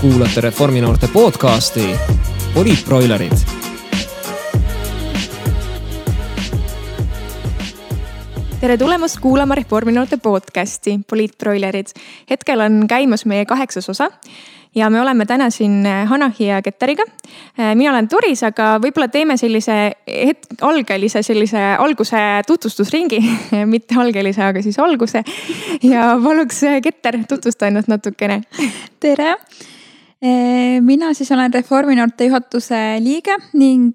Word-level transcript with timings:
kuulate 0.00 0.40
Reforminoorte 0.40 1.08
podcasti 1.12 1.90
Poliitbroilerid. 2.54 3.32
tere 8.60 8.76
tulemast 8.76 9.20
kuulama 9.20 9.54
Reforminoorte 9.54 10.16
podcasti 10.16 11.00
Poliitbroilerid. 11.10 11.86
hetkel 12.30 12.60
on 12.60 12.84
käimas 12.88 13.26
meie 13.26 13.44
kaheksas 13.44 13.88
osa 13.88 14.10
ja 14.74 14.90
me 14.90 15.00
oleme 15.00 15.26
täna 15.26 15.50
siin 15.50 15.84
Hanahi 16.06 16.46
ja 16.46 16.62
Ketteriga. 16.62 17.02
mina 17.74 17.90
olen 17.90 18.08
Turis, 18.08 18.42
aga 18.42 18.78
võib-olla 18.78 19.08
teeme 19.08 19.36
sellise 19.36 19.92
hetk, 20.26 20.46
algelise 20.62 21.22
sellise 21.22 21.58
alguse 21.78 22.16
tutvustusringi 22.46 23.18
mitte 23.72 23.94
algelise, 23.98 24.42
aga 24.42 24.62
siis 24.62 24.78
alguse. 24.78 25.24
ja 25.82 26.18
paluks 26.24 26.60
Ketter, 26.82 27.18
tutvusta 27.28 27.66
ennast 27.66 27.88
natukene. 27.88 28.42
tere 29.00 29.34
mina 30.82 31.12
siis 31.14 31.30
olen 31.30 31.52
Reforminoorte 31.54 32.26
juhatuse 32.26 32.78
liige 32.98 33.36
ning 33.54 33.94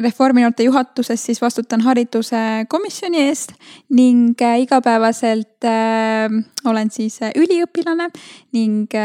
Reforminoorte 0.00 0.64
juhatuses 0.64 1.26
siis 1.28 1.42
vastutan 1.42 1.84
hariduse 1.84 2.64
komisjoni 2.72 3.26
eest 3.28 3.52
ning 3.92 4.32
igapäevaselt 4.62 5.68
äh, 5.68 6.32
olen 6.64 6.90
siis 6.90 7.20
üliõpilane 7.36 8.08
ning 8.56 8.96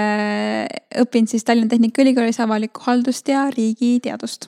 õpin 1.04 1.28
siis 1.28 1.44
Tallinna 1.44 1.76
Tehnikaülikoolis 1.76 2.40
avalikku 2.40 2.88
haldust 2.88 3.28
ja 3.28 3.50
riigiteadust. 3.52 4.48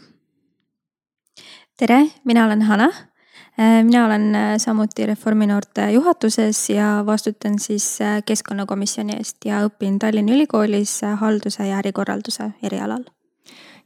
tere, 1.78 2.06
mina 2.24 2.46
olen 2.46 2.62
Hanah 2.62 3.13
mina 3.58 4.06
olen 4.06 4.36
äh, 4.36 4.58
samuti 4.58 5.06
Reforminoorte 5.06 5.92
juhatuses 5.92 6.70
ja 6.70 7.04
vastutan 7.06 7.60
siis 7.60 8.02
äh, 8.02 8.24
keskkonnakomisjoni 8.26 9.14
eest 9.18 9.46
ja 9.46 9.62
õpin 9.68 10.00
Tallinna 10.00 10.34
Ülikoolis 10.34 11.02
halduse 11.20 11.68
ja 11.68 11.78
ärikorralduse 11.78 12.52
erialal. 12.64 13.04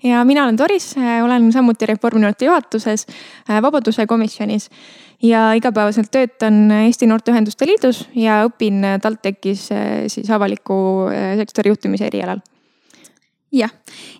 Ja 0.04 0.24
mina 0.26 0.44
olen 0.44 0.58
Doris, 0.58 0.96
olen 1.24 1.52
samuti 1.52 1.86
Reforminoorte 1.86 2.46
juhatuses, 2.46 3.08
Vabaduse 3.62 4.06
komisjonis 4.08 4.70
ja 5.24 5.54
igapäevaselt 5.58 6.12
töötan 6.12 6.72
Eesti 6.72 7.08
Noorteühenduste 7.10 7.66
Liidus 7.66 8.04
ja 8.16 8.44
õpin 8.46 8.86
TalTechis 9.02 9.64
siis 10.14 10.30
avaliku 10.30 11.10
sektori 11.42 11.74
juhtimise 11.74 12.06
erialal. 12.08 12.40
jah, 13.52 13.74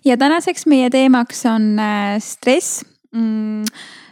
ja 0.04 0.16
tänaseks 0.16 0.66
meie 0.66 0.90
teemaks 0.90 1.46
on 1.46 1.78
stress. 2.18 2.82
Mm 3.12 3.62
Äh, 3.62 4.07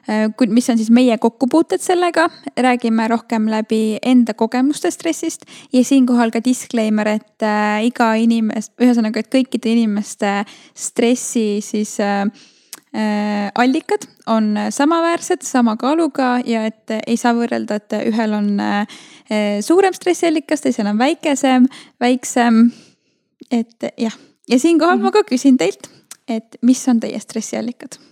mis 0.49 0.69
on 0.71 0.79
siis 0.79 0.91
meie 0.95 1.19
kokkupuuted 1.19 1.83
sellega, 1.83 2.29
räägime 2.57 3.09
rohkem 3.11 3.49
läbi 3.51 3.99
enda 4.07 4.35
kogemuste 4.35 4.91
stressist 4.95 5.47
ja 5.73 5.85
siinkohal 5.85 6.31
ka 6.31 6.43
disclaimer, 6.45 7.09
et 7.19 7.43
äh, 7.43 7.87
iga 7.89 8.13
inimest, 8.15 8.73
ühesõnaga, 8.83 9.23
et 9.23 9.33
kõikide 9.33 9.73
inimeste 9.75 10.33
stressi 10.79 11.59
siis 11.65 11.97
äh, 12.05 12.23
äh, 12.95 13.51
allikad 13.59 14.07
on 14.31 14.55
samaväärsed, 14.71 15.43
sama 15.47 15.77
kaaluga 15.81 16.37
ja 16.47 16.67
et 16.71 16.95
ei 17.03 17.19
saa 17.19 17.35
võrrelda, 17.35 17.81
et 17.83 17.99
ühel 18.07 18.39
on 18.39 18.51
äh, 18.63 19.03
suurem 19.61 19.95
stressiallikas, 19.97 20.63
teisel 20.63 20.91
on 20.93 21.03
väikesem, 21.03 21.67
väiksem. 22.01 22.69
et 23.51 23.91
jah, 23.99 24.15
ja 24.49 24.59
siinkohal 24.59 24.97
mm 24.97 25.01
-hmm. 25.01 25.05
ma 25.05 25.23
ka 25.23 25.27
küsin 25.35 25.59
teilt, 25.59 25.91
et 26.29 26.57
mis 26.63 26.89
on 26.89 27.01
teie 27.01 27.19
stressiallikad 27.21 28.06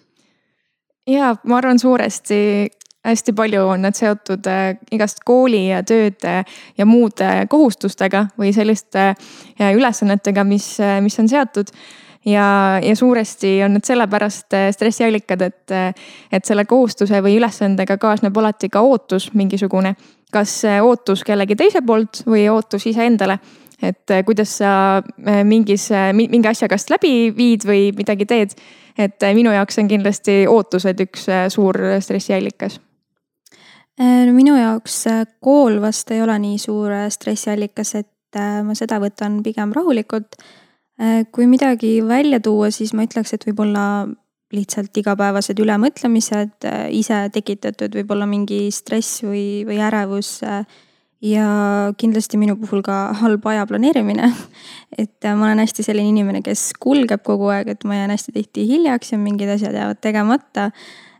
ja 1.07 1.37
ma 1.45 1.57
arvan 1.57 1.79
suuresti 1.79 2.71
hästi 3.05 3.33
palju 3.37 3.67
on 3.69 3.85
need 3.85 3.97
seotud 3.99 4.47
äh, 4.49 4.77
igast 4.95 5.21
kooli 5.29 5.67
ja 5.69 5.83
tööd 5.87 6.25
äh, 6.29 6.57
ja 6.79 6.87
muude 6.89 7.29
kohustustega 7.53 8.29
või 8.41 8.55
selliste 8.57 9.11
äh, 9.13 9.75
ülesannetega, 9.77 10.45
mis, 10.49 10.77
mis 11.05 11.19
on 11.21 11.29
seatud. 11.29 11.71
ja, 12.25 12.81
ja 12.83 12.97
suuresti 12.97 13.59
on 13.65 13.77
need 13.77 13.85
sellepärast 13.85 14.57
stressiallikad, 14.73 15.43
et, 15.43 15.73
et 16.33 16.45
selle 16.45 16.65
kohustuse 16.65 17.21
või 17.23 17.37
ülesandega 17.37 17.99
kaasneb 18.01 18.37
alati 18.37 18.69
ka 18.69 18.81
ootus 18.81 19.33
mingisugune. 19.35 19.95
kas 20.33 20.63
ootus 20.83 21.25
kellegi 21.25 21.57
teise 21.57 21.83
poolt 21.87 22.25
või 22.27 22.49
ootus 22.49 22.87
iseendale 22.87 23.39
et 23.85 24.15
kuidas 24.27 24.57
sa 24.61 25.03
mingis, 25.45 25.91
mingi 26.17 26.49
asja 26.49 26.69
kas 26.69 26.89
läbi 26.93 27.31
viid 27.37 27.67
või 27.69 27.91
midagi 27.97 28.27
teed 28.29 28.57
et 28.99 29.23
äh, 29.23 29.35
minu 29.35 29.53
jaoks 29.55 29.79
on 29.83 29.91
kindlasti 29.91 30.45
ootused 30.51 31.01
üks 31.05 31.29
äh, 31.33 31.47
suur 31.53 31.79
stressiallikas 32.05 32.79
äh, 34.01 34.25
no 34.29 34.35
minu 34.37 34.57
jaoks 34.59 35.05
kool 35.45 35.81
vast 35.83 36.13
ei 36.15 36.23
ole 36.23 36.37
nii 36.47 36.59
suur 36.63 36.95
stressiallikas, 37.11 37.95
et 38.01 38.11
ma 38.67 38.75
seda 38.75 38.99
võtan 38.99 39.45
pigem 39.47 39.71
rahulikult. 39.71 40.35
kui 41.31 41.47
midagi 41.47 42.01
välja 42.03 42.41
tuua, 42.43 42.73
siis 42.75 42.91
ma 42.95 43.05
ütleks, 43.07 43.31
et 43.35 43.45
võib-olla 43.47 44.09
lihtsalt 44.55 44.99
igapäevased 44.99 45.59
ülemõtlemised, 45.63 46.67
ise 46.91 47.21
tekitatud 47.35 47.95
võib-olla 47.95 48.27
mingi 48.27 48.73
stress 48.75 49.23
või, 49.23 49.63
või 49.67 49.79
ärevus 49.79 50.41
ja 51.23 51.47
kindlasti 51.97 52.39
minu 52.41 52.57
puhul 52.61 52.83
ka 52.83 53.15
halb 53.21 53.47
aja 53.47 53.67
planeerimine. 53.67 54.33
et 55.01 55.25
äh, 55.25 55.37
ma 55.37 55.49
olen 55.49 55.65
hästi 55.65 55.87
selline 55.87 56.13
inimene, 56.13 56.43
kes 56.43 56.73
kulgeb 56.81 57.25
kogu 57.27 57.51
aeg, 57.55 57.73
et 57.75 57.85
ma 57.85 58.01
jään 58.01 58.15
hästi 58.15 58.37
tihti 58.37 58.69
hiljaks 58.69 59.13
ja 59.13 59.19
mingid 59.19 59.55
asjad 59.57 59.75
jäävad 59.75 60.01
tegemata. 60.01 60.71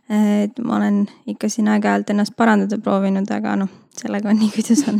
et 0.09 0.59
ma 0.61 0.75
olen 0.77 1.07
ikka 1.25 1.49
siin 1.49 1.67
aeg-ajalt 1.73 2.11
ennast 2.13 2.35
parandada 2.37 2.77
proovinud, 2.77 3.25
aga 3.33 3.55
noh, 3.57 3.69
sellega 3.97 4.29
on 4.29 4.37
nii, 4.37 4.51
kuidas 4.57 4.83
on 4.91 4.99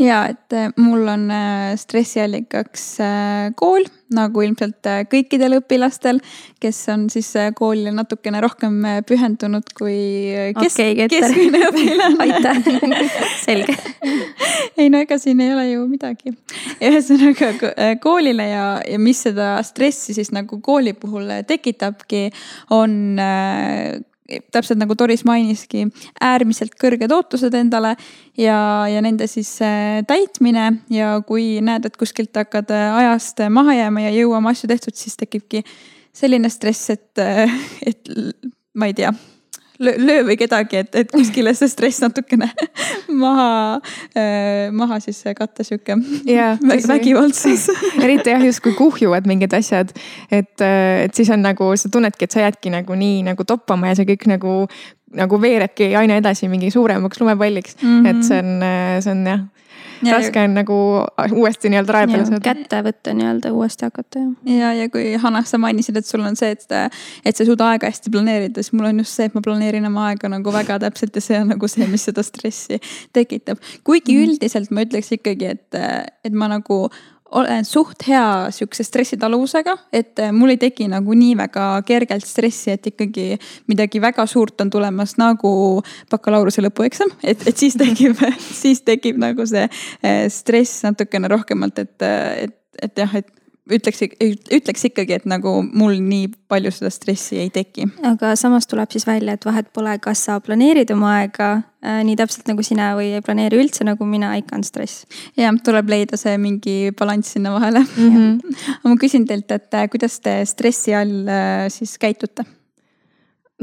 ja 0.00 0.24
et 0.30 0.52
äh, 0.52 0.70
mul 0.80 1.08
on 1.08 1.28
äh, 1.30 1.74
stressiallikaks 1.78 2.84
äh, 3.00 3.52
kool, 3.58 3.86
nagu 4.14 4.44
ilmselt 4.44 4.86
kõikidel 5.10 5.58
õpilastel, 5.58 6.20
kes 6.62 6.78
on 6.92 7.06
siis 7.10 7.32
koolile 7.58 7.90
natukene 7.94 8.38
rohkem 8.44 8.76
pühendunud 9.08 9.72
kui 9.74 9.96
kes, 10.54 10.76
okay, 10.76 11.08
keskmine 11.10 11.64
õpilane. 11.70 12.20
Aitäh, 12.22 12.60
selge. 13.46 13.74
Ei 14.78 14.90
no 14.92 15.00
ega 15.02 15.18
siin 15.18 15.42
ei 15.42 15.50
ole 15.56 15.66
ju 15.72 15.88
midagi. 15.90 16.34
ühesõnaga 16.78 17.74
koolile 18.04 18.48
ja, 18.52 18.66
ja 18.86 19.02
mis 19.02 19.24
seda 19.26 19.56
stressi 19.66 20.14
siis 20.14 20.30
nagu 20.36 20.60
kooli 20.62 20.94
puhul 20.94 21.32
tekitabki, 21.48 22.28
on 22.76 23.16
täpselt 24.52 24.80
nagu 24.80 24.96
Doris 24.98 25.24
mainiski, 25.28 25.86
äärmiselt 26.22 26.76
kõrged 26.80 27.12
ootused 27.12 27.54
endale 27.58 27.94
ja, 28.40 28.56
ja 28.88 29.02
nende 29.04 29.28
siis 29.30 29.50
äh, 29.64 30.00
täitmine. 30.08 30.70
Ja 30.92 31.18
kui 31.26 31.60
näed, 31.64 31.88
et 31.88 31.98
kuskilt 32.00 32.36
hakkad 32.36 32.72
äh, 32.74 32.96
ajast 33.02 33.44
maha 33.52 33.76
jääma 33.76 34.06
ja 34.06 34.14
ei 34.14 34.22
jõua 34.22 34.40
oma 34.40 34.54
asju 34.54 34.70
tehtud, 34.72 34.96
siis 34.98 35.18
tekibki 35.20 35.64
selline 36.14 36.48
stress, 36.52 36.90
et, 36.94 37.12
äh, 37.20 37.52
et 37.90 38.10
ma 38.74 38.90
ei 38.90 38.96
tea 38.96 39.12
löö 39.78 40.22
või 40.26 40.36
kedagi, 40.38 40.82
et, 40.84 40.94
et 40.94 41.10
kuskile 41.10 41.54
see 41.56 41.68
stress 41.70 42.02
natukene 42.02 42.50
maha 43.24 43.48
äh,, 44.16 44.70
maha 44.72 45.00
siis 45.02 45.22
katta 45.36 45.66
sihuke 45.66 45.96
yeah, 46.28 46.58
vägivaldsus 46.92 47.68
eriti 48.04 48.34
jah, 48.34 48.44
justkui 48.46 48.74
kuhjuvad 48.78 49.26
mingid 49.30 49.54
asjad. 49.56 49.90
et, 50.30 50.54
et 50.60 51.14
siis 51.14 51.30
on 51.34 51.42
nagu, 51.44 51.72
sa 51.80 51.90
tunnedki, 51.92 52.28
et 52.28 52.36
sa 52.36 52.44
jäädki 52.44 52.74
nagu 52.74 52.98
nii 52.98 53.24
nagu 53.30 53.46
toppama 53.48 53.90
ja 53.90 53.98
see 53.98 54.08
kõik 54.14 54.28
nagu, 54.30 54.54
nagu 55.14 55.40
veerebki 55.40 55.94
aina 55.98 56.20
edasi 56.22 56.48
mingi 56.52 56.70
suuremaks 56.74 57.20
lumepalliks 57.20 57.76
mm. 57.82 57.88
-hmm. 57.88 58.10
et 58.10 58.24
see 58.28 58.38
on, 58.38 59.02
see 59.02 59.16
on 59.16 59.26
jah 59.26 59.42
ja, 59.42 59.54
raske 60.02 60.44
on 60.44 60.56
nagu 60.58 60.76
uuesti 61.32 61.70
nii-öelda 61.72 61.96
rae 61.96 62.08
peale 62.10 62.26
saada. 62.28 62.42
kätte 62.44 62.80
võtta 62.86 63.14
nii-öelda 63.16 63.52
uuesti 63.54 63.88
hakata 63.88 64.24
jah. 64.24 64.58
ja, 64.58 64.72
ja 64.80 64.90
kui 64.92 65.14
Hanah, 65.20 65.46
sa 65.48 65.60
mainisid, 65.62 65.98
et 66.00 66.08
sul 66.08 66.24
on 66.26 66.36
see, 66.38 66.52
et, 66.56 66.66
et 67.24 67.36
sa 67.36 67.44
ei 67.44 67.50
suuda 67.50 67.70
aega 67.72 67.90
hästi 67.90 68.12
planeerida, 68.14 68.62
siis 68.62 68.74
mul 68.76 68.90
on 68.90 69.02
just 69.04 69.16
see, 69.16 69.28
et 69.30 69.36
ma 69.36 69.44
planeerin 69.44 69.88
oma 69.90 70.08
aega 70.10 70.30
nagu 70.32 70.54
väga 70.54 70.80
täpselt 70.86 71.16
ja 71.16 71.24
see 71.24 71.40
on 71.40 71.52
nagu 71.54 71.70
see, 71.70 71.88
mis 71.90 72.06
seda 72.10 72.24
stressi 72.26 72.80
tekitab. 73.16 73.62
kuigi 73.84 74.16
mm. 74.16 74.28
üldiselt 74.28 74.74
ma 74.74 74.86
ütleks 74.86 75.12
ikkagi, 75.18 75.54
et, 75.56 75.82
et 76.24 76.34
ma 76.34 76.50
nagu 76.52 76.86
olen 77.34 77.66
suht 77.66 78.06
hea 78.08 78.50
sihukese 78.54 78.86
stressitaluvusega, 78.86 79.76
et 79.92 80.18
äh, 80.22 80.32
mul 80.34 80.54
ei 80.54 80.60
teki 80.60 80.86
nagu 80.92 81.16
nii 81.18 81.34
väga 81.38 81.66
kergelt 81.86 82.26
stressi, 82.28 82.74
et 82.74 82.86
ikkagi 82.92 83.38
midagi 83.70 84.02
väga 84.02 84.26
suurt 84.30 84.60
on 84.62 84.70
tulemas 84.70 85.16
nagu 85.20 85.54
bakalaureuse 86.12 86.64
lõpueksam, 86.64 87.10
et, 87.22 87.42
et 87.48 87.58
siis 87.58 87.78
tekib 87.80 88.20
siis 88.62 88.84
tekib 88.86 89.18
nagu 89.22 89.46
see 89.50 89.66
äh, 89.66 90.26
stress 90.32 90.84
natukene 90.86 91.30
rohkemalt, 91.32 91.82
et, 91.82 91.96
äh, 92.06 92.46
et, 92.46 92.58
et 92.82 93.02
jah, 93.04 93.18
et 93.18 93.30
ütleks, 93.72 94.02
ütleks 94.52 94.84
ikkagi, 94.90 95.16
et 95.16 95.28
nagu 95.28 95.54
mul 95.64 95.96
nii 96.04 96.28
palju 96.52 96.72
seda 96.74 96.90
stressi 96.92 97.38
ei 97.40 97.50
teki. 97.52 97.86
aga 98.04 98.34
samas 98.36 98.68
tuleb 98.68 98.92
siis 98.92 99.06
välja, 99.08 99.36
et 99.36 99.46
vahet 99.46 99.70
pole, 99.72 99.94
kas 100.04 100.26
sa 100.26 100.36
planeerid 100.44 100.92
oma 100.92 101.14
aega 101.20 101.48
äh, 101.84 102.02
nii 102.04 102.18
täpselt 102.20 102.50
nagu 102.50 102.64
sina 102.66 102.90
või 102.98 103.14
ei 103.16 103.24
planeeri 103.24 103.62
üldse 103.62 103.86
nagu 103.88 104.08
mina, 104.08 104.34
ikka 104.40 104.58
on 104.58 104.66
stress. 104.66 105.06
jah, 105.40 105.54
tuleb 105.64 105.88
leida 105.94 106.20
see 106.20 106.36
mingi 106.40 106.76
balanss 106.98 107.36
sinna 107.36 107.54
vahele 107.56 107.80
mm. 107.86 108.10
-hmm. 108.10 108.58
aga 108.76 108.92
ma 108.92 109.00
küsin 109.00 109.24
teilt, 109.28 109.50
et 109.50 109.80
äh, 109.80 109.88
kuidas 109.88 110.20
te 110.20 110.42
stressi 110.44 110.94
all 110.94 111.24
äh, 111.24 111.70
siis 111.72 111.96
käitute? 111.98 112.44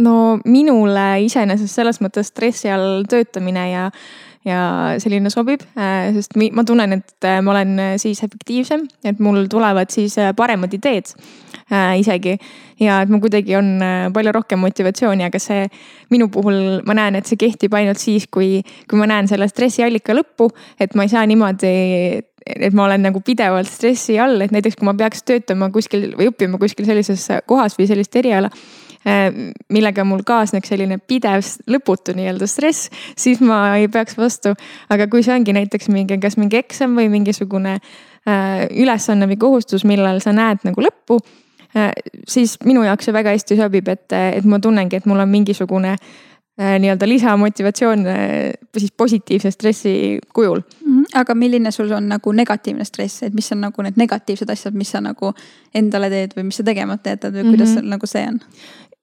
no 0.01 0.39
minule 0.45 1.05
iseenesest 1.27 1.75
selles 1.75 2.01
mõttes 2.01 2.33
stressi 2.33 2.71
all 2.71 3.03
töötamine 3.09 3.69
ja 3.71 3.89
ja 4.47 4.61
selline 5.01 5.29
sobib, 5.29 5.63
sest 6.15 6.37
ma 6.55 6.63
tunnen, 6.67 6.97
et 6.97 7.27
ma 7.45 7.53
olen 7.53 7.75
siis 8.01 8.23
efektiivsem, 8.25 8.87
et 9.05 9.21
mul 9.21 9.45
tulevad 9.51 9.93
siis 9.93 10.17
paremad 10.37 10.73
ideed 10.73 11.13
isegi. 12.01 12.37
ja 12.81 13.01
et 13.03 13.09
mul 13.09 13.21
kuidagi 13.21 13.55
on 13.55 13.69
palju 14.13 14.33
rohkem 14.33 14.59
motivatsiooni, 14.59 15.27
aga 15.29 15.39
see 15.39 15.67
minu 16.11 16.27
puhul 16.33 16.81
ma 16.87 16.97
näen, 16.97 17.19
et 17.19 17.29
see 17.29 17.39
kehtib 17.39 17.73
ainult 17.77 18.01
siis, 18.01 18.25
kui, 18.27 18.63
kui 18.89 18.99
ma 18.99 19.07
näen 19.07 19.29
selle 19.29 19.47
stressiallika 19.47 20.17
lõppu, 20.17 20.49
et 20.79 20.95
ma 20.95 21.05
ei 21.05 21.13
saa 21.13 21.25
niimoodi 21.29 21.73
et 22.41 22.73
ma 22.73 22.87
olen 22.87 23.03
nagu 23.05 23.21
pidevalt 23.21 23.69
stressi 23.69 24.17
all, 24.19 24.41
et 24.41 24.51
näiteks 24.51 24.79
kui 24.79 24.87
ma 24.89 24.95
peaks 24.97 25.21
töötama 25.23 25.69
kuskil 25.71 26.15
või 26.17 26.31
õppima 26.31 26.57
kuskil 26.61 26.87
sellises 26.89 27.27
kohas 27.45 27.77
või 27.77 27.85
sellist 27.91 28.17
eriala 28.17 28.49
äh, 28.49 28.90
millega 29.69 30.03
mul 30.05 30.21
kaasneks 30.25 30.69
selline 30.69 30.99
pidev 31.07 31.41
lõputu 31.71 32.13
nii-öelda 32.13 32.47
stress, 32.47 32.91
siis 33.17 33.41
ma 33.41 33.75
ei 33.79 33.87
peaks 33.89 34.17
vastu. 34.17 34.53
aga 34.89 35.07
kui 35.07 35.23
see 35.25 35.33
ongi 35.35 35.53
näiteks 35.57 35.89
mingi, 35.89 36.19
kas 36.21 36.37
mingi 36.37 36.59
eksam 36.59 36.93
või 36.99 37.09
mingisugune 37.09 37.77
äh, 37.79 38.67
ülesanne 38.69 39.27
või 39.27 39.39
kohustus, 39.41 39.85
millal 39.89 40.21
sa 40.21 40.33
näed 40.33 40.61
nagu 40.67 40.85
lõppu 40.85 41.17
äh,. 41.75 41.91
siis 42.27 42.57
minu 42.65 42.83
jaoks 42.85 43.09
see 43.09 43.13
väga 43.13 43.33
hästi 43.33 43.57
sobib, 43.57 43.89
et, 43.89 44.11
et 44.13 44.45
ma 44.45 44.59
tunnengi, 44.59 45.01
et 45.01 45.09
mul 45.09 45.25
on 45.25 45.33
mingisugune 45.33 45.95
äh, 45.97 46.11
Äh, 46.59 46.79
nii-öelda 46.79 47.07
lisamotivatsioon 47.07 47.99
äh, 48.07 48.15
siis 48.77 48.91
positiivse 48.91 49.51
stressi 49.51 50.19
kujul 50.33 50.59
mm. 50.59 50.99
-hmm. 50.99 51.05
aga 51.13 51.35
milline 51.35 51.71
sul 51.71 51.91
on 51.91 52.09
nagu 52.09 52.31
negatiivne 52.31 52.83
stress, 52.83 53.23
et 53.23 53.33
mis 53.33 53.51
on 53.51 53.61
nagu 53.61 53.81
need 53.81 53.93
negatiivsed 53.95 54.49
asjad, 54.49 54.73
mis 54.73 54.91
sa 54.91 55.01
nagu 55.01 55.33
endale 55.73 56.09
teed 56.09 56.35
või 56.37 56.43
mis 56.43 56.57
sa 56.57 56.63
tegemata 56.63 57.09
jätad 57.09 57.33
või 57.33 57.49
kuidas 57.49 57.69
mm 57.69 57.77
-hmm. 57.77 57.89
nagu 57.89 58.07
see 58.07 58.27
on? 58.27 58.39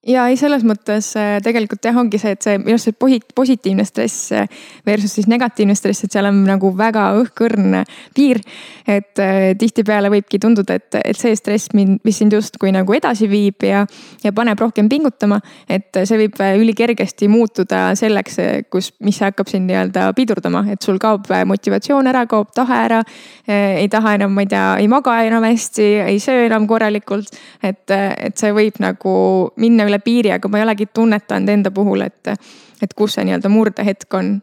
Ja 0.07 0.29
ei, 0.31 0.37
selles 0.39 0.63
mõttes 0.67 1.11
äh, 1.19 1.37
tegelikult 1.43 1.83
jah, 1.83 1.97
ongi 1.99 2.21
see, 2.23 2.37
et 2.37 2.45
see 2.45 2.59
minu 2.61 2.77
arust 2.77 2.87
see 2.87 3.25
positiivne 3.35 3.83
stress 3.87 4.31
äh, 4.37 4.47
versus 4.87 5.17
siis 5.19 5.27
negatiivne 5.31 5.75
stress, 5.75 6.05
et 6.07 6.15
seal 6.15 6.29
on 6.31 6.39
nagu 6.47 6.71
väga 6.79 7.09
õhkõrn 7.19 7.81
piir. 8.15 8.39
et 8.87 9.19
äh, 9.19 9.51
tihtipeale 9.59 10.11
võibki 10.13 10.39
tunduda, 10.39 10.79
et, 10.79 11.01
et 11.03 11.19
see 11.19 11.35
stress 11.37 11.75
mind, 11.75 11.99
mis 12.07 12.19
sind 12.19 12.33
justkui 12.33 12.71
nagu 12.75 12.95
edasi 12.95 13.27
viib 13.29 13.67
ja, 13.67 13.85
ja 14.23 14.33
paneb 14.33 14.61
rohkem 14.63 14.89
pingutama. 14.89 15.41
et 15.69 15.91
see 16.05 16.21
võib 16.23 16.39
ülikergesti 16.39 17.29
muutuda 17.29 17.91
selleks, 17.99 18.39
kus, 18.71 18.93
mis 19.03 19.19
hakkab 19.25 19.51
sind 19.51 19.67
nii-öelda 19.67 20.13
pidurdama, 20.15 20.63
et 20.71 20.83
sul 20.83 21.03
kaob 21.03 21.27
motivatsioon 21.27 22.07
ära, 22.07 22.25
kaob 22.31 22.55
tahe 22.55 22.79
ära. 22.87 23.03
ei 23.49 23.89
taha 23.91 24.15
enam, 24.15 24.33
ma 24.33 24.47
ei 24.47 24.53
tea, 24.55 24.65
ei 24.79 24.89
maga 24.89 25.19
enam 25.27 25.43
hästi, 25.49 25.91
ei 26.07 26.23
söö 26.23 26.47
enam 26.47 26.71
korralikult. 26.71 27.35
et, 27.63 27.91
et 27.91 28.39
see 28.39 28.55
võib 28.55 28.79
nagu 28.79 29.19
minna 29.59 29.88
üle 29.89 29.99
piiri, 30.05 30.33
aga 30.35 30.51
ma 30.51 30.61
ei 30.61 30.67
olegi 30.67 30.89
tunnetanud 30.95 31.53
enda 31.53 31.73
puhul, 31.75 32.05
et, 32.07 32.33
et 32.83 32.95
kus 32.97 33.17
see 33.17 33.27
nii-öelda 33.29 33.51
murdehetk 33.53 34.15
on. 34.19 34.39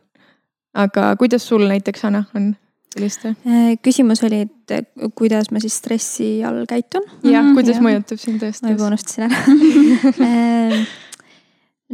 aga 0.76 1.14
kuidas 1.20 1.48
sul 1.48 1.64
näiteks, 1.70 2.06
Anna, 2.10 2.26
on 2.36 2.52
sellist? 2.96 3.26
Äh, 3.26 3.78
küsimus 3.84 4.24
oli, 4.28 4.44
et 4.48 5.00
kuidas 5.16 5.52
ma 5.52 5.62
siis 5.64 5.78
stressi 5.80 6.30
all 6.46 6.66
käitun. 6.70 7.08
jah, 7.24 7.44
mhm, 7.44 7.56
kuidas 7.58 7.80
ja. 7.80 7.86
mõjutab 7.88 8.22
sind 8.22 8.44
tõesti? 8.44 8.66
ma 8.66 8.76
juba 8.76 8.92
unustasin 8.92 9.28
ära 9.30 9.42
äh, 10.30 10.86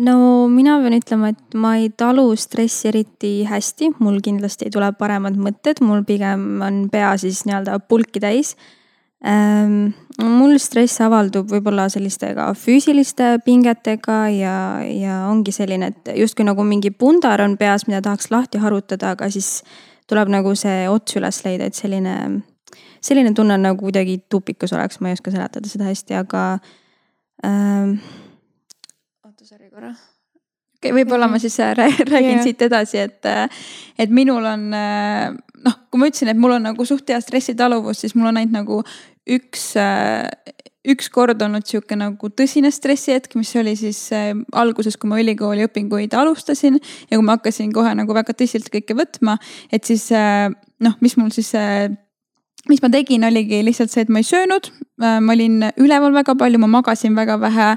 no 0.01 0.17
mina 0.51 0.79
pean 0.81 0.97
ütlema, 0.97 1.31
et 1.35 1.57
ma 1.57 1.75
ei 1.79 1.89
talu 1.89 2.29
stressi 2.39 2.91
eriti 2.91 3.33
hästi, 3.49 3.95
mul 3.99 4.21
kindlasti 4.23 4.69
ei 4.69 4.75
tule 4.75 4.91
paremad 4.97 5.39
mõtted, 5.39 5.83
mul 5.85 6.05
pigem 6.07 6.61
on 6.65 6.85
pea 6.93 7.15
siis 7.21 7.45
nii-öelda 7.49 7.81
pulki 7.89 8.23
täis 8.23 8.55
Ähm, 8.55 8.79
mul 9.21 10.55
stress 10.57 11.01
avaldub 11.05 11.49
võib-olla 11.51 11.87
selliste 11.93 12.31
ka 12.37 12.47
füüsiliste 12.57 13.35
pingetega 13.45 14.17
ja, 14.33 14.55
ja 14.81 15.17
ongi 15.29 15.53
selline, 15.53 15.91
et 15.91 16.13
justkui 16.17 16.45
nagu 16.47 16.65
mingi 16.65 16.91
pundar 16.91 17.43
on 17.45 17.57
peas, 17.57 17.85
mida 17.89 18.01
tahaks 18.01 18.31
lahti 18.33 18.61
harutada, 18.61 19.13
aga 19.15 19.29
siis 19.29 19.61
tuleb 20.09 20.31
nagu 20.33 20.55
see 20.57 20.87
ots 20.89 21.19
üles 21.19 21.43
leida, 21.45 21.69
et 21.69 21.77
selline, 21.77 22.15
selline 23.01 23.33
tunne 23.37 23.59
on 23.59 23.67
nagu 23.69 23.85
kuidagi 23.85 24.23
tupikus 24.29 24.73
oleks, 24.73 24.99
ma 24.99 25.11
ei 25.11 25.19
oska 25.19 25.33
seletada 25.33 25.69
seda 25.69 25.91
hästi, 25.91 26.17
aga 26.23 26.45
ähm,. 27.45 27.99
oota, 29.25 29.45
sorry 29.45 29.69
korra 29.69 29.93
võib-olla 30.89 31.29
ma 31.29 31.37
siis 31.41 31.59
äh, 31.61 31.75
räägin 31.77 32.39
yeah. 32.39 32.43
siit 32.43 32.61
edasi, 32.65 32.97
et, 33.05 33.25
äh, 33.29 33.65
et 34.01 34.09
minul 34.09 34.45
on 34.49 34.71
äh, 34.73 35.29
noh, 35.65 35.77
kui 35.91 36.01
ma 36.01 36.09
ütlesin, 36.09 36.31
et 36.31 36.39
mul 36.39 36.57
on 36.57 36.65
nagu 36.71 36.85
suht 36.87 37.09
hea 37.11 37.19
stressitaluvus, 37.21 38.01
siis 38.01 38.15
mul 38.17 38.31
on 38.31 38.41
ainult 38.41 38.55
nagu 38.55 38.79
üks, 39.29 39.71
äh, 39.79 40.27
üks 40.87 41.09
kord 41.13 41.41
olnud 41.43 41.65
sihuke 41.67 41.97
nagu 41.99 42.31
tõsine 42.33 42.71
stressihetk, 42.73 43.35
mis 43.37 43.53
oli 43.59 43.75
siis 43.79 44.03
äh, 44.15 44.33
alguses, 44.57 44.97
kui 44.97 45.11
ma 45.11 45.21
ülikooli 45.21 45.67
õpinguid 45.67 46.15
alustasin 46.17 46.79
ja 46.79 47.17
kui 47.17 47.25
ma 47.25 47.37
hakkasin 47.37 47.73
kohe 47.75 47.93
nagu 47.97 48.15
väga 48.17 48.35
tõsiselt 48.37 48.71
kõike 48.73 48.97
võtma, 48.97 49.37
et 49.71 49.85
siis 49.87 50.09
äh, 50.15 50.49
noh, 50.81 50.97
mis 51.01 51.17
mul 51.19 51.33
siis 51.35 51.53
mis 52.69 52.77
ma 52.83 52.91
tegin, 52.93 53.23
oligi 53.25 53.57
lihtsalt 53.65 53.89
see, 53.89 54.03
et 54.05 54.09
ma 54.13 54.21
ei 54.21 54.25
söönud. 54.27 54.67
ma 55.01 55.33
olin 55.33 55.63
üleval 55.81 56.13
väga 56.13 56.35
palju, 56.37 56.59
ma 56.61 56.67
magasin 56.69 57.15
väga 57.17 57.39
vähe. 57.41 57.69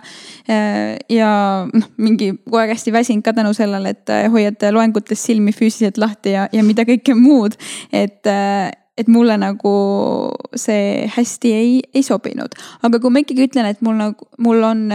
ja 1.09 1.31
noh, 1.73 1.87
mingi 1.97 2.35
kogu 2.37 2.61
aeg 2.61 2.75
hästi 2.75 2.93
väsinud 2.93 3.25
ka 3.25 3.33
tänu 3.33 3.55
sellele, 3.57 3.95
et 3.97 4.13
hoiad 4.29 4.61
loengutes 4.77 5.25
silmi 5.25 5.57
füüsiliselt 5.57 5.97
lahti 5.97 6.37
ja, 6.37 6.49
ja 6.53 6.65
mida 6.67 6.85
kõike 6.85 7.17
muud. 7.17 7.57
et, 7.93 8.29
et 8.99 9.09
mulle 9.11 9.37
nagu 9.41 9.73
see 10.57 11.09
hästi 11.17 11.55
ei, 11.55 11.73
ei 11.95 12.03
sobinud. 12.07 12.55
aga 12.83 13.01
kui 13.03 13.11
ma 13.11 13.25
ikkagi 13.25 13.49
ütlen, 13.49 13.67
et 13.71 13.83
mul 13.83 13.99
nagu, 13.99 14.29
mul 14.39 14.63
on 14.63 14.87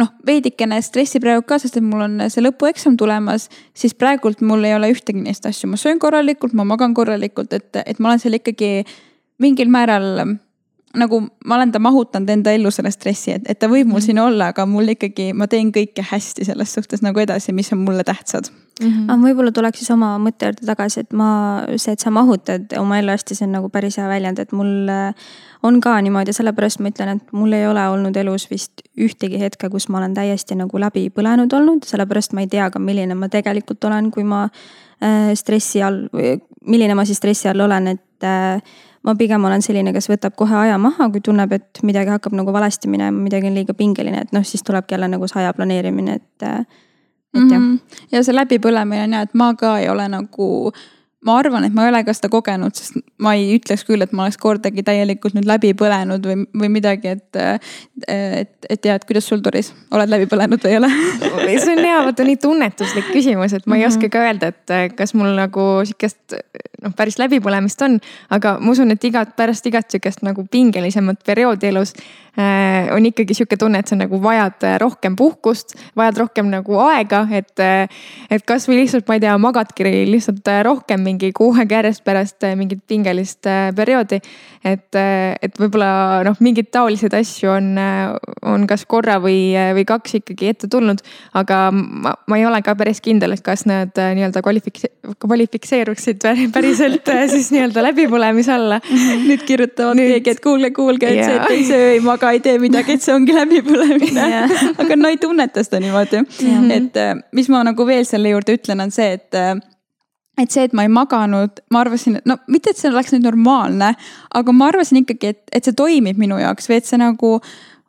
noh, 0.00 0.10
veidikene 0.26 0.80
stressi 0.84 1.20
praegu 1.22 1.44
ka, 1.48 1.58
sest 1.62 1.78
et 1.78 1.86
mul 1.86 2.04
on 2.06 2.16
see 2.28 2.44
lõpueksam 2.44 2.98
tulemas, 3.00 3.48
siis 3.76 3.94
praegult 3.96 4.42
mul 4.44 4.66
ei 4.66 4.74
ole 4.76 4.90
ühtegi 4.94 5.22
neist 5.22 5.46
asju, 5.48 5.70
ma 5.70 5.80
söön 5.80 6.02
korralikult, 6.02 6.56
ma 6.56 6.66
magan 6.68 6.96
korralikult, 6.96 7.54
et, 7.56 7.70
et 7.84 8.00
ma 8.02 8.12
olen 8.12 8.22
seal 8.22 8.40
ikkagi 8.40 8.72
mingil 9.42 9.70
määral 9.72 10.36
nagu 10.94 11.18
ma 11.46 11.56
olen 11.56 11.72
ta 11.74 11.80
mahutanud 11.82 12.28
enda 12.30 12.52
ellu 12.54 12.70
selle 12.74 12.92
stressi, 12.94 13.34
et, 13.34 13.48
et 13.50 13.58
ta 13.58 13.66
võib 13.70 13.88
mul 13.88 13.98
-hmm. 13.98 14.06
siin 14.06 14.20
olla, 14.22 14.52
aga 14.52 14.66
mul 14.66 14.94
ikkagi, 14.94 15.32
ma 15.34 15.48
teen 15.50 15.72
kõike 15.74 16.04
hästi 16.10 16.44
selles 16.44 16.74
suhtes 16.74 17.02
nagu 17.02 17.18
edasi, 17.18 17.52
mis 17.52 17.72
on 17.72 17.82
mulle 17.82 18.04
tähtsad 18.04 18.50
mm. 18.80 18.86
-hmm. 18.88 19.10
aga 19.12 19.22
võib-olla 19.22 19.52
tuleks 19.52 19.78
siis 19.78 19.90
oma 19.94 20.14
mõtte 20.18 20.50
juurde 20.50 20.66
tagasi, 20.66 21.00
et 21.04 21.12
ma, 21.12 21.28
see, 21.76 21.92
et 21.92 22.00
sa 22.00 22.10
mahutad 22.10 22.76
oma 22.78 22.98
ellu 22.98 23.14
hästi, 23.14 23.34
see 23.34 23.46
on 23.46 23.56
nagu 23.58 23.68
päris 23.72 23.98
hea 23.98 24.08
väljend, 24.08 24.38
et 24.38 24.52
mul 24.52 24.88
äh, 24.92 25.26
on 25.62 25.80
ka 25.80 25.96
niimoodi, 26.00 26.32
sellepärast 26.36 26.80
ma 26.80 26.92
ütlen, 26.92 27.16
et 27.16 27.32
mul 27.32 27.52
ei 27.52 27.66
ole 27.66 27.88
olnud 27.88 28.16
elus 28.16 28.48
vist 28.50 28.84
ühtegi 29.00 29.40
hetke, 29.40 29.70
kus 29.70 29.88
ma 29.88 29.98
olen 29.98 30.14
täiesti 30.14 30.56
nagu 30.58 30.80
läbi 30.80 31.08
põlenud 31.10 31.52
olnud, 31.52 31.84
sellepärast 31.88 32.32
ma 32.32 32.44
ei 32.44 32.50
tea 32.52 32.70
ka, 32.70 32.78
milline 32.78 33.14
ma 33.14 33.28
tegelikult 33.28 33.84
olen, 33.84 34.10
kui 34.10 34.24
ma 34.24 34.44
äh, 34.48 35.30
stressi 35.34 35.82
all, 35.82 36.08
milline 36.66 36.94
ma 36.94 37.04
siis 37.04 37.18
stressi 37.22 37.48
all 37.48 37.60
olen, 37.60 37.94
et 37.94 38.28
äh, 38.28 38.60
ma 39.04 39.14
pigem 39.20 39.44
olen 39.44 39.62
selline, 39.62 39.92
kes 39.92 40.08
võtab 40.08 40.36
kohe 40.38 40.56
aja 40.56 40.78
maha, 40.80 41.10
kui 41.12 41.20
tunneb, 41.24 41.52
et 41.52 41.82
midagi 41.84 42.12
hakkab 42.14 42.36
nagu 42.36 42.52
valesti 42.52 42.88
minema, 42.88 43.16
midagi 43.26 43.50
on 43.50 43.58
liiga 43.58 43.76
pingeline, 43.76 44.24
et 44.24 44.32
noh, 44.32 44.44
siis 44.46 44.64
tulebki 44.64 44.96
jälle 44.96 45.10
nagu 45.12 45.28
see 45.28 45.42
aja 45.42 45.52
planeerimine, 45.56 46.18
et. 46.20 46.48
Et 47.34 47.50
jah 47.50 47.60
mm. 47.60 47.70
-hmm. 47.70 48.02
ja 48.12 48.24
see 48.24 48.34
läbipõlemine 48.34 49.08
on 49.08 49.16
ja, 49.18 49.22
et 49.28 49.34
ma 49.34 49.54
ka 49.54 49.78
ei 49.78 49.88
ole 49.88 50.08
nagu 50.08 50.72
ma 51.24 51.38
arvan, 51.40 51.64
et 51.64 51.72
ma 51.72 51.86
ei 51.86 51.92
ole 51.92 52.02
ka 52.04 52.12
seda 52.16 52.28
kogenud, 52.32 52.74
sest 52.76 52.98
ma 53.24 53.32
ei 53.38 53.54
ütleks 53.56 53.84
küll, 53.88 54.04
et 54.04 54.12
ma 54.12 54.26
oleks 54.26 54.36
kordagi 54.40 54.84
täielikult 54.84 55.36
nüüd 55.36 55.48
läbi 55.48 55.72
põlenud 55.78 56.26
või, 56.28 56.44
või 56.60 56.70
midagi, 56.76 57.14
et. 57.16 57.38
et, 58.08 58.68
et 58.68 58.88
ja, 58.88 58.98
et 58.98 59.06
kuidas 59.08 59.28
sul, 59.28 59.40
Doris, 59.44 59.72
oled 59.94 60.12
läbi 60.12 60.28
põlenud 60.30 60.60
või 60.64 60.74
ei 60.74 60.80
ole 60.82 60.90
see 61.64 61.76
on 61.76 61.84
hea, 61.84 62.02
vaata 62.08 62.28
nii 62.28 62.40
tunnetuslik 62.42 63.08
küsimus, 63.14 63.56
et 63.56 63.66
ma 63.66 63.78
ei 63.78 63.84
mm 63.84 63.88
-hmm. 63.88 63.96
oska 63.96 64.12
ka 64.12 64.26
öelda, 64.28 64.52
et 64.52 64.96
kas 64.98 65.14
mul 65.16 65.32
nagu 65.38 65.68
sihukest 65.88 66.36
noh, 66.84 66.94
päris 66.96 67.18
läbipõlemist 67.20 67.82
on. 67.86 67.98
aga 68.30 68.58
ma 68.60 68.74
usun, 68.74 68.92
et 68.94 69.04
igat, 69.04 69.34
pärast 69.36 69.66
igat 69.66 69.90
sihukest 69.90 70.24
nagu 70.26 70.46
pingelisemat 70.50 71.24
perioodi 71.26 71.72
elus 71.72 71.94
äh, 72.38 72.94
on 72.94 73.06
ikkagi 73.06 73.34
sihuke 73.34 73.56
tunne, 73.56 73.78
et 73.78 73.90
sa 73.90 73.96
nagu 73.98 74.18
vajad 74.22 74.64
äh, 74.66 74.76
rohkem 74.82 75.16
puhkust, 75.16 75.76
vajad 75.96 76.24
rohkem 76.24 76.50
nagu 76.52 76.78
aega, 76.88 77.26
et. 77.32 77.54
Äh, 77.62 77.88
et 78.34 78.42
kasvõi 78.46 78.78
lihtsalt, 78.80 79.06
ma 79.08 79.16
ei 79.18 79.20
tea, 79.22 79.34
magadki 79.38 79.84
lihtsalt 80.08 80.48
äh, 80.50 80.62
rohkem 80.66 81.02
mingi 81.04 81.30
kuu 81.36 81.52
aega 81.54 81.78
järjest 81.78 82.02
pärast 82.06 82.46
mingit 82.58 82.80
pingelist 82.88 83.46
perioodi. 83.76 84.18
et, 84.64 84.96
et 84.96 85.58
võib-olla 85.60 86.22
noh, 86.24 86.38
mingeid 86.40 86.70
taoliseid 86.72 87.14
asju 87.14 87.50
on, 87.52 87.68
on 88.42 88.64
kas 88.66 88.86
korra 88.88 89.18
või, 89.22 89.52
või 89.76 89.84
kaks 89.86 90.16
ikkagi 90.20 90.48
ette 90.54 90.70
tulnud. 90.72 91.02
aga 91.34 91.58
ma, 91.74 92.14
ma 92.26 92.38
ei 92.40 92.46
ole 92.48 92.62
ka 92.64 92.74
päris 92.78 93.02
kindel, 93.04 93.36
et 93.36 93.44
kas 93.44 93.66
need 93.68 93.92
nii-öelda 93.94 94.42
kvalifik-, 94.42 94.88
kvalifitseeruksid 95.22 96.24
päris 96.54 96.73
päriselt 96.78 97.08
äh, 97.08 97.24
siis 97.30 97.50
nii-öelda 97.54 97.82
läbipõlemise 97.88 98.54
alla. 98.54 98.80
nüüd 99.28 99.44
kirjutavad 99.46 99.98
nüüd... 99.98 100.14
keegi, 100.16 100.34
et 100.34 100.42
kuulge, 100.44 100.70
kuulge, 100.76 101.10
et 101.10 101.24
see, 101.24 101.36
et 101.36 101.54
ei 101.54 101.66
söö, 101.68 101.92
ei 101.96 102.00
maga, 102.04 102.32
ei 102.34 102.40
tee 102.44 102.56
midagi, 102.62 102.96
et 102.96 103.04
see 103.04 103.14
ongi 103.14 103.36
läbipõlemine 103.36 104.26
aga 104.82 104.98
no 104.98 105.12
ei 105.12 105.20
tunneta 105.20 105.64
seda 105.64 105.80
niimoodi. 105.84 106.24
et 106.74 106.98
äh, 107.00 107.14
mis 107.36 107.50
ma 107.52 107.62
nagu 107.66 107.86
veel 107.86 108.04
selle 108.08 108.34
juurde 108.34 108.58
ütlen, 108.58 108.84
on 108.84 108.94
see, 108.94 109.14
et 109.18 109.38
äh, 109.38 109.54
et 110.40 110.50
see, 110.50 110.64
et 110.66 110.72
ma 110.74 110.82
ei 110.82 110.90
maganud, 110.90 111.60
ma 111.70 111.84
arvasin, 111.84 112.18
et 112.18 112.26
no 112.26 112.38
mitte, 112.50 112.72
et 112.72 112.80
see 112.80 112.90
oleks 112.90 113.14
nüüd 113.14 113.26
normaalne, 113.28 113.92
aga 114.34 114.56
ma 114.56 114.72
arvasin 114.72 115.04
ikkagi, 115.04 115.30
et, 115.30 115.44
et 115.54 115.66
see 115.66 115.76
toimib 115.78 116.18
minu 116.18 116.40
jaoks 116.40 116.66
või 116.70 116.80
et 116.80 116.90
see 116.90 116.98
nagu 116.98 117.36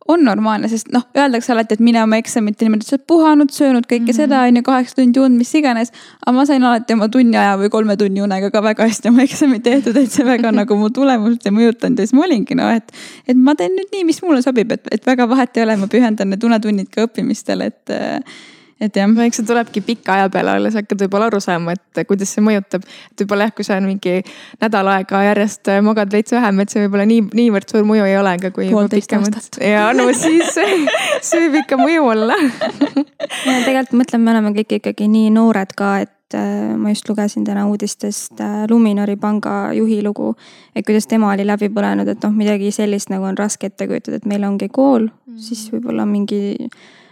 on 0.07 0.21
normaalne, 0.23 0.69
sest 0.69 0.91
noh, 0.93 1.03
öeldakse 1.17 1.53
alati, 1.53 1.75
et 1.75 1.81
mine 1.83 2.01
oma 2.03 2.19
eksamite 2.21 2.65
niimoodi, 2.65 2.85
sa 2.85 2.93
oled 2.95 3.05
puhanud, 3.09 3.51
söönud 3.53 3.87
kõike 3.89 4.03
mm 4.03 4.11
-hmm. 4.11 4.17
seda, 4.17 4.41
on 4.45 4.59
ju, 4.59 4.63
kaheksa 4.67 4.95
tundi 4.99 5.19
und, 5.19 5.37
mis 5.37 5.53
iganes. 5.55 5.91
aga 6.25 6.35
ma 6.35 6.45
sain 6.45 6.63
alati 6.63 6.93
oma 6.93 7.07
tunni 7.09 7.37
aja 7.37 7.57
või 7.57 7.69
kolme 7.73 7.97
tunni 7.97 8.21
unega 8.21 8.51
ka 8.51 8.63
väga 8.63 8.85
hästi 8.85 9.09
oma 9.09 9.23
eksamid 9.23 9.63
tehtud, 9.63 9.97
et 9.97 10.11
see 10.11 10.25
väga 10.25 10.51
nagu 10.61 10.77
mu 10.77 10.89
tulemust 10.89 11.45
ei 11.45 11.51
mõjutanud 11.51 11.99
ja 11.99 12.05
siis 12.05 12.13
ma 12.13 12.25
olingi 12.25 12.55
noh, 12.55 12.69
et. 12.69 12.91
et 13.27 13.37
ma 13.37 13.55
teen 13.55 13.71
nüüd 13.71 13.89
nii, 13.91 14.03
mis 14.05 14.21
mulle 14.21 14.41
sobib, 14.41 14.71
et, 14.71 14.87
et 14.91 15.05
väga 15.05 15.29
vahet 15.29 15.57
ei 15.57 15.63
ole, 15.63 15.75
ma 15.75 15.87
pühendan 15.87 16.29
need 16.29 16.43
unetunnid 16.43 16.89
ka 16.89 17.07
õppimistele, 17.07 17.65
et 17.65 17.95
et 18.81 18.97
jah. 18.97 19.07
no 19.07 19.23
eks 19.23 19.39
see 19.39 19.47
tulebki 19.47 19.81
pika 19.85 20.17
aja 20.17 20.29
peale 20.31 20.55
alles 20.57 20.75
hakkad 20.75 21.05
võib-olla 21.05 21.29
aru 21.31 21.39
saama, 21.43 21.75
et 21.75 22.01
kuidas 22.07 22.33
see 22.35 22.43
mõjutab. 22.43 22.83
et 22.83 23.23
võib-olla 23.23 23.47
jah, 23.47 23.53
kui 23.55 23.67
sa 23.67 23.79
mingi 23.83 24.17
nädal 24.63 24.89
aega 24.91 25.21
järjest 25.29 25.71
magad 25.85 26.11
veits 26.11 26.35
vähem, 26.35 26.59
et 26.63 26.73
see 26.73 26.83
võib-olla 26.83 27.05
nii, 27.09 27.27
niivõrd 27.39 27.71
suur 27.71 27.87
mõju 27.87 28.07
ei 28.09 28.17
ole, 28.19 28.35
aga 28.39 28.51
kui. 28.55 28.67
poolteist 28.73 29.15
aastat. 29.15 29.61
ja 29.63 29.87
no 29.95 30.09
siis 30.25 30.51
see 30.55 31.45
võib 31.45 31.61
ikka 31.63 31.79
mõju 31.79 32.09
olla 32.15 32.37
ja 33.47 33.61
tegelikult 33.63 33.95
mõtlen, 34.01 34.25
me 34.25 34.35
oleme 34.35 34.53
kõik 34.59 34.77
ikkagi 34.81 35.07
nii 35.11 35.31
noored 35.35 35.71
ka, 35.77 35.93
et 36.03 36.35
äh, 36.35 36.75
ma 36.75 36.91
just 36.91 37.07
lugesin 37.09 37.47
täna 37.47 37.65
uudistest 37.71 38.43
äh, 38.43 38.65
Luminori 38.69 39.15
panga 39.15 39.71
juhi 39.77 40.01
lugu. 40.03 40.33
et 40.75 40.85
kuidas 40.85 41.07
tema 41.07 41.31
oli 41.31 41.47
läbi 41.47 41.71
põlenud, 41.71 42.11
et 42.11 42.27
noh, 42.27 42.35
midagi 42.35 42.75
sellist 42.75 43.13
nagu 43.13 43.23
on 43.31 43.39
raske 43.39 43.71
ette 43.71 43.87
kujutada, 43.87 44.19
et 44.19 44.27
meil 44.27 44.43
ongi 44.43 44.67
kool 44.67 45.07
mm, 45.07 45.15
-hmm. 45.15 45.41
siis 45.47 45.69
võib-olla 45.71 46.05
mingi 46.05 46.57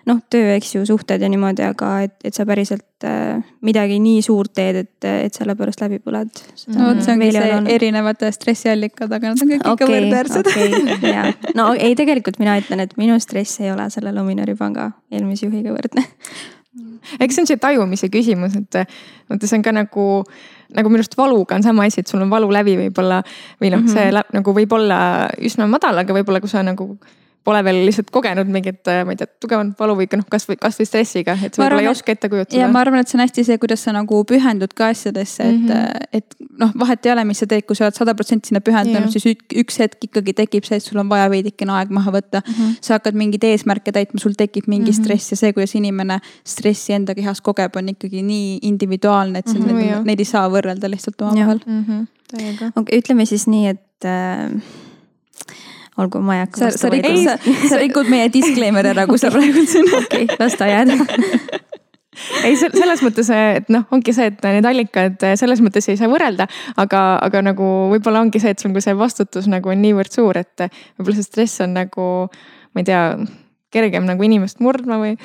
noh, 0.09 0.19
töö, 0.31 0.55
eks 0.57 0.73
ju, 0.75 0.83
suhted 0.87 1.21
ja 1.23 1.29
niimoodi, 1.31 1.63
aga 1.65 1.91
et, 2.07 2.15
et 2.27 2.35
sa 2.35 2.45
päriselt 2.47 3.05
äh, 3.07 3.43
midagi 3.65 3.99
nii 4.03 4.23
suurt 4.25 4.53
teed, 4.57 4.81
et, 4.83 5.07
et 5.07 5.37
selle 5.37 5.55
pärast 5.59 5.83
läbi 5.83 6.01
põled. 6.03 6.41
no 6.75 6.89
vot, 6.89 7.03
see 7.05 7.15
ongi 7.15 7.29
see 7.35 7.53
on... 7.55 7.69
erinevate 7.71 8.31
stressiallikad, 8.35 9.11
aga 9.11 9.31
nad 9.31 9.45
on 9.45 9.53
kõik 9.53 9.69
okay, 9.73 9.77
ikka 9.77 9.91
võrdväärsed 9.93 10.51
okay,. 10.51 11.37
no 11.59 11.69
ei, 11.77 11.95
tegelikult 11.99 12.41
mina 12.43 12.57
ütlen, 12.61 12.83
et 12.83 12.97
minu 12.99 13.19
stress 13.23 13.63
ei 13.63 13.71
ole 13.73 13.87
selle 13.93 14.15
Luminori 14.15 14.57
panga 14.59 14.91
eelmise 15.13 15.47
juhiga 15.47 15.75
võrdne 15.75 16.05
eks 17.19 17.35
see 17.35 17.43
on 17.43 17.49
see 17.49 17.61
tajumise 17.61 18.09
küsimus, 18.11 18.55
et 18.59 18.79
vaata, 19.29 19.47
see 19.47 19.57
on 19.59 19.65
ka 19.65 19.73
nagu, 19.75 20.05
nagu 20.75 20.91
minu 20.91 21.03
arust 21.03 21.17
valuga 21.19 21.57
on 21.57 21.65
sama 21.65 21.87
asi, 21.87 22.03
et 22.03 22.11
sul 22.11 22.23
on 22.23 22.31
valu 22.31 22.49
läbi 22.53 22.75
võib-olla 22.85 23.21
või 23.61 23.71
noh 23.73 23.83
mm 23.83 23.87
-hmm., 23.87 24.23
see 24.23 24.39
nagu 24.39 24.55
võib 24.55 24.75
olla 24.79 24.99
üsna 25.39 25.67
madal, 25.69 25.99
aga 26.03 26.15
võib-olla 26.15 26.41
kui 26.43 26.51
sa 26.51 26.63
nagu 26.63 26.95
pole 27.43 27.59
veel 27.65 27.81
lihtsalt 27.87 28.11
kogenud 28.13 28.47
mingit, 28.51 28.79
äh, 28.87 29.01
ma 29.07 29.13
ei 29.13 29.19
tea, 29.19 29.27
tugevat 29.43 29.73
valu 29.79 29.95
või 29.99 30.07
noh, 30.15 30.25
kasvõi, 30.31 30.55
kasvõi 30.61 30.87
stressiga, 30.87 31.35
et 31.43 31.55
sa 31.55 31.63
võib-olla 31.63 31.83
ei 31.83 31.89
oska 31.91 32.15
ette 32.15 32.29
kujutada. 32.31 32.59
ja 32.61 32.69
ma 32.71 32.79
arvan, 32.83 33.03
et 33.03 33.11
see 33.11 33.17
on 33.17 33.23
hästi 33.25 33.43
see, 33.49 33.57
kuidas 33.59 33.83
sa 33.83 33.93
nagu 33.95 34.21
pühendud 34.29 34.71
ka 34.77 34.87
asjadesse, 34.93 35.43
et 35.43 35.57
mm, 35.57 35.67
-hmm. 35.67 36.07
et 36.19 36.37
noh, 36.61 36.71
vahet 36.79 37.05
ei 37.05 37.11
ole, 37.11 37.25
mis 37.27 37.43
sa 37.43 37.47
teed, 37.49 37.65
kui 37.67 37.75
sa 37.75 37.89
oled 37.89 37.99
sada 37.99 38.15
protsenti 38.15 38.51
sinna 38.51 38.61
pühendunud, 38.63 39.11
siis 39.11 39.27
üks 39.63 39.79
hetk 39.83 40.07
ikkagi 40.07 40.35
tekib 40.39 40.69
see, 40.69 40.79
et 40.79 40.87
sul 40.87 41.01
on 41.03 41.09
vaja 41.11 41.27
veidikene 41.33 41.75
aeg 41.79 41.91
maha 41.91 42.13
võtta 42.15 42.39
mm. 42.45 42.53
-hmm. 42.53 42.77
sa 42.81 42.99
hakkad 42.99 43.19
mingeid 43.19 43.43
eesmärke 43.49 43.91
täitma, 43.91 44.23
sul 44.23 44.37
tekib 44.39 44.67
mingi 44.67 44.91
mm 44.91 44.95
-hmm. 44.95 45.03
stress 45.03 45.35
ja 45.35 45.37
see, 45.37 45.53
kuidas 45.53 45.75
inimene 45.75 46.19
stressi 46.47 46.93
enda 46.93 47.15
kehas 47.15 47.41
kogeb, 47.41 47.75
on 47.75 47.89
ikkagi 47.89 48.23
nii 48.23 48.59
individuaalne, 48.61 49.39
et 49.39 49.51
mm, 49.51 49.67
-hmm, 49.67 50.07
neid 50.07 50.19
ei 50.19 50.25
saa 50.25 50.47
võrrelda 50.49 50.89
lihtsalt 50.89 51.21
omavahel. 51.21 51.59
okei, 52.75 52.99
ütleme 52.99 53.25
siis 53.25 53.47
nii, 53.47 53.67
et 53.67 54.05
äh, 54.05 54.49
olgu, 56.01 56.21
ma 56.25 56.39
ei 56.39 56.45
hakka 56.45 56.63
sa, 56.63 56.71
sa 56.77 56.89
rikud, 56.93 57.19
sa, 57.25 57.37
sa 57.69 57.81
rikud 57.81 58.09
meie 58.11 58.31
disclaimer'i 58.33 58.93
ära, 58.93 59.05
kui 59.09 59.21
sa 59.21 59.31
praegu 59.35 59.65
siin. 59.69 59.89
okei, 59.99 60.27
las 60.39 60.57
ta 60.59 60.69
jääda 60.71 60.97
ei, 62.47 62.57
selles 62.57 63.03
mõttes, 63.05 63.29
et 63.33 63.71
noh, 63.73 63.85
ongi 63.93 64.13
see, 64.15 64.29
et 64.31 64.43
need 64.45 64.67
allikad 64.69 65.23
selles 65.39 65.63
mõttes 65.65 65.89
ei 65.89 65.99
saa 65.99 66.11
võrrelda, 66.11 66.47
aga, 66.81 67.03
aga 67.25 67.43
nagu 67.49 67.69
võib-olla 67.93 68.23
ongi 68.23 68.41
see, 68.43 68.53
et 68.53 68.63
sul 68.63 68.73
ka 68.75 68.83
see 68.85 68.97
vastutus 68.97 69.49
nagu 69.51 69.73
on 69.73 69.81
niivõrd 69.83 70.13
suur, 70.13 70.37
et 70.41 70.67
võib-olla 70.97 71.17
see 71.19 71.29
stress 71.29 71.63
on 71.65 71.75
nagu, 71.77 72.09
ma 72.73 72.83
ei 72.83 72.89
tea, 72.89 73.01
kergem 73.73 74.05
nagu 74.09 74.25
inimest 74.25 74.61
murdma 74.63 74.99
või 75.01 75.17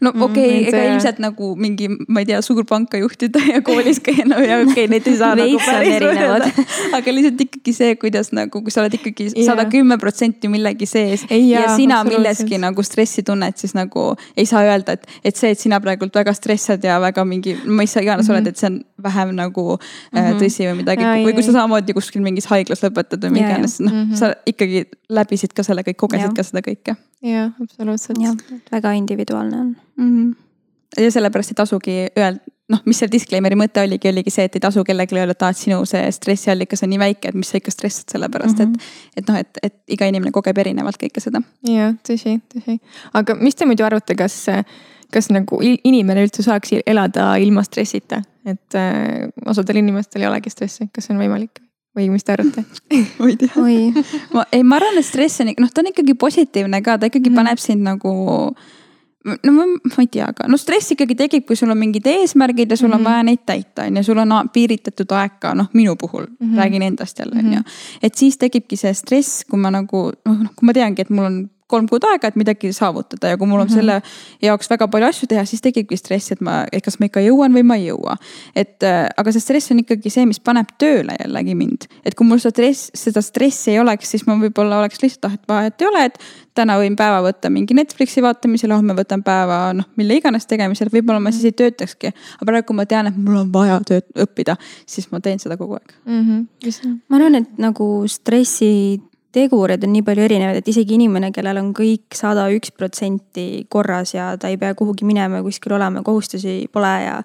no 0.00 0.12
mm, 0.12 0.22
okei 0.22 0.44
okay, 0.44 0.60
mm,, 0.60 0.68
ega 0.68 0.84
ilmselt 0.90 1.20
nagu 1.22 1.50
mingi, 1.60 1.88
ma 2.08 2.22
ei 2.22 2.28
tea, 2.28 2.40
suurpanka 2.44 2.98
juhtida 3.00 3.42
ja 3.52 3.62
koolis 3.66 4.00
käia 4.04 4.26
no 4.28 4.40
ja 4.42 4.58
okei 4.62 4.72
okay,, 4.72 4.86
neid 4.92 5.06
ei 5.08 5.16
saa 5.18 5.34
nagu 5.38 5.60
päris 5.62 5.94
võrrelda. 5.94 6.50
aga 6.98 7.14
lihtsalt 7.16 7.44
ikkagi 7.46 7.74
see, 7.76 7.96
kuidas 8.00 8.32
nagu, 8.36 8.62
kui 8.62 8.74
sa 8.74 8.82
oled 8.82 8.96
ikkagi 8.98 9.28
sada 9.46 9.66
kümme 9.70 9.98
protsenti 10.02 10.50
millegi 10.52 10.88
sees 10.90 11.26
ei, 11.30 11.48
ja, 11.50 11.66
ja 11.66 11.76
sina 11.78 12.02
milleski 12.06 12.60
nagu 12.62 12.84
stressi 12.86 13.24
tunned, 13.26 13.56
siis 13.60 13.76
nagu 13.78 14.08
ei 14.36 14.46
saa 14.48 14.64
öelda, 14.66 14.98
et, 14.98 15.08
et 15.24 15.38
see, 15.38 15.52
et 15.54 15.62
sina 15.62 15.80
praegult 15.82 16.14
väga 16.16 16.34
stressad 16.36 16.84
ja 16.86 16.98
väga 17.02 17.24
mingi, 17.28 17.56
mis 17.66 17.96
sa 17.96 18.04
iganes 18.04 18.26
mm 18.26 18.34
-hmm. 18.34 18.36
oled, 18.36 18.52
et 18.52 18.62
see 18.62 18.70
on 18.70 18.80
vähem 19.02 19.34
nagu 19.36 19.66
mm 19.76 20.18
-hmm. 20.18 20.38
tõsi 20.42 20.68
või 20.70 20.76
midagi. 20.82 21.04
või 21.04 21.34
kui 21.34 21.42
sa 21.42 21.52
samamoodi 21.52 21.94
kuskil 21.96 22.22
mingis 22.22 22.46
haiglas 22.46 22.82
lõpetad 22.82 23.22
või 23.22 23.38
mis 23.38 23.42
iganes, 23.42 23.80
noh 23.80 23.92
mm 23.92 24.04
-hmm. 24.04 24.16
sa 24.16 24.34
ikkagi 24.46 24.86
läbisid 25.08 25.52
ka 25.52 25.62
selle 25.62 25.82
kõik, 25.82 25.96
kogesid 25.96 26.32
ja. 26.32 26.34
ka 26.34 26.42
seda 26.42 26.62
kõike 26.64 26.96
jah, 27.22 27.52
absoluutselt. 27.62 28.18
jah, 28.20 28.34
väga 28.72 28.92
individuaalne 28.92 29.60
on 29.60 29.75
mm. 29.96 30.10
-hmm. 30.10 31.02
ja 31.02 31.10
sellepärast 31.10 31.52
ei 31.52 31.58
tasugi 31.62 31.96
öelda, 32.18 32.40
noh, 32.72 32.82
mis 32.88 32.98
seal 33.00 33.10
disclaimer'i 33.12 33.58
mõte 33.58 33.82
oligi, 33.82 34.10
oligi 34.10 34.32
see, 34.34 34.46
et 34.48 34.56
ei 34.58 34.62
tasu 34.62 34.82
kellelegi 34.86 35.18
öelda, 35.18 35.36
et 35.36 35.44
aa, 35.46 35.52
et 35.54 35.60
sinu 35.60 35.78
see 35.88 36.02
stressiallikas 36.16 36.82
on 36.86 36.92
nii 36.92 37.02
väike, 37.02 37.30
et 37.30 37.38
mis 37.38 37.50
sa 37.52 37.60
ikka 37.60 37.74
stressad 37.74 38.10
selle 38.12 38.28
pärast 38.32 38.58
mm, 38.58 38.64
-hmm. 38.64 38.74
et. 38.74 38.80
Mhm. 38.80 39.16
et 39.16 39.28
noh, 39.30 39.38
et, 39.44 39.60
et 39.62 39.96
iga 39.98 40.08
inimene 40.10 40.34
kogeb 40.34 40.58
erinevalt 40.58 40.98
kõike 41.02 41.22
seda. 41.22 41.42
jah, 41.68 41.94
tõsi, 42.08 42.38
tõsi. 42.54 42.78
aga 43.14 43.38
mis 43.40 43.54
te 43.54 43.66
muidu 43.66 43.86
arvate, 43.86 44.16
kas, 44.18 44.46
kas 45.12 45.30
nagu 45.30 45.60
inimene 45.62 46.26
üldse 46.26 46.42
saaks 46.42 46.74
elada 46.86 47.36
ilma 47.36 47.62
stressita, 47.62 48.22
et 48.46 48.74
äh, 48.74 49.28
osadel 49.46 49.82
inimestel 49.82 50.22
ei 50.22 50.32
olegi 50.32 50.50
stressi, 50.50 50.90
kas 50.92 51.06
see 51.06 51.14
on 51.14 51.22
võimalik? 51.22 51.62
või 51.96 52.10
mis 52.12 52.24
te 52.24 52.34
arvate 52.34 52.64
ma 53.18 53.28
ei 53.30 53.36
tea. 53.40 53.52
ma, 54.34 54.44
ei, 54.52 54.62
ma 54.62 54.76
arvan, 54.76 54.98
et 54.98 55.06
stress 55.06 55.40
on, 55.40 55.52
noh, 55.58 55.70
ta 55.72 55.80
on 55.80 55.92
ikkagi 55.94 56.14
positiivne 56.14 56.82
ka, 56.82 56.98
ta 56.98 57.08
ikkagi 57.08 57.30
mm. 57.30 57.38
paneb 57.40 57.62
sind 57.62 57.86
nagu 57.86 58.12
no 59.26 59.52
ma, 59.52 59.66
ma 59.66 60.04
ei 60.04 60.10
tea, 60.12 60.28
aga 60.30 60.46
no 60.50 60.58
stress 60.60 60.94
ikkagi 60.94 61.16
tekib, 61.18 61.46
kui 61.48 61.58
sul 61.58 61.72
on 61.72 61.78
mingid 61.80 62.06
eesmärgid 62.10 62.70
ja 62.70 62.76
sul 62.76 62.90
on 62.90 63.00
mm 63.00 63.06
-hmm. 63.06 63.10
vaja 63.10 63.22
neid 63.22 63.42
täita, 63.46 63.86
on 63.86 63.96
ju, 63.96 64.02
sul 64.02 64.18
on 64.18 64.34
piiritletud 64.52 65.12
aeg 65.12 65.40
ka, 65.40 65.54
noh, 65.54 65.68
minu 65.72 65.96
puhul 65.96 66.26
mm 66.26 66.46
-hmm. 66.46 66.56
räägin 66.56 66.82
endast 66.82 67.18
jälle, 67.18 67.38
on 67.38 67.52
ju. 67.52 67.58
Mhm. 67.58 67.68
et 68.02 68.14
siis 68.14 68.38
tekibki 68.38 68.76
see 68.76 68.94
stress, 68.94 69.44
kui 69.44 69.58
ma 69.58 69.70
nagu 69.70 70.12
noh, 70.24 70.50
kui 70.56 70.66
ma 70.66 70.72
teangi, 70.72 71.02
et 71.02 71.10
mul 71.10 71.24
on 71.24 71.50
kolm 71.70 71.88
kuud 71.90 72.04
aega, 72.06 72.30
et 72.30 72.36
midagi 72.38 72.70
saavutada 72.74 73.32
ja 73.32 73.38
kui 73.38 73.48
mul 73.48 73.60
on 73.60 73.66
mm 73.66 73.70
-hmm. 73.70 73.74
selle 73.74 74.02
jaoks 74.42 74.70
väga 74.70 74.88
palju 74.88 75.08
asju 75.08 75.26
teha, 75.28 75.44
siis 75.44 75.62
tekibki 75.62 75.96
stress, 75.96 76.32
et 76.32 76.40
ma, 76.40 76.64
et 76.72 76.84
kas 76.84 77.00
ma 77.00 77.06
ikka 77.06 77.20
jõuan 77.20 77.52
või 77.52 77.62
ma 77.62 77.76
ei 77.76 77.88
jõua. 77.88 78.16
et 78.56 78.82
äh, 78.82 79.08
aga 79.16 79.32
see 79.32 79.40
stress 79.40 79.70
on 79.70 79.78
ikkagi 79.78 80.10
see, 80.10 80.26
mis 80.26 80.40
paneb 80.40 80.66
tööle 80.78 81.16
jällegi 81.24 81.54
mind, 81.54 81.88
et 82.04 82.14
kui 82.14 82.26
mul 82.26 82.38
seda 82.38 82.50
stress, 82.50 82.90
seda 82.94 83.22
stressi 83.22 83.70
ei 83.70 83.80
oleks, 83.80 84.10
siis 84.10 84.26
ma 84.26 84.36
võib-olla 84.38 84.78
oleks 84.78 85.02
lihtsalt, 85.02 85.24
ah, 85.24 85.34
et 85.34 85.48
vahet 85.48 85.82
ei 85.82 85.88
ole, 85.88 86.04
et 86.04 86.18
täna 86.54 86.78
võin 86.78 86.96
päeva 86.96 87.20
võtta 87.22 87.50
mingi 87.50 87.74
Netflixi 87.74 88.22
vaatamisele, 88.22 88.74
homme 88.74 88.94
võtan 88.94 89.22
päeva 89.22 89.72
noh, 89.76 89.88
mille 89.96 90.20
iganes 90.20 90.46
tegemisel, 90.46 90.88
võib-olla 90.92 91.20
ma 91.20 91.32
siis 91.34 91.44
ei 91.50 91.52
töötakski. 91.52 92.06
aga 92.36 92.46
praegu, 92.46 92.72
ma 92.72 92.86
tean, 92.86 93.06
et 93.06 93.16
mul 93.16 93.42
on 93.42 93.52
vaja 93.52 93.80
tööd 93.86 94.06
õppida, 94.14 94.56
siis 94.86 95.10
ma 95.10 95.20
teen 95.20 95.42
seda 95.42 95.56
kogu 95.56 95.80
aeg 95.80 95.92
mm. 96.04 96.22
-hmm. 96.22 96.96
ma 97.08 97.16
arvan, 97.16 97.34
et 97.34 97.58
nagu 97.58 98.06
stressi 98.06 99.02
tegureid 99.36 99.84
on 99.84 99.92
nii 99.92 100.04
palju 100.06 100.24
erinevaid, 100.24 100.60
et 100.62 100.70
isegi 100.72 100.96
inimene, 100.96 101.30
kellel 101.34 101.60
on 101.60 101.72
kõik 101.76 102.16
sada 102.16 102.46
üks 102.54 102.72
protsenti 102.76 103.66
korras 103.72 104.14
ja 104.14 104.30
ta 104.40 104.50
ei 104.52 104.58
pea 104.60 104.72
kuhugi 104.78 105.06
minema 105.08 105.40
ja 105.40 105.46
kuskil 105.46 105.76
olema, 105.76 106.02
kohustusi 106.06 106.62
pole 106.72 106.92
ja 107.04 107.18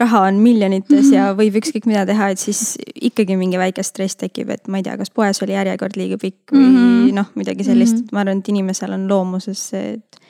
raha 0.00 0.22
on 0.30 0.40
miljonites 0.40 0.90
mm 0.90 1.10
-hmm. 1.10 1.14
ja 1.14 1.26
mhm. 1.28 1.40
võib 1.40 1.58
ükskõik 1.60 1.86
mida 1.86 2.06
teha, 2.06 2.30
et 2.32 2.38
siis 2.38 2.78
ikkagi 2.94 3.36
mingi 3.36 3.58
väike 3.60 3.82
stress 3.82 4.16
tekib, 4.16 4.50
et 4.50 4.68
ma 4.68 4.80
ei 4.80 4.86
tea, 4.86 4.96
kas 4.96 5.10
poes 5.10 5.42
oli 5.42 5.52
järjekord 5.52 5.96
liiga 6.00 6.16
pikk 6.18 6.52
või 6.52 6.64
mm 6.64 6.76
-hmm. 6.76 7.12
noh, 7.20 7.28
midagi 7.34 7.64
sellist 7.64 7.94
mm, 7.94 8.00
-hmm. 8.00 8.12
ma 8.12 8.20
arvan, 8.20 8.38
et 8.38 8.48
inimesel 8.48 8.96
on 8.96 9.08
loomuses 9.08 9.68
see, 9.68 9.92
et 9.98 10.20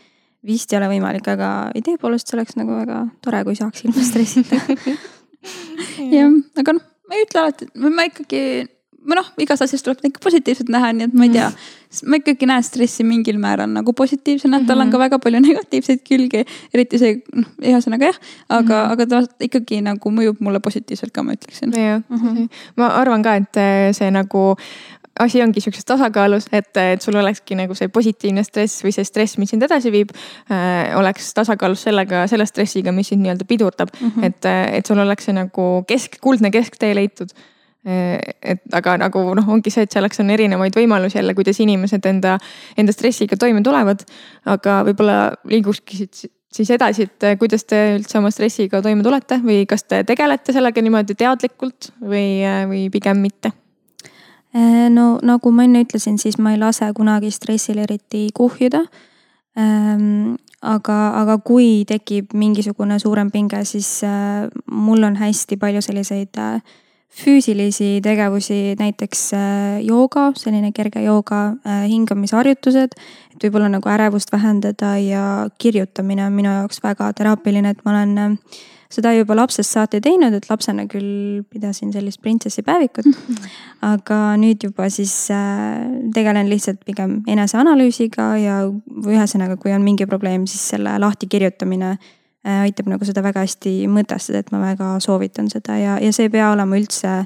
vist 0.46 0.72
ei 0.72 0.78
ole 0.78 0.88
võimalik, 0.88 1.28
aga 1.30 1.70
idee 1.75 1.99
poolest 1.99 2.28
see 2.28 2.38
oleks 2.38 2.56
nagu 2.56 2.75
väga 2.75 3.06
tore, 3.22 3.44
kui 3.44 3.54
saaks 3.54 3.84
ilma 3.84 4.02
stressita 4.02 4.56
jah, 6.16 6.32
aga 6.58 6.72
noh, 6.72 6.84
ma 7.08 7.14
ei 7.14 7.26
ütle 7.26 7.40
alati, 7.40 7.70
ma 7.75 8.08
ikkagi 8.08 8.44
noh, 9.09 9.30
igas 9.40 9.62
asjas 9.64 9.85
tuleb 9.85 10.04
ikka 10.11 10.23
positiivset 10.25 10.69
näha, 10.73 10.92
nii 10.97 11.09
et 11.09 11.16
ma 11.16 11.26
ei 11.26 11.33
tea. 11.35 11.49
ma 12.07 12.21
ikkagi 12.21 12.47
näen 12.47 12.62
stressi 12.62 13.04
mingil 13.07 13.40
määral 13.42 13.71
nagu 13.73 13.92
positiivsena, 13.97 14.61
et 14.61 14.69
tal 14.69 14.78
on 14.78 14.92
ka 14.92 14.99
mhm. 14.99 15.04
väga 15.07 15.19
palju 15.23 15.40
negatiivseid 15.49 16.04
külgi. 16.07 16.45
eriti 16.75 17.00
see, 17.00 17.19
noh, 17.35 17.50
ühesõnaga 17.62 18.12
jah, 18.12 18.21
aga 18.49 18.62
mm, 18.62 18.71
-hmm. 18.71 18.92
aga 18.92 19.07
ta 19.07 19.49
ikkagi 19.49 19.80
nagu 19.87 20.14
mõjub 20.14 20.40
mulle 20.45 20.61
positiivselt 20.61 21.12
ka, 21.12 21.25
ma 21.26 21.37
ütleksin. 21.38 21.75
jah 21.75 22.02
mm 22.09 22.16
-hmm., 22.16 22.49
ma 22.76 22.95
arvan 23.00 23.23
ka, 23.23 23.37
et 23.37 23.57
eh, 23.57 23.92
see 23.97 24.11
nagu 24.11 24.54
asi 25.21 25.42
ongi 25.42 25.61
sihukeses 25.61 25.85
tasakaalus, 25.85 26.47
et, 26.52 26.76
et 26.76 27.02
sul 27.02 27.16
olekski 27.16 27.54
nagu 27.59 27.75
see 27.75 27.88
positiivne 27.88 28.45
stress 28.45 28.85
või 28.85 28.92
see 28.95 29.04
stress, 29.04 29.38
mis 29.38 29.50
sind 29.50 29.62
edasi 29.62 29.92
viib 29.92 30.12
äh,. 30.14 30.97
oleks 30.97 31.35
tasakaalus 31.35 31.83
sellega, 31.83 32.26
selle 32.30 32.47
stressiga, 32.47 32.92
mis 32.92 33.09
sind 33.09 33.25
nii-öelda 33.25 33.45
pidurdab 33.45 33.88
mm. 34.00 34.11
-hmm. 34.11 34.25
et, 34.25 34.45
et 34.78 34.87
sul 34.87 34.99
oleks 34.99 35.25
see 35.25 35.37
nagu 35.37 35.85
kesk, 35.88 36.21
kuldne 36.21 36.50
kesktee 36.50 36.95
leitud 36.95 37.35
et 37.84 38.75
aga 38.76 38.96
nagu 39.00 39.22
noh, 39.37 39.46
ongi 39.49 39.72
see, 39.72 39.87
et 39.87 39.94
selleks 39.94 40.20
on 40.20 40.30
erinevaid 40.30 40.75
võimalusi 40.76 41.16
jälle, 41.16 41.34
kuidas 41.34 41.60
inimesed 41.64 42.04
enda, 42.10 42.37
enda 42.76 42.92
stressiga 42.92 43.38
toime 43.40 43.62
tulevad. 43.64 44.04
aga 44.44 44.82
võib-olla 44.84 45.16
liigukski 45.49 46.04
siis 46.52 46.70
edasi, 46.75 47.06
et 47.08 47.38
kuidas 47.38 47.64
te 47.64 47.78
üldse 47.96 48.18
oma 48.18 48.30
stressiga 48.34 48.82
toime 48.82 49.04
tulete 49.06 49.40
või 49.44 49.64
kas 49.70 49.87
te 49.88 50.02
tegelete 50.04 50.52
sellega 50.52 50.82
niimoodi 50.82 51.16
teadlikult 51.16 51.92
või, 52.02 52.42
või 52.68 52.88
pigem 52.92 53.22
mitte? 53.22 53.54
no 54.90 55.20
nagu 55.22 55.52
ma 55.54 55.64
enne 55.64 55.84
ütlesin, 55.84 56.18
siis 56.18 56.37
ma 56.42 56.52
ei 56.52 56.58
lase 56.58 56.88
kunagi 56.96 57.30
stressil 57.30 57.78
eriti 57.78 58.25
kuhjuda. 58.34 58.80
Ehm, 59.54 60.34
aga, 60.58 60.96
aga 61.20 61.37
kui 61.38 61.84
tekib 61.87 62.34
mingisugune 62.34 62.99
suurem 62.99 63.30
pinge, 63.30 63.62
siis 63.64 64.00
mul 64.66 65.06
on 65.06 65.20
hästi 65.22 65.56
palju 65.56 65.82
selliseid 65.87 66.34
füüsilisi 67.10 67.98
tegevusi, 68.04 68.76
näiteks 68.78 69.22
jooga, 69.82 70.30
selline 70.38 70.70
kerge 70.72 71.02
jooga, 71.02 71.40
hingamisharjutused. 71.66 72.94
et 73.34 73.44
võib-olla 73.44 73.70
nagu 73.72 73.88
ärevust 73.90 74.32
vähendada 74.32 74.96
ja 74.98 75.24
kirjutamine 75.58 76.26
on 76.26 76.32
minu 76.32 76.52
jaoks 76.52 76.82
väga 76.82 77.12
teraapiline, 77.18 77.74
et 77.74 77.82
ma 77.84 77.96
olen 77.96 78.36
seda 78.90 79.12
juba 79.14 79.36
lapsest 79.38 79.70
saati 79.70 80.00
teinud, 80.02 80.34
et 80.34 80.48
lapsena 80.50 80.86
küll 80.90 81.42
pidasin 81.50 81.92
sellist 81.94 82.20
printsessipäevikut. 82.22 83.06
aga 83.92 84.18
nüüd 84.40 84.66
juba 84.66 84.88
siis 84.90 85.14
äh, 85.34 85.82
tegelen 86.14 86.50
lihtsalt 86.50 86.82
pigem 86.86 87.20
eneseanalüüsiga 87.30 88.30
ja 88.42 88.62
ühesõnaga, 89.06 89.58
kui 89.62 89.74
on 89.74 89.86
mingi 89.86 90.06
probleem, 90.10 90.46
siis 90.50 90.72
selle 90.74 90.96
lahti 91.02 91.30
kirjutamine 91.30 91.94
äh, 91.94 92.10
aitab 92.44 92.88
nagu 92.88 93.04
seda 93.04 93.23
väga 93.23 93.44
hästi 93.44 93.75
mõtestada, 93.92 94.40
et 94.40 94.52
ma 94.52 94.62
väga 94.62 94.94
soovitan 95.04 95.50
seda 95.52 95.76
ja, 95.76 95.99
ja 96.00 96.12
see 96.12 96.28
ei 96.28 96.32
pea 96.32 96.49
olema 96.54 96.78
üldse 96.78 97.18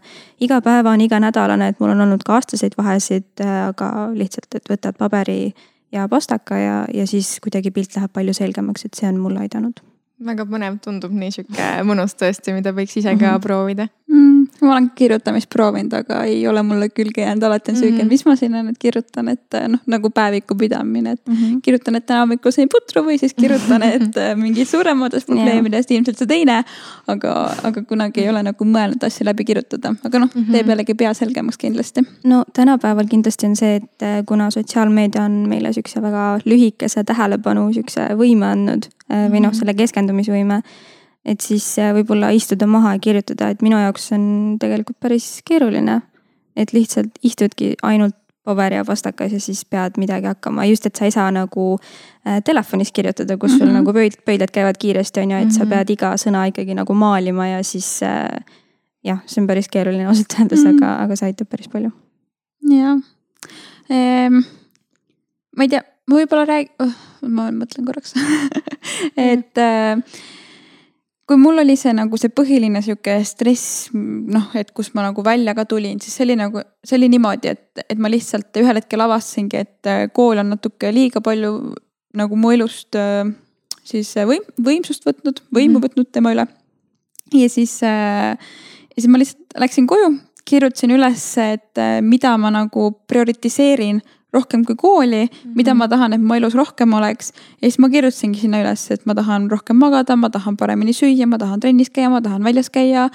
igapäevane, 0.43 1.07
iganädalane, 1.07 1.71
et 1.71 1.81
mul 1.81 1.95
on 1.95 2.03
olnud 2.07 2.27
ka 2.27 2.41
aastaseid 2.41 2.75
vahesid, 2.79 3.29
äh, 3.45 3.69
aga 3.69 4.11
lihtsalt, 4.15 4.51
et 4.59 4.71
võtad 4.71 4.99
paberi 4.99 5.55
ja 5.95 6.09
pastaka 6.11 6.59
ja, 6.59 6.77
ja 6.95 7.07
siis 7.07 7.37
kuidagi 7.45 7.71
pilt 7.71 7.95
läheb 7.95 8.13
palju 8.13 8.35
selgemaks, 8.35 8.89
et 8.89 8.99
see 8.99 9.11
on 9.11 9.23
mulle 9.23 9.47
aidanud 9.47 9.83
väga 10.25 10.47
põnev, 10.49 10.79
tundub 10.83 11.15
nii 11.15 11.33
sihuke 11.35 11.69
mõnus 11.87 12.15
tõesti, 12.19 12.55
mida 12.57 12.73
võiks 12.75 12.95
ise 12.97 13.11
ka 13.11 13.17
mm 13.17 13.31
-hmm. 13.31 13.43
proovida 13.43 13.89
mm,. 14.15 14.47
ma 14.61 14.73
olen 14.73 14.91
kirjutamist 14.95 15.51
proovinud, 15.51 15.93
aga 15.99 16.23
ei 16.29 16.47
ole 16.49 16.63
mulle 16.67 16.89
külge 16.89 17.25
jäänud, 17.25 17.43
alati 17.43 17.73
on 17.73 17.77
sihuke 17.77 17.97
mm, 17.97 18.01
-hmm. 18.01 18.13
mis 18.13 18.25
ma 18.27 18.37
sinna 18.37 18.63
nüüd 18.63 18.79
kirjutan, 18.79 19.29
et 19.29 19.59
noh, 19.69 19.83
nagu 19.87 20.11
päeviku 20.11 20.55
pidamine, 20.55 21.17
et 21.19 21.27
mm 21.27 21.35
-hmm. 21.35 21.61
kirjutan, 21.63 21.99
et 22.01 22.07
täna 22.07 22.21
hommikul 22.21 22.55
sõin 22.55 22.71
putru 22.73 23.05
või 23.09 23.19
siis 23.19 23.35
kirjutan, 23.35 23.83
et 23.97 24.21
mingid 24.37 24.69
suurematest 24.71 25.27
probleemidest 25.27 25.91
yeah. 25.91 25.99
ilmselt 25.99 26.19
see 26.19 26.27
teine. 26.27 26.65
aga, 27.07 27.33
aga 27.63 27.83
kunagi 27.83 28.21
ei 28.21 28.31
ole 28.31 28.43
nagu 28.43 28.65
mõelnud 28.65 29.05
asju 29.05 29.27
läbi 29.27 29.45
kirjutada, 29.45 29.95
aga 30.05 30.19
noh 30.19 30.31
mm 30.35 30.43
-hmm., 30.43 30.53
teeb 30.53 30.69
jällegi 30.69 30.95
pea 30.95 31.15
selgemaks 31.15 31.59
kindlasti. 31.59 32.01
no 32.25 32.45
tänapäeval 32.53 33.07
kindlasti 33.11 33.47
on 33.47 33.57
see, 33.57 33.77
et 33.77 34.03
eh, 34.03 34.25
kuna 34.27 34.51
sotsiaalmeedia 34.51 35.23
on 35.23 35.49
meile 35.49 35.73
sihukese 35.73 36.03
väga 36.03 36.41
lühikese 36.45 37.05
tähelepanu 37.05 37.73
sihukese 37.73 38.09
võime 38.19 38.47
andnud 38.53 38.89
või 39.09 39.41
noh, 39.41 39.51
mhm. 39.51 39.59
selle 39.59 39.75
keskendumisvõime. 39.75 40.63
Et 41.25 41.41
siis 41.41 41.67
äh, 41.79 41.93
võib-olla 41.97 42.31
istuda 42.37 42.67
maha 42.67 42.97
ja 42.97 42.99
kirjutada, 43.03 43.49
et 43.51 43.63
minu 43.65 43.79
jaoks 43.81 44.11
on 44.17 44.27
tegelikult 44.61 45.01
päris 45.01 45.41
keeruline. 45.45 46.03
et 46.57 46.73
lihtsalt 46.73 47.17
istudki 47.23 47.75
ainult 47.83 48.15
paber 48.45 48.73
ja 48.77 48.85
pastakas 48.85 49.33
ja 49.33 49.41
siis 49.41 49.65
pead 49.65 49.97
midagi 49.99 50.29
hakkama, 50.29 50.67
just, 50.69 50.87
et 50.87 50.97
sa 50.97 51.09
ei 51.09 51.11
saa 51.11 51.31
nagu 51.35 51.79
äh, 52.27 52.43
telefonis 52.45 52.93
kirjutada, 52.93 53.37
kus 53.37 53.57
sul 53.57 53.67
mm 53.67 53.71
-hmm. 53.71 53.75
nagu 53.75 53.93
pöid-, 53.93 54.21
pöidlad 54.25 54.53
käivad 54.53 54.77
kiiresti, 54.79 55.21
on 55.21 55.31
ju, 55.31 55.37
et 55.37 55.45
mm 55.45 55.51
-hmm. 55.51 55.59
sa 55.59 55.65
mhm. 55.65 55.71
pead 55.71 55.91
iga 55.91 56.13
sõna 56.15 56.47
ikkagi 56.49 56.75
nagu 56.75 56.95
maalima 56.95 57.47
ja 57.47 57.63
siis 57.63 58.03
äh, 58.03 58.29
jah, 59.05 59.19
see 59.27 59.43
on 59.43 59.47
päris 59.47 59.69
keeruline 59.69 60.07
ausalt 60.07 60.37
öeldes 60.41 60.65
mm, 60.65 60.71
-hmm. 60.71 60.85
aga, 60.85 61.03
aga 61.05 61.17
see 61.17 61.27
aitab 61.27 61.49
päris 61.49 61.69
palju. 61.69 61.91
jah 62.71 63.01
ehm,. 63.91 64.41
ma 65.57 65.63
ei 65.63 65.69
tea, 65.69 65.83
ma 66.07 66.17
võib-olla 66.17 66.45
räägin 66.45 66.73
oh 66.79 66.95
ma 67.29 67.51
mõtlen 67.51 67.87
korraks 67.87 68.15
et 69.33 69.59
äh, 69.59 70.01
kui 71.29 71.39
mul 71.41 71.63
oli 71.63 71.77
see 71.81 71.95
nagu 71.97 72.19
see 72.21 72.33
põhiline 72.33 72.83
sihuke 72.85 73.17
stress, 73.25 73.89
noh, 73.95 74.51
et 74.59 74.75
kus 74.77 74.93
ma 74.97 75.07
nagu 75.07 75.25
välja 75.25 75.55
ka 75.57 75.65
tulin, 75.69 76.01
siis 76.03 76.19
see 76.19 76.27
oli 76.27 76.37
nagu, 76.41 76.61
see 76.85 76.99
oli 76.99 77.09
niimoodi, 77.15 77.55
et, 77.55 77.85
et 77.89 78.01
ma 78.01 78.11
lihtsalt 78.13 78.61
ühel 78.61 78.81
hetkel 78.81 79.05
avastasingi, 79.05 79.63
et 79.65 79.91
äh, 79.91 80.05
kool 80.13 80.43
on 80.43 80.53
natuke 80.53 80.93
liiga 80.93 81.25
palju 81.25 81.55
nagu 82.15 82.39
mu 82.39 82.53
elust 82.55 82.99
äh, 83.01 83.25
siis 83.89 84.13
võim-, 84.29 84.53
võimsust 84.69 85.09
võtnud, 85.09 85.41
võimu 85.55 85.79
mhm. 85.79 85.87
võtnud 85.89 86.13
tema 86.13 86.35
üle. 86.37 86.47
ja 87.33 87.49
siis, 87.49 87.81
ja 87.83 88.37
siis 88.95 89.09
ma 89.09 89.21
lihtsalt 89.21 89.59
läksin 89.65 89.89
koju, 89.89 90.13
kirjutasin 90.45 90.93
üles, 90.93 91.25
et 91.41 91.81
mida 92.05 92.35
ma 92.37 92.53
nagu 92.53 92.91
prioritiseerin 93.09 94.03
rohkem 94.35 94.65
kui 94.67 94.77
kooli 94.77 95.25
mm, 95.25 95.31
-hmm. 95.31 95.55
mida 95.55 95.75
ma 95.75 95.89
tahan, 95.89 96.13
et 96.13 96.23
mu 96.23 96.35
elus 96.35 96.55
rohkem 96.55 96.93
oleks. 96.93 97.33
ja 97.61 97.69
siis 97.71 97.79
ma 97.79 97.89
kirjutasingi 97.89 98.41
sinna 98.41 98.63
üles, 98.63 98.91
et 98.91 99.07
ma 99.07 99.15
tahan 99.15 99.51
rohkem 99.51 99.77
magada, 99.77 100.17
ma 100.17 100.31
tahan 100.31 100.57
paremini 100.57 100.93
süüa, 100.93 101.27
ma 101.27 101.39
tahan 101.39 101.61
trennis 101.61 101.91
käia, 101.91 102.11
ma 102.11 102.21
tahan 102.21 102.45
väljas 102.45 102.71
käia. 102.71 103.11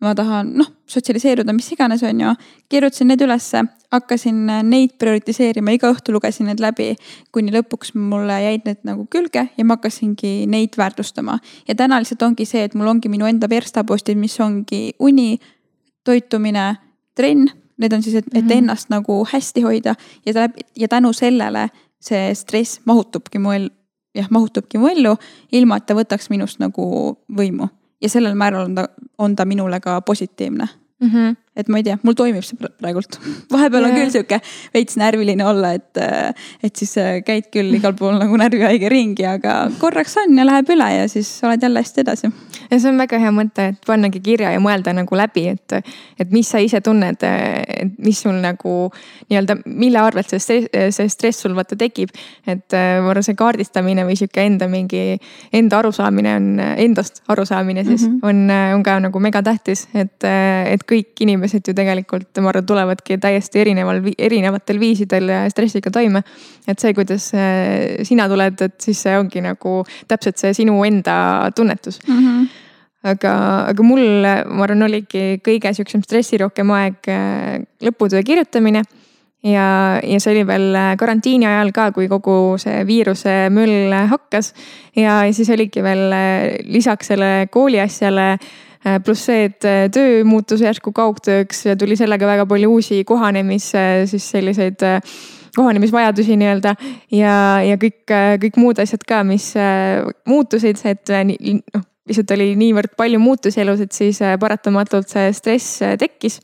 ma 0.00 0.14
tahan 0.14 0.54
noh, 0.56 0.66
sotsialiseeruda, 0.86 1.52
mis 1.52 1.72
iganes, 1.72 2.02
on 2.02 2.20
ju. 2.20 2.34
kirjutasin 2.68 3.08
need 3.08 3.20
ülesse, 3.20 3.64
hakkasin 3.92 4.46
neid 4.62 4.94
prioritiseerima, 4.98 5.70
iga 5.76 5.90
õhtu 5.92 6.12
lugesin 6.12 6.46
need 6.46 6.60
läbi. 6.60 6.96
kuni 7.32 7.52
lõpuks 7.52 7.94
mulle 7.94 8.42
jäid 8.42 8.64
need 8.64 8.80
nagu 8.84 9.06
külge 9.10 9.48
ja 9.56 9.64
ma 9.64 9.76
hakkasingi 9.76 10.46
neid 10.46 10.76
väärtustama. 10.76 11.38
ja 11.68 11.74
täna 11.74 11.98
lihtsalt 11.98 12.22
ongi 12.22 12.44
see, 12.44 12.64
et 12.64 12.74
mul 12.74 12.86
ongi 12.86 13.08
minu 13.08 13.26
enda 13.26 13.48
verstapostid, 13.48 14.16
mis 14.16 14.40
ongi 14.40 14.94
uni, 14.98 15.38
toitumine, 16.04 16.76
trenn 17.14 17.59
Need 17.80 17.92
on 17.96 18.02
siis, 18.02 18.14
et, 18.20 18.26
et 18.34 18.44
mhm. 18.44 18.52
ennast 18.52 18.90
nagu 18.92 19.22
hästi 19.32 19.62
hoida 19.64 19.94
ja 20.26 20.34
ta 20.36 20.48
ja 20.76 20.88
tänu 20.88 21.12
sellele 21.12 21.68
see 22.00 22.34
stress 22.34 22.80
mahutubki 22.84 23.38
mu 23.38 23.52
el-, 23.52 23.70
jah, 24.14 24.28
mahutubki 24.30 24.78
mu 24.78 24.88
ellu, 24.88 25.16
ilma 25.52 25.76
et 25.80 25.86
ta 25.86 25.96
võtaks 25.96 26.30
minust 26.30 26.60
nagu 26.60 27.16
võimu. 27.36 27.68
ja 28.00 28.08
sellel 28.08 28.34
määral 28.34 28.64
on 28.64 28.74
ta, 28.74 28.88
on 29.18 29.36
ta 29.36 29.44
minule 29.44 29.80
ka 29.80 30.00
positiivne 30.00 30.68
mm. 31.00 31.08
-hmm 31.08 31.36
et 31.58 31.68
ma 31.68 31.80
ei 31.80 31.84
tea, 31.86 31.96
mul 32.06 32.14
toimib 32.14 32.44
see 32.46 32.58
praegult. 32.60 33.18
vahepeal 33.54 33.88
on 33.88 33.94
küll 33.96 34.12
sihuke 34.14 34.38
veits 34.74 34.96
närviline 35.00 35.42
olla, 35.46 35.72
et, 35.74 35.98
et 36.62 36.78
siis 36.78 36.92
äh, 37.02 37.18
käid 37.26 37.48
küll 37.50 37.74
igal 37.74 37.96
pool 37.98 38.14
nagu 38.20 38.38
närvihaige 38.38 38.90
ringi, 38.92 39.26
aga 39.26 39.64
korraks 39.80 40.14
on 40.22 40.38
ja 40.38 40.46
läheb 40.46 40.70
üle 40.70 40.86
ja 40.94 41.08
siis 41.10 41.28
oled 41.46 41.62
jälle 41.66 41.82
hästi 41.82 42.04
edasi. 42.04 42.30
ja 42.70 42.78
see 42.78 42.92
on 42.92 43.00
väga 43.02 43.18
hea 43.18 43.32
mõte, 43.34 43.66
et 43.72 43.80
pannagi 43.86 44.22
kirja 44.22 44.52
ja 44.54 44.60
mõelda 44.62 44.94
nagu 44.94 45.18
läbi, 45.18 45.48
et, 45.56 45.74
et 46.22 46.30
mis 46.30 46.48
sa 46.48 46.62
ise 46.62 46.80
tunned, 46.86 47.18
et 47.18 47.98
mis 47.98 48.22
sul 48.22 48.38
nagu 48.38 48.76
nii-öelda, 49.26 49.58
mille 49.66 49.98
arvelt 50.00 50.30
see 50.30 50.42
stress, 50.46 50.70
see 50.96 51.10
stress 51.10 51.42
sul 51.42 51.58
vaata 51.58 51.78
tekib. 51.80 52.14
et 52.46 52.78
äh, 52.78 53.00
ma 53.02 53.10
arvan, 53.10 53.26
see 53.26 53.38
kaardistamine 53.38 54.06
või 54.06 54.16
sihuke 54.22 54.46
enda 54.46 54.70
mingi, 54.70 55.18
enda 55.52 55.82
arusaamine 55.82 56.36
on, 56.38 56.48
endast 56.86 57.24
arusaamine 57.28 57.84
siis 57.84 58.06
mm 58.06 58.20
-hmm. 58.22 58.28
on, 58.28 58.76
on 58.78 58.86
ka 58.86 59.00
nagu 59.02 59.18
megatähtis, 59.18 59.88
et, 59.94 60.30
et 60.70 60.86
kõik 60.86 61.18
inimesed 61.20 61.39
inimesed 61.40 61.66
ju 61.66 61.74
tegelikult, 61.76 62.30
ma 62.42 62.52
arvan, 62.52 62.66
tulevadki 62.68 63.18
täiesti 63.20 63.62
erineval, 63.64 64.02
erinevatel 64.18 64.80
viisidel 64.80 65.32
stressiga 65.50 65.90
toime. 65.90 66.22
et 66.68 66.78
see, 66.78 66.94
kuidas 66.94 67.32
äh, 67.34 68.04
sina 68.04 68.28
tuled, 68.28 68.60
et 68.60 68.80
siis 68.80 69.00
see 69.00 69.16
ongi 69.18 69.40
nagu 69.40 69.80
täpselt 70.08 70.38
see 70.38 70.52
sinu 70.54 70.82
enda 70.84 71.50
tunnetus 71.56 72.00
mm. 72.06 72.18
-hmm 72.18 72.66
aga, 73.02 73.32
aga 73.70 73.82
mul, 73.82 74.02
ma 74.20 74.64
arvan, 74.66 74.82
oligi 74.82 75.40
kõige 75.40 75.72
sihukesem 75.72 76.02
stressirohkem 76.04 76.70
aeg 76.70 77.08
äh, 77.08 77.62
lõputöö 77.80 78.20
kirjutamine 78.22 78.82
ja, 79.42 80.00
ja 80.04 80.18
see 80.20 80.34
oli 80.34 80.46
veel 80.46 80.74
äh, 80.76 80.96
karantiini 81.00 81.46
ajal 81.48 81.72
ka, 81.72 81.92
kui 81.96 82.08
kogu 82.08 82.58
see 82.60 82.84
viiruse 82.84 83.48
möll 83.48 83.94
hakkas. 84.12 84.52
ja 84.96 85.22
siis 85.32 85.48
oligi 85.48 85.82
veel 85.82 86.12
lisaks 86.68 87.06
selle 87.06 87.48
kooli 87.50 87.80
asjale 87.80 88.36
pluss 89.04 89.26
see, 89.28 89.44
et 89.50 89.66
äh, 89.68 89.82
töö 89.92 90.22
muutus 90.24 90.62
järsku 90.64 90.92
kaugtööks 90.96 91.66
ja 91.66 91.76
tuli 91.76 91.98
sellega 92.00 92.28
väga 92.28 92.46
palju 92.48 92.70
uusi 92.78 93.02
kohanemis, 93.04 93.72
siis 94.08 94.30
selliseid 94.32 94.80
äh, 94.86 95.18
kohanemisvajadusi 95.56 96.38
nii-öelda 96.40 96.74
ja, 97.12 97.34
ja 97.66 97.76
kõik, 97.80 98.06
kõik 98.40 98.56
muud 98.60 98.80
asjad 98.80 99.04
ka, 99.04 99.20
mis 99.26 99.50
muutusid, 100.30 100.78
et 100.86 101.10
noh, 101.10 101.84
lihtsalt 102.08 102.34
oli 102.36 102.52
niivõrd 102.56 102.94
palju 102.96 103.18
muutusi 103.20 103.60
elus, 103.64 103.82
et 103.82 103.92
siis 103.92 104.22
paratamatult 104.40 105.10
see 105.10 105.32
stress 105.34 105.82
tekkis. 105.98 106.38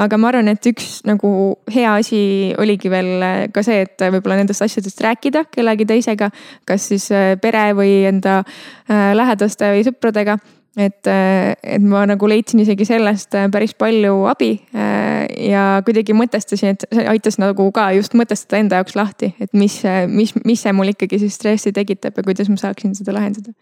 Aga 0.00 0.16
ma 0.16 0.30
arvan, 0.30 0.48
et 0.48 0.64
üks 0.70 1.02
nagu 1.04 1.30
hea 1.74 1.92
asi 2.00 2.20
oligi 2.58 2.88
veel 2.88 3.50
ka 3.52 3.62
see, 3.66 3.82
et 3.84 4.08
võib-olla 4.14 4.40
nendest 4.40 4.64
asjadest 4.64 5.04
rääkida 5.04 5.44
kellegi 5.52 5.84
teisega, 5.90 6.30
kas 6.64 6.88
siis 6.88 7.10
pere 7.42 7.68
või 7.76 8.06
enda 8.08 8.40
lähedaste 8.88 9.74
või 9.76 9.84
sõpradega 9.90 10.38
et, 10.76 11.06
äh, 11.06 11.52
et 11.62 11.82
ma 11.82 12.04
nagu 12.08 12.28
leidsin 12.30 12.60
isegi 12.62 12.86
sellest 12.88 13.34
äh, 13.38 13.48
päris 13.52 13.74
palju 13.78 14.14
abi 14.30 14.52
äh, 14.74 15.24
ja 15.48 15.64
kuidagi 15.86 16.14
mõtestasin, 16.16 16.76
et 16.76 16.86
see 16.94 17.06
aitas 17.10 17.38
nagu 17.40 17.70
ka 17.74 17.88
just 17.96 18.14
mõtestada 18.18 18.60
enda 18.62 18.82
jaoks 18.82 18.98
lahti, 18.98 19.32
et 19.40 19.52
mis, 19.56 19.80
mis, 20.12 20.34
mis 20.44 20.62
see 20.62 20.74
mul 20.76 20.92
ikkagi 20.94 21.20
siis 21.24 21.38
stressi 21.38 21.72
tekitab 21.74 22.18
ja 22.18 22.26
kuidas 22.26 22.50
ma 22.52 22.58
saaksin 22.60 22.94
seda 22.98 23.16
lahendada 23.16 23.54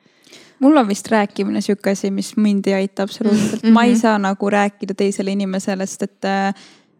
mul 0.60 0.76
on 0.76 0.88
vist 0.88 1.08
rääkimine 1.12 1.60
sihuke 1.64 1.92
asi, 1.92 2.10
mis 2.10 2.34
mind 2.36 2.66
ei 2.70 2.80
aita 2.82 3.04
absoluutselt 3.04 3.62
mm, 3.62 3.68
-hmm. 3.68 3.76
ma 3.76 3.84
ei 3.84 3.96
saa 3.96 4.18
nagu 4.18 4.50
rääkida 4.50 4.96
teisele 4.96 5.32
inimesele, 5.36 5.86
sest 5.86 6.02
et 6.08 6.28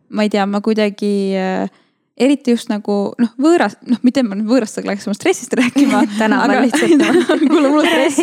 ma 0.08 0.22
ei 0.22 0.30
tea, 0.30 0.46
ma 0.46 0.60
kuidagi 0.60 1.34
eriti 2.16 2.54
just 2.54 2.70
nagu 2.72 2.94
noh, 3.20 3.32
võõras, 3.40 3.76
noh, 3.84 3.98
mitte 4.06 4.22
ma 4.24 4.36
nüüd 4.38 4.48
võõrastega 4.48 4.88
läheks 4.88 5.06
oma 5.08 5.16
stressist 5.18 5.52
rääkima 5.58 6.00
tänaval 6.20 6.62
lihtsalt. 6.64 7.02
kuule, 7.50 7.68
mul 7.68 7.82
on 7.82 7.88
stress. 7.90 8.22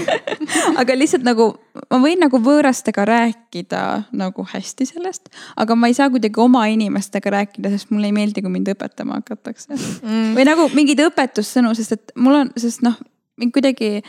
Aga 0.80 0.96
lihtsalt 0.96 1.26
nagu 1.26 1.50
ma 1.90 2.00
võin 2.00 2.22
nagu 2.22 2.40
võõrastega 2.40 3.04
rääkida 3.08 3.82
nagu 4.16 4.46
hästi 4.52 4.88
sellest, 4.88 5.28
aga 5.60 5.76
ma 5.78 5.90
ei 5.90 5.94
saa 5.96 6.08
kuidagi 6.12 6.40
oma 6.42 6.64
inimestega 6.72 7.32
rääkida, 7.36 7.70
sest 7.74 7.92
mulle 7.92 8.08
ei 8.08 8.16
meeldi, 8.16 8.42
kui 8.42 8.52
mind 8.52 8.72
õpetama 8.72 9.20
hakatakse. 9.20 9.76
Mm.. 9.76 10.32
või 10.38 10.48
nagu 10.48 10.66
mingeid 10.74 11.04
õpetussõnu, 11.04 11.74
sest 11.78 11.96
et 11.98 12.16
mul 12.18 12.40
on, 12.40 12.52
sest 12.60 12.84
noh, 12.86 12.96
mind 13.40 13.54
kuidagi 13.54 14.00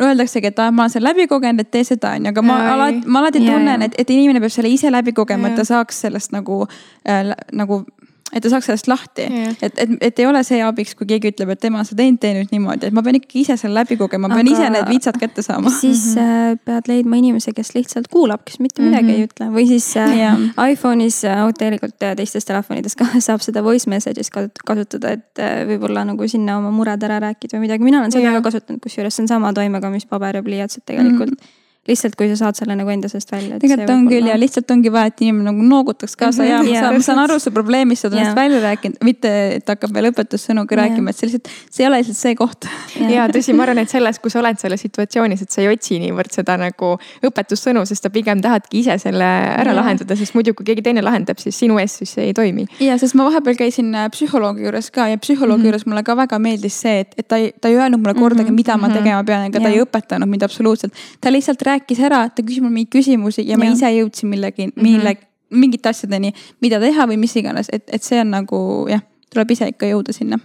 öeldaksegi, 0.00 0.48
et 0.48 0.60
ma 0.72 0.86
olen 0.86 0.92
selle 0.94 1.10
läbi 1.10 1.26
kogenud, 1.28 1.60
et 1.60 1.70
tee 1.74 1.84
seda, 1.84 2.14
on 2.16 2.26
ju, 2.26 2.32
aga 2.32 2.44
ma 2.46 2.58
alati, 2.72 3.02
ma 3.04 3.20
alati 3.20 3.42
tunnen, 3.44 3.84
et, 3.88 3.98
et 4.00 4.12
inimene 4.14 4.40
peab 4.40 4.54
selle 4.54 4.70
ise 4.72 4.92
läbi 4.92 5.12
kogema, 5.16 5.50
et 5.50 5.60
ta 5.60 5.66
saaks 5.68 6.00
sellest 6.06 6.32
nagu 6.32 6.62
äh,, 7.08 7.34
nagu 7.52 7.82
et 8.32 8.42
ta 8.42 8.50
saaks 8.52 8.68
sellest 8.70 8.88
lahti 8.88 9.26
yeah.. 9.26 9.52
et, 9.60 9.78
et, 9.84 9.92
et 10.08 10.20
ei 10.22 10.26
ole 10.28 10.40
see 10.46 10.60
abiks, 10.64 10.94
kui 10.98 11.08
keegi 11.08 11.32
ütleb, 11.32 11.52
et 11.54 11.60
tema 11.60 11.82
seda 11.84 12.00
teinud, 12.02 12.20
tee 12.22 12.32
nüüd 12.38 12.54
niimoodi, 12.54 12.88
et 12.88 12.96
ma 12.96 13.04
pean 13.04 13.18
ikkagi 13.18 13.44
ise 13.44 13.56
selle 13.60 13.82
läbi 13.82 13.98
kogema, 14.00 14.30
ma 14.30 14.38
pean 14.38 14.48
Aga... 14.48 14.56
ise 14.56 14.70
need 14.76 14.88
vitsad 14.88 15.18
kätte 15.20 15.44
saama. 15.44 15.72
siis 15.76 16.04
mm 16.14 16.22
-hmm. 16.22 16.62
pead 16.68 16.90
leidma 16.90 17.20
inimese, 17.20 17.52
kes 17.56 17.74
lihtsalt 17.76 18.08
kuulab, 18.12 18.44
kes 18.48 18.60
mitte 18.60 18.82
midagi 18.82 19.04
mm 19.04 19.10
-hmm. 19.10 19.20
ei 19.20 19.28
ütle 19.28 19.50
või 19.56 19.66
siis 19.68 19.88
yeah. 19.96 20.38
Äh, 20.58 20.72
iPhone'is, 20.72 21.22
äh, 21.28 21.44
tegelikult 21.58 21.98
teistes 22.00 22.44
telefonides 22.44 22.96
ka 22.96 23.06
saab 23.28 23.40
seda 23.40 23.64
voice 23.64 23.90
message'is 23.90 24.30
kasutada, 24.66 25.12
et 25.12 25.42
võib-olla 25.68 26.04
nagu 26.04 26.28
sinna 26.28 26.58
oma 26.58 26.70
mured 26.70 27.02
ära 27.02 27.20
rääkida 27.20 27.56
või 27.56 27.68
midagi, 27.68 27.84
mina 27.84 28.00
olen 28.00 28.12
seda 28.12 28.24
yeah. 28.30 28.40
ka 28.40 28.48
kasutanud, 28.50 28.80
kusjuures 28.80 29.16
see 29.16 29.24
on 29.24 29.28
sama 29.28 29.52
toimega, 29.52 29.90
mis 29.90 30.06
paber 30.06 30.36
ja 30.36 30.42
pliiats, 30.42 30.76
et 30.76 30.86
tegelikult 30.86 31.30
mm. 31.30 31.36
-hmm 31.36 31.61
lihtsalt, 31.88 32.14
kui 32.14 32.28
sa 32.30 32.36
saad 32.38 32.54
selle 32.54 32.76
nagu 32.78 32.90
enda 32.92 33.08
seest 33.10 33.32
välja. 33.32 33.56
tegelikult 33.58 33.90
on 33.90 34.04
küll 34.06 34.28
ja 34.30 34.36
lihtsalt 34.38 34.70
ongi 34.70 34.90
vaja, 34.94 35.10
et 35.10 35.22
inimene 35.24 35.48
nagu 35.50 35.64
noogutaks 35.66 36.14
kaasa 36.16 36.44
mm 36.44 36.48
-hmm. 36.48 36.68
ja 36.70 36.82
ma 36.82 36.84
saan, 36.84 36.94
ma 36.94 37.02
saan 37.02 37.18
aru 37.18 37.38
su 37.42 37.50
probleemist, 37.50 38.02
sa 38.02 38.08
oled 38.08 38.18
ennast 38.18 38.36
välja 38.36 38.60
rääkinud, 38.62 39.00
mitte 39.02 39.32
et 39.56 39.68
hakkab 39.68 39.94
veel 39.94 40.06
õpetussõnuga 40.12 40.78
rääkima, 40.78 41.10
et 41.10 41.16
see 41.16 41.26
lihtsalt, 41.26 41.48
see 41.70 41.84
ei 41.84 41.88
ole 41.88 41.98
lihtsalt 41.98 42.18
see 42.18 42.34
koht. 42.38 42.68
ja 43.14 43.26
tõsi, 43.28 43.52
ma 43.52 43.62
arvan, 43.66 43.78
et 43.82 43.90
selles, 43.90 44.20
kui 44.22 44.30
sa 44.30 44.38
oled 44.38 44.58
selles 44.58 44.80
situatsioonis, 44.80 45.42
et 45.42 45.50
sa 45.50 45.62
ei 45.62 45.68
otsi 45.72 45.98
niivõrd 45.98 46.30
seda 46.30 46.56
nagu 46.56 46.92
õpetussõnu, 47.26 47.82
sest 47.86 48.02
sa 48.02 48.10
pigem 48.10 48.40
tahadki 48.40 48.78
ise 48.78 48.98
selle 48.98 49.24
ära 49.24 49.74
ja. 49.74 49.76
lahendada, 49.80 50.16
sest 50.16 50.34
muidu, 50.38 50.54
kui 50.54 50.64
keegi 50.64 50.82
teine 50.82 51.02
lahendab, 51.02 51.38
siis 51.42 51.58
sinu 51.58 51.78
eest 51.82 52.04
siis 52.04 52.14
ei 52.18 52.32
toimi. 52.32 52.68
ja, 52.78 52.98
sest 52.98 53.18
ma 53.18 53.26
vahepeal 53.26 53.58
käisin 53.58 53.90
äh, 53.94 54.06
psühholoogi 54.14 54.62
juures 54.62 54.90
ka 54.90 55.08
ja 55.08 55.18
psühholoogi 55.18 55.58
mm 55.58 55.62
-hmm. 55.62 55.66
juures 55.66 55.86
mulle 55.86 56.02
ka 56.02 56.16
väga 56.16 56.38
meeldis 56.38 56.80
see, 56.80 57.00
et, 57.00 57.14
et 57.18 57.28
ta 57.28 57.36
ei, 57.36 57.52
ta 57.60 57.68
ei 57.68 57.76
öelnud 57.76 57.98
mulle 57.98 58.14
kordagi, 58.14 58.50
mhm. 58.50 58.54
mida 58.54 58.76
mm 58.76 58.84
-hmm. 58.84 58.88
ma 58.88 58.94
tegema 58.94 59.24
pean, 59.24 59.44
ega 59.50 59.60
ta 59.60 59.68
ei 59.68 59.82
õpetanud 59.82 60.28
mind 60.28 60.42
absoluutselt. 60.42 60.92
ta 61.20 61.32
lihtsalt 61.32 61.62
rääkis 61.62 61.71
ära, 61.78 62.24
ta 62.28 62.42
küsis 62.42 62.62
mul 62.62 62.72
mingeid 62.72 62.92
küsimusi 62.92 63.46
ja 63.48 63.58
ma 63.58 63.68
ja. 63.68 63.76
ise 63.76 63.92
jõudsin 63.96 64.28
millegi 64.32 64.66
mm, 64.66 64.72
-hmm. 64.76 64.82
mille, 64.82 65.16
mingite 65.50 65.88
asjadeni, 65.88 66.32
mida 66.60 66.80
teha 66.80 67.06
või 67.06 67.18
mis 67.20 67.36
iganes, 67.36 67.68
et, 67.72 67.84
et 67.92 68.02
see 68.02 68.20
on 68.20 68.30
nagu 68.30 68.60
jah 68.90 69.02
tuleb 69.32 69.52
ise 69.54 69.68
ikka 69.72 69.88
jõuda 69.88 70.12
sinna. 70.12 70.38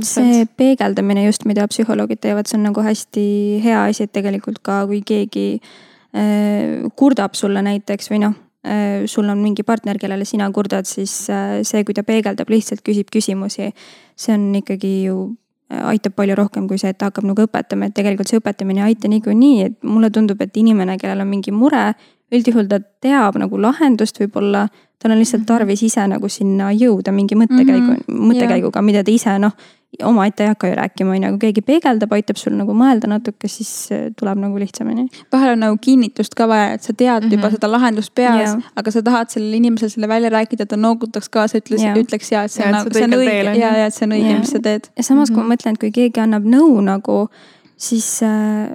see 0.00 0.46
peegeldamine 0.56 1.26
just, 1.26 1.44
mida 1.48 1.66
psühholoogid 1.68 2.22
teevad, 2.22 2.48
see 2.48 2.58
on 2.58 2.68
nagu 2.70 2.84
hästi 2.84 3.24
hea 3.64 3.82
asi, 3.90 4.06
et 4.06 4.12
tegelikult 4.12 4.62
ka 4.64 4.82
kui 4.90 5.02
keegi 5.06 5.46
äh, 5.58 6.88
kurdab 6.96 7.36
sulle 7.38 7.62
näiteks 7.64 8.10
või 8.12 8.22
noh 8.24 8.38
äh,, 8.64 9.04
sul 9.06 9.28
on 9.28 9.42
mingi 9.42 9.66
partner, 9.68 10.00
kellele 10.00 10.24
sina 10.28 10.48
kurdad, 10.54 10.88
siis 10.88 11.14
äh, 11.30 11.60
see, 11.66 11.84
kui 11.84 11.94
ta 11.94 12.06
peegeldab, 12.06 12.50
lihtsalt 12.52 12.84
küsib 12.86 13.12
küsimusi, 13.12 13.72
see 14.16 14.36
on 14.36 14.48
ikkagi 14.62 14.94
ju 15.10 15.18
aitab 15.92 16.14
palju 16.16 16.36
rohkem 16.38 16.68
kui 16.68 16.78
see, 16.80 16.92
et 16.92 16.98
ta 16.98 17.10
hakkab 17.10 17.26
nagu 17.28 17.46
õpetama, 17.46 17.88
et 17.88 17.94
tegelikult 17.96 18.30
see 18.30 18.40
õpetamine 18.40 18.82
ei 18.82 18.92
aita 18.92 19.10
niikuinii, 19.10 19.68
et 19.68 19.76
mulle 19.86 20.10
tundub, 20.10 20.40
et 20.44 20.56
inimene, 20.56 20.98
kellel 21.00 21.24
on 21.24 21.30
mingi 21.30 21.54
mure, 21.54 21.92
üldjuhul 22.32 22.68
ta 22.70 22.80
teab 22.80 23.36
nagu 23.40 23.60
lahendust 23.60 24.20
võib-olla, 24.22 24.66
tal 25.02 25.14
on 25.14 25.20
lihtsalt 25.20 25.42
mhm. 25.42 25.50
tarvis 25.50 25.84
ise 25.88 26.06
nagu 26.08 26.28
sinna 26.32 26.70
jõuda 26.72 27.12
mingi 27.12 27.36
mõttekäigu 27.38 27.88
mm, 27.88 28.02
-hmm. 28.06 28.26
mõttekäiguga, 28.32 28.82
mida 28.82 29.04
ta 29.04 29.12
ise 29.12 29.38
noh, 29.42 29.56
omaette 30.02 30.42
ei 30.42 30.48
hakka 30.48 30.68
ju 30.68 30.74
rääkima, 30.74 31.10
on 31.10 31.22
ju, 31.22 31.28
aga 31.28 31.38
keegi 31.42 31.62
peegeldab, 31.66 32.12
aitab 32.16 32.38
sul 32.40 32.54
nagu 32.56 32.72
mõelda 32.76 33.10
natuke, 33.12 33.48
siis 33.50 33.70
tuleb 34.18 34.40
nagu 34.40 34.60
lihtsamini. 34.60 35.04
vahel 35.32 35.52
on 35.52 35.64
nagu 35.66 35.78
kinnitust 35.80 36.34
ka 36.38 36.46
vaja, 36.48 36.72
et 36.78 36.82
sa 36.82 36.92
tead 36.92 37.22
mm 37.22 37.28
-hmm. 37.28 37.32
juba 37.36 37.50
seda 37.50 37.70
lahendust 37.70 38.14
peas, 38.14 38.56
aga 38.76 38.90
sa 38.90 39.02
tahad 39.02 39.30
sellele 39.30 39.56
inimesele 39.56 39.90
selle 39.90 40.08
välja 40.08 40.30
rääkida, 40.30 40.62
et 40.62 40.68
ta 40.68 40.76
noogutaks 40.76 41.28
kaasa, 41.28 41.58
ütles, 41.58 41.84
ütleks 41.96 42.32
ja, 42.32 42.44
et 42.44 42.52
see 42.52 42.64
on, 42.66 42.72
nagu, 42.72 42.90
see 42.92 43.04
on 43.04 43.18
õige 43.18 43.56
ja, 43.58 43.76
ja 43.76 43.86
et 43.86 43.94
see 43.94 44.06
on 44.06 44.12
õige, 44.12 44.38
mis 44.38 44.50
sa 44.50 44.58
teed. 44.58 44.88
ja 44.96 45.02
samas 45.02 45.30
kui 45.30 45.36
ma 45.36 45.42
mhm. 45.42 45.52
mõtlen, 45.52 45.72
et 45.72 45.80
kui 45.80 45.90
keegi 45.90 46.20
annab 46.20 46.44
nõu 46.44 46.80
nagu, 46.80 47.28
siis 47.76 48.22
äh, 48.22 48.72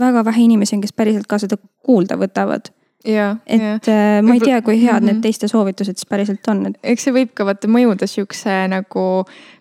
väga 0.00 0.24
vähe 0.24 0.42
inimesi 0.42 0.76
on, 0.76 0.80
kes 0.80 0.92
päriselt 0.92 1.26
ka 1.26 1.38
seda 1.38 1.56
kuulda 1.82 2.16
võtavad 2.16 2.72
Ja, 3.04 3.36
et 3.44 3.60
ja. 3.60 3.74
Äh, 3.92 4.22
ma 4.24 4.32
ei 4.32 4.40
tea, 4.40 4.62
kui 4.64 4.78
head 4.80 4.94
mm 4.94 4.96
-hmm. 4.96 5.12
need 5.12 5.22
teiste 5.22 5.48
soovitused 5.48 5.98
siis 5.98 6.06
päriselt 6.08 6.48
on, 6.48 6.66
et. 6.66 6.78
eks 6.82 7.04
see 7.04 7.12
võib 7.12 7.34
ka 7.36 7.44
vaata 7.44 7.68
mõjuda 7.68 8.06
siukse 8.08 8.54
nagu 8.72 9.02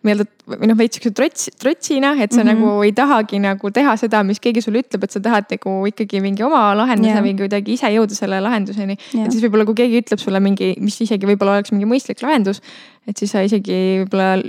nii-öelda 0.04 0.28
või 0.48 0.70
noh, 0.72 0.78
veits 0.80 0.96
siukse 0.96 1.12
trots, 1.12 1.50
trotsina, 1.60 2.14
et 2.24 2.32
sa 2.32 2.44
mm 2.44 2.50
-hmm. 2.50 2.54
nagu 2.54 2.84
ei 2.88 2.94
tahagi 2.96 3.40
nagu 3.44 3.72
teha 3.72 3.98
seda, 4.00 4.24
mis 4.24 4.40
keegi 4.40 4.62
sulle 4.62 4.80
ütleb, 4.80 5.04
et 5.04 5.12
sa 5.12 5.20
tahad 5.20 5.52
nagu 5.52 5.86
ikkagi 5.92 6.22
mingi 6.22 6.44
oma 6.44 6.72
lahenduse 6.76 7.12
yeah. 7.12 7.24
või 7.26 7.36
kuidagi 7.38 7.74
ise 7.74 7.92
jõuda 7.92 8.16
selle 8.16 8.40
lahenduseni 8.40 8.96
yeah.. 9.14 9.26
et 9.26 9.32
siis 9.32 9.44
võib-olla, 9.44 9.66
kui 9.66 9.76
keegi 9.76 10.00
ütleb 10.06 10.20
sulle 10.20 10.40
mingi, 10.40 10.76
mis 10.80 11.02
isegi 11.02 11.28
võib-olla 11.28 11.58
oleks 11.58 11.72
mingi 11.72 11.86
mõistlik 11.86 12.24
lahendus, 12.24 12.62
et 13.08 13.18
siis 13.18 13.32
sa 13.32 13.44
isegi 13.44 14.06
võib-olla 14.06 14.40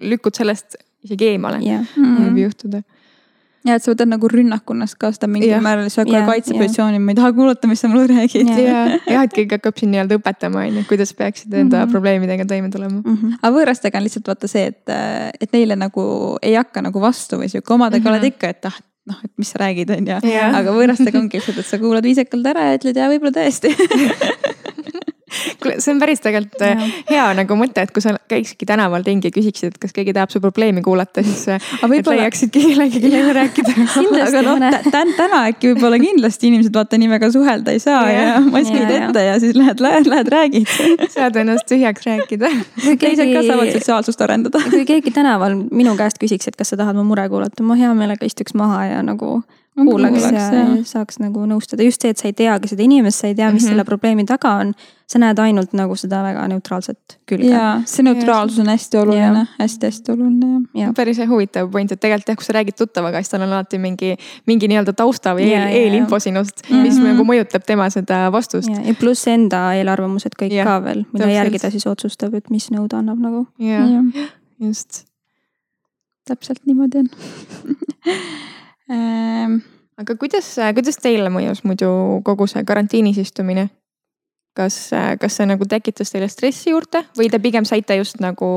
lükkud 0.00 0.34
sellest 0.34 0.76
isegi 1.04 1.34
eemale 1.34 1.60
yeah. 1.60 1.84
mm, 1.96 2.04
-hmm. 2.04 2.24
võib 2.24 2.44
juhtuda 2.46 2.82
ja 3.66 3.76
et 3.78 3.84
sa 3.84 3.92
võtad 3.92 4.10
nagu 4.10 4.28
rünnakunnast 4.30 4.98
ka 5.00 5.12
seda 5.14 5.28
mingil 5.30 5.54
määral, 5.64 5.86
siis 5.88 6.00
hakkad 6.02 6.26
kaitsepositsiooni, 6.28 7.00
ma 7.02 7.14
ei 7.14 7.18
taha 7.18 7.32
kuulata, 7.36 7.70
mis 7.70 7.82
sa 7.82 7.90
mulle 7.92 8.08
räägid. 8.10 8.52
ja, 8.58 8.84
ja 9.06 9.24
et 9.26 9.34
keegi 9.34 9.58
hakkab 9.58 9.78
sind 9.78 9.94
nii-öelda 9.94 10.18
õpetama, 10.18 10.66
on 10.66 10.80
ju, 10.80 10.84
kuidas 10.90 11.14
peaksid 11.18 11.52
enda 11.52 11.78
mm 11.78 11.82
-hmm. 11.82 11.92
probleemidega 11.94 12.46
toime 12.46 12.70
tulema 12.70 13.00
mm. 13.00 13.18
-hmm. 13.18 13.36
aga 13.42 13.52
võõrastega 13.58 14.00
on 14.00 14.08
lihtsalt 14.08 14.32
vaata 14.32 14.48
see, 14.48 14.66
et, 14.72 14.94
et 15.40 15.52
neile 15.52 15.76
nagu 15.76 16.04
ei 16.42 16.54
hakka 16.54 16.82
nagu 16.82 17.00
vastu 17.00 17.38
või 17.38 17.48
sihuke, 17.52 17.74
omadega 17.74 18.02
mm 18.02 18.06
-hmm. 18.06 18.18
oled 18.18 18.32
ikka, 18.32 18.48
et 18.48 18.70
ah, 18.70 18.78
noh, 19.06 19.18
et 19.24 19.32
mis 19.36 19.50
sa 19.50 19.62
räägid, 19.62 19.90
on 19.90 20.06
ju. 20.06 20.38
aga 20.60 20.74
võõrastega 20.74 21.18
ongi 21.18 21.38
lihtsalt, 21.38 21.58
et 21.58 21.66
sa 21.66 21.78
kuulad 21.78 22.04
viisakalt 22.04 22.46
ära 22.46 22.70
ja 22.70 22.78
ütled 22.80 22.96
ja 22.96 23.08
võib-olla 23.08 23.38
tõesti 23.38 23.74
kuule, 25.62 25.78
see 25.82 25.94
on 25.94 26.00
päris 26.02 26.22
tegelikult 26.24 26.64
ja. 26.64 26.72
Äh, 26.76 26.96
hea 27.10 27.26
nagu 27.38 27.56
mõte, 27.58 27.84
et 27.86 27.92
kui 27.94 28.04
sa 28.04 28.14
käiksidki 28.30 28.68
tänaval 28.68 29.04
ringi 29.06 29.30
ja 29.30 29.34
küsiksid, 29.34 29.72
et 29.72 29.80
kas 29.82 29.94
keegi 29.96 30.14
tahab 30.16 30.32
su 30.34 30.40
probleemi 30.42 30.82
kuulata, 30.84 31.24
siis 31.26 31.46
äh, 31.52 31.72
leiaksid 31.82 32.52
kellelegi, 32.54 33.00
kellega 33.02 33.36
rääkida. 33.38 33.74
aga 34.26 34.42
noh, 34.46 34.66
täna 35.16 35.42
äkki 35.50 35.72
võib-olla 35.72 36.00
kindlasti 36.02 36.50
inimesed 36.50 36.74
vaata 36.76 37.00
nii 37.00 37.10
väga 37.12 37.30
suhelda 37.34 37.74
ei 37.74 37.82
saa 37.82 38.02
ja, 38.10 38.26
ja 38.28 38.42
maskid 38.44 38.82
ja, 38.82 38.90
ette 38.98 39.24
ja 39.26 39.38
siis 39.42 39.56
lähed, 39.58 39.82
lähed, 39.84 40.10
lähed 40.12 40.32
räägid. 40.34 40.76
saad 41.14 41.38
ennast 41.42 41.68
tühjaks 41.70 42.06
rääkida. 42.08 42.52
teised 43.00 43.32
ka 43.32 43.46
saavad 43.46 43.72
sotsiaalsust 43.76 44.26
arendada. 44.26 44.62
kui 44.70 44.84
keegi 44.88 45.14
tänaval 45.14 45.56
minu 45.70 45.96
käest 45.98 46.20
küsiks, 46.22 46.50
et 46.50 46.58
kas 46.58 46.72
sa 46.72 46.80
tahad 46.80 46.98
mu 46.98 47.06
mure 47.08 47.28
kuulata, 47.32 47.64
ma 47.66 47.78
hea 47.78 47.92
meelega 47.96 48.26
istuks 48.28 48.56
maha 48.58 48.84
ja 48.90 49.02
nagu 49.06 49.40
kuulaks 49.76 50.22
ja, 50.22 50.48
ja 50.52 50.64
saaks 50.84 51.16
nagu 51.22 51.44
nõustada, 51.48 51.84
just 51.86 52.04
see, 52.04 52.12
et 52.12 52.20
sa 52.20 52.28
ei 52.28 52.34
teagi 52.36 52.68
seda 52.68 52.84
inimest, 52.84 53.22
sa 53.22 53.30
ei 53.30 53.36
tea, 53.36 53.48
mis 53.48 53.62
mm 53.62 53.64
-hmm. 53.64 53.70
selle 53.72 53.84
probleemi 53.88 54.24
taga 54.28 54.58
on. 54.60 54.74
sa 55.12 55.18
näed 55.20 55.38
ainult 55.38 55.74
nagu 55.76 55.92
seda 55.96 56.22
väga 56.24 56.46
neutraalset 56.48 57.18
külge. 57.28 57.50
ja 57.50 57.82
see 57.84 58.02
neutraalsus 58.02 58.58
on 58.58 58.68
hästi 58.68 58.96
oluline 58.96 59.38
hästi,, 59.38 59.56
hästi-hästi 59.58 60.12
oluline 60.12 60.60
ja. 60.74 60.92
päris 60.96 61.18
huvitav 61.28 61.70
point, 61.70 61.92
et 61.92 62.00
tegelikult 62.00 62.28
jah, 62.28 62.36
kui 62.36 62.44
sa 62.44 62.52
räägid 62.52 62.76
tuttavaga, 62.78 63.20
siis 63.20 63.28
tal 63.28 63.42
on 63.42 63.52
alati 63.52 63.78
mingi, 63.78 64.16
mingi 64.46 64.68
nii-öelda 64.68 64.92
tausta 64.92 65.34
või 65.36 65.50
eel, 65.52 65.68
eelinfo 65.68 66.18
sinust, 66.18 66.62
mis 66.70 66.94
mm 66.94 67.02
-hmm. 67.02 67.06
nagu 67.12 67.24
mõjutab 67.24 67.66
tema 67.66 67.90
seda 67.90 68.32
vastust. 68.32 68.70
ja 68.84 68.94
pluss 68.94 69.28
enda 69.28 69.74
eelarvamused 69.74 70.32
kõik 70.42 70.52
ja, 70.52 70.64
ka 70.64 70.84
veel, 70.84 71.04
mille 71.12 71.32
järgi 71.32 71.58
ta 71.58 71.70
siis 71.70 71.86
otsustab, 71.86 72.34
et 72.34 72.50
mis 72.50 72.70
nõu 72.70 72.88
ta 72.88 72.98
annab 72.98 73.18
nagu. 73.18 73.46
just. 74.60 75.04
täpselt 76.24 76.60
niimoodi 76.66 76.98
on 76.98 77.08
aga 78.92 80.16
kuidas, 80.20 80.54
kuidas 80.76 80.98
teile 81.00 81.30
mõjus 81.32 81.62
muidu 81.64 82.20
kogu 82.26 82.48
see 82.50 82.64
karantiinis 82.68 83.20
istumine? 83.22 83.68
kas, 84.56 84.90
kas 85.20 85.38
see 85.38 85.46
nagu 85.48 85.64
tekitas 85.68 86.12
teile 86.12 86.28
stressi 86.28 86.72
juurde 86.74 87.04
või 87.16 87.30
te 87.32 87.40
pigem 87.40 87.64
saite 87.68 87.96
just 87.96 88.20
nagu 88.20 88.48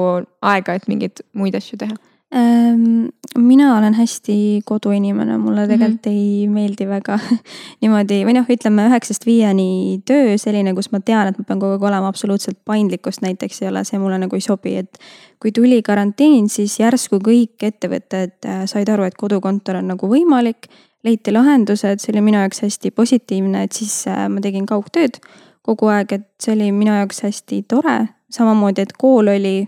aega, 0.44 0.76
et 0.76 0.90
mingeid 0.92 1.24
muid 1.34 1.56
asju 1.56 1.80
teha? 1.80 1.96
Ehm, 2.34 3.06
mina 3.38 3.78
olen 3.78 3.94
hästi 3.94 4.62
koduinimene, 4.66 5.38
mulle 5.38 5.62
mhm. 5.62 5.70
tegelikult 5.70 6.06
mm 6.06 6.12
-hmm. 6.12 6.42
ei 6.42 6.48
meeldi 6.48 6.88
väga 6.88 7.20
niimoodi 7.82 8.24
või 8.26 8.34
noh, 8.34 8.50
ütleme 8.50 8.88
üheksast 8.90 9.26
viieni 9.26 10.02
töö 10.06 10.38
selline, 10.38 10.74
kus 10.74 10.92
ma 10.92 11.00
tean, 11.00 11.28
et 11.28 11.38
ma 11.38 11.46
pean 11.48 11.60
kogu 11.60 11.78
aeg 11.78 11.84
olema 11.84 12.08
absoluutselt 12.08 12.58
paindlikkust 12.66 13.22
näiteks 13.22 13.62
ei 13.62 13.70
ole, 13.70 13.84
see 13.84 14.00
mulle 14.00 14.18
nagu 14.18 14.36
ei 14.36 14.42
sobi, 14.42 14.76
et. 14.76 14.98
kui 15.40 15.52
tuli 15.52 15.82
karantiin, 15.82 16.50
siis 16.50 16.80
järsku 16.80 17.20
kõik 17.22 17.62
ettevõtted 17.62 18.46
äh, 18.46 18.66
said 18.66 18.90
aru, 18.90 19.04
et 19.04 19.16
kodukontor 19.16 19.76
on 19.76 19.88
nagu 19.88 20.08
võimalik. 20.08 20.68
leiti 21.04 21.32
lahendused, 21.32 22.00
see 22.00 22.14
oli 22.14 22.22
minu 22.22 22.38
jaoks 22.38 22.62
hästi 22.62 22.92
positiivne, 22.92 23.64
et 23.64 23.72
siis 23.72 24.08
äh, 24.08 24.30
ma 24.30 24.42
tegin 24.42 24.66
kaugtööd 24.66 25.20
kogu 25.62 25.88
aeg, 25.88 26.12
et 26.12 26.28
see 26.42 26.54
oli 26.56 26.72
minu 26.72 26.92
jaoks 26.92 27.22
hästi 27.22 27.66
tore. 27.70 28.08
samamoodi, 28.30 28.82
et 28.82 28.94
kool 28.98 29.28
oli 29.28 29.68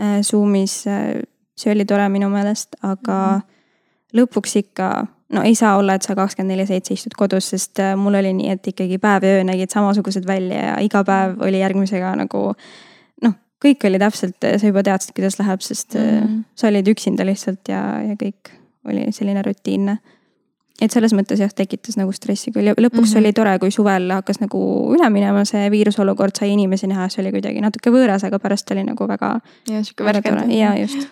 äh, 0.00 0.20
Zoom'is 0.22 0.84
see 1.56 1.72
oli 1.72 1.84
tore 1.84 2.08
minu 2.08 2.28
meelest, 2.28 2.76
aga 2.82 3.18
mm 3.36 3.40
-hmm. 3.40 4.20
lõpuks 4.20 4.56
ikka 4.58 5.06
no 5.32 5.42
ei 5.42 5.54
saa 5.54 5.76
olla, 5.76 5.94
et 5.94 6.02
sa 6.02 6.14
kakskümmend 6.14 6.54
neli 6.54 6.66
seitse 6.66 6.94
istud 6.94 7.12
kodus, 7.18 7.48
sest 7.50 7.78
äh, 7.78 7.96
mul 7.96 8.14
oli 8.14 8.32
nii, 8.32 8.50
et 8.50 8.66
ikkagi 8.66 8.98
päev 8.98 9.24
ja 9.24 9.38
öö 9.38 9.44
nägid 9.44 9.70
samasugused 9.70 10.26
välja 10.26 10.60
ja 10.64 10.76
iga 10.80 11.04
päev 11.04 11.40
oli 11.42 11.60
järgmisega 11.60 12.16
nagu 12.16 12.54
noh, 13.22 13.32
kõik 13.64 13.86
oli 13.88 13.98
täpselt, 13.98 14.36
sa 14.56 14.66
juba 14.66 14.82
teadsid, 14.82 15.14
kuidas 15.16 15.38
läheb, 15.38 15.60
sest 15.60 15.94
mm 15.94 16.00
Mhm. 16.00 16.26
-hmm. 16.26 16.44
sa 16.54 16.68
olid 16.68 16.86
üksinda 16.88 17.26
lihtsalt 17.26 17.68
ja, 17.68 18.02
ja 18.02 18.14
kõik 18.14 18.52
oli 18.88 19.12
selline 19.12 19.42
rutiinne. 19.42 19.98
et 20.82 20.90
selles 20.90 21.12
mõttes 21.12 21.40
jah, 21.40 21.50
tekitas 21.54 21.96
nagu 21.96 22.12
stressi 22.12 22.50
küll 22.52 22.66
ja 22.66 22.72
lõpuks 22.74 22.92
mm 22.92 23.00
Mhm. 23.00 23.12
-hmm. 23.14 23.18
oli 23.18 23.32
tore, 23.32 23.58
kui 23.58 23.70
suvel 23.70 24.10
hakkas 24.10 24.40
nagu 24.40 24.94
üle 24.94 25.10
minema 25.10 25.44
see 25.44 25.70
viirusolukord, 25.70 26.36
sai 26.38 26.52
inimesi 26.52 26.86
näha, 26.86 27.08
see 27.08 27.22
oli 27.24 27.32
kuidagi 27.32 27.60
natuke 27.60 27.90
võõras, 27.90 28.24
aga 28.26 28.38
pärast 28.38 28.70
oli 28.70 28.84
nagu 28.84 29.08
väga, 29.08 29.40
ja 29.70 29.82
sihuke 29.84 30.04
värskendav. 30.04 30.50
ja 30.50 30.78
just. 30.80 31.08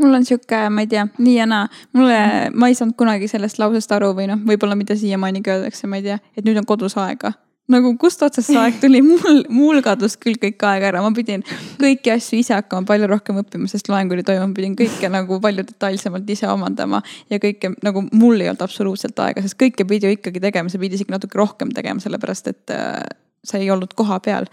Mul 0.00 0.14
on 0.14 0.24
sihuke, 0.24 0.62
ma 0.72 0.84
ei 0.84 0.88
tea, 0.90 1.04
nii 1.18 1.36
ja 1.36 1.46
naa. 1.48 1.68
mulle, 1.96 2.16
ma 2.54 2.70
ei 2.70 2.74
saanud 2.78 2.96
kunagi 2.98 3.28
sellest 3.30 3.60
lausest 3.60 3.92
aru 3.94 4.12
või 4.16 4.30
noh, 4.30 4.40
võib-olla 4.46 4.76
mida 4.78 4.96
siiamaanigi 4.98 5.52
öeldakse, 5.52 5.88
ma 5.90 6.00
ei 6.00 6.08
tea, 6.08 6.18
et 6.36 6.46
nüüd 6.46 6.58
on 6.60 6.68
kodus 6.68 6.96
aega. 7.00 7.32
nagu 7.70 7.92
kust 8.02 8.22
otsast 8.26 8.48
see 8.50 8.58
aeg 8.58 8.80
tuli, 8.82 8.98
mul, 9.06 9.44
mul 9.54 9.82
kadus 9.84 10.16
küll 10.18 10.40
kõik 10.42 10.62
aeg 10.66 10.88
ära, 10.88 11.02
ma 11.04 11.12
pidin 11.14 11.44
kõiki 11.78 12.10
asju 12.16 12.40
ise 12.40 12.56
hakkama 12.56 12.88
palju 12.88 13.06
rohkem 13.12 13.38
õppima, 13.44 13.70
sest 13.70 13.90
loeng 13.92 14.10
oli 14.10 14.24
toimunud, 14.26 14.56
pidin 14.56 14.74
kõike 14.78 15.12
nagu 15.12 15.38
palju 15.44 15.66
detailsemalt 15.68 16.34
ise 16.34 16.48
omandama. 16.50 17.02
ja 17.30 17.38
kõike 17.42 17.74
nagu 17.86 18.04
mul 18.10 18.40
ei 18.40 18.50
olnud 18.50 18.66
absoluutselt 18.66 19.22
aega, 19.22 19.44
sest 19.44 19.58
kõike 19.60 19.86
pidi 19.86 20.08
ju 20.10 20.18
ikkagi 20.18 20.42
tegema, 20.42 20.72
sa 20.72 20.82
pidid 20.82 20.98
isegi 20.98 21.14
natuke 21.14 21.38
rohkem 21.38 21.70
tegema, 21.76 22.02
sellepärast 22.02 22.50
et 22.50 22.74
äh, 22.74 22.98
sa 23.44 23.60
ei 23.60 23.70
olnud 23.70 23.94
koha 23.94 24.18
peal. 24.24 24.50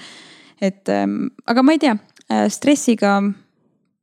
et 0.61 0.89
ähm, 0.89 1.27
aga 1.47 1.63
ma 1.63 1.73
ei 1.73 1.81
tea 1.81 1.97
äh,, 2.29 2.47
stressiga 2.53 3.17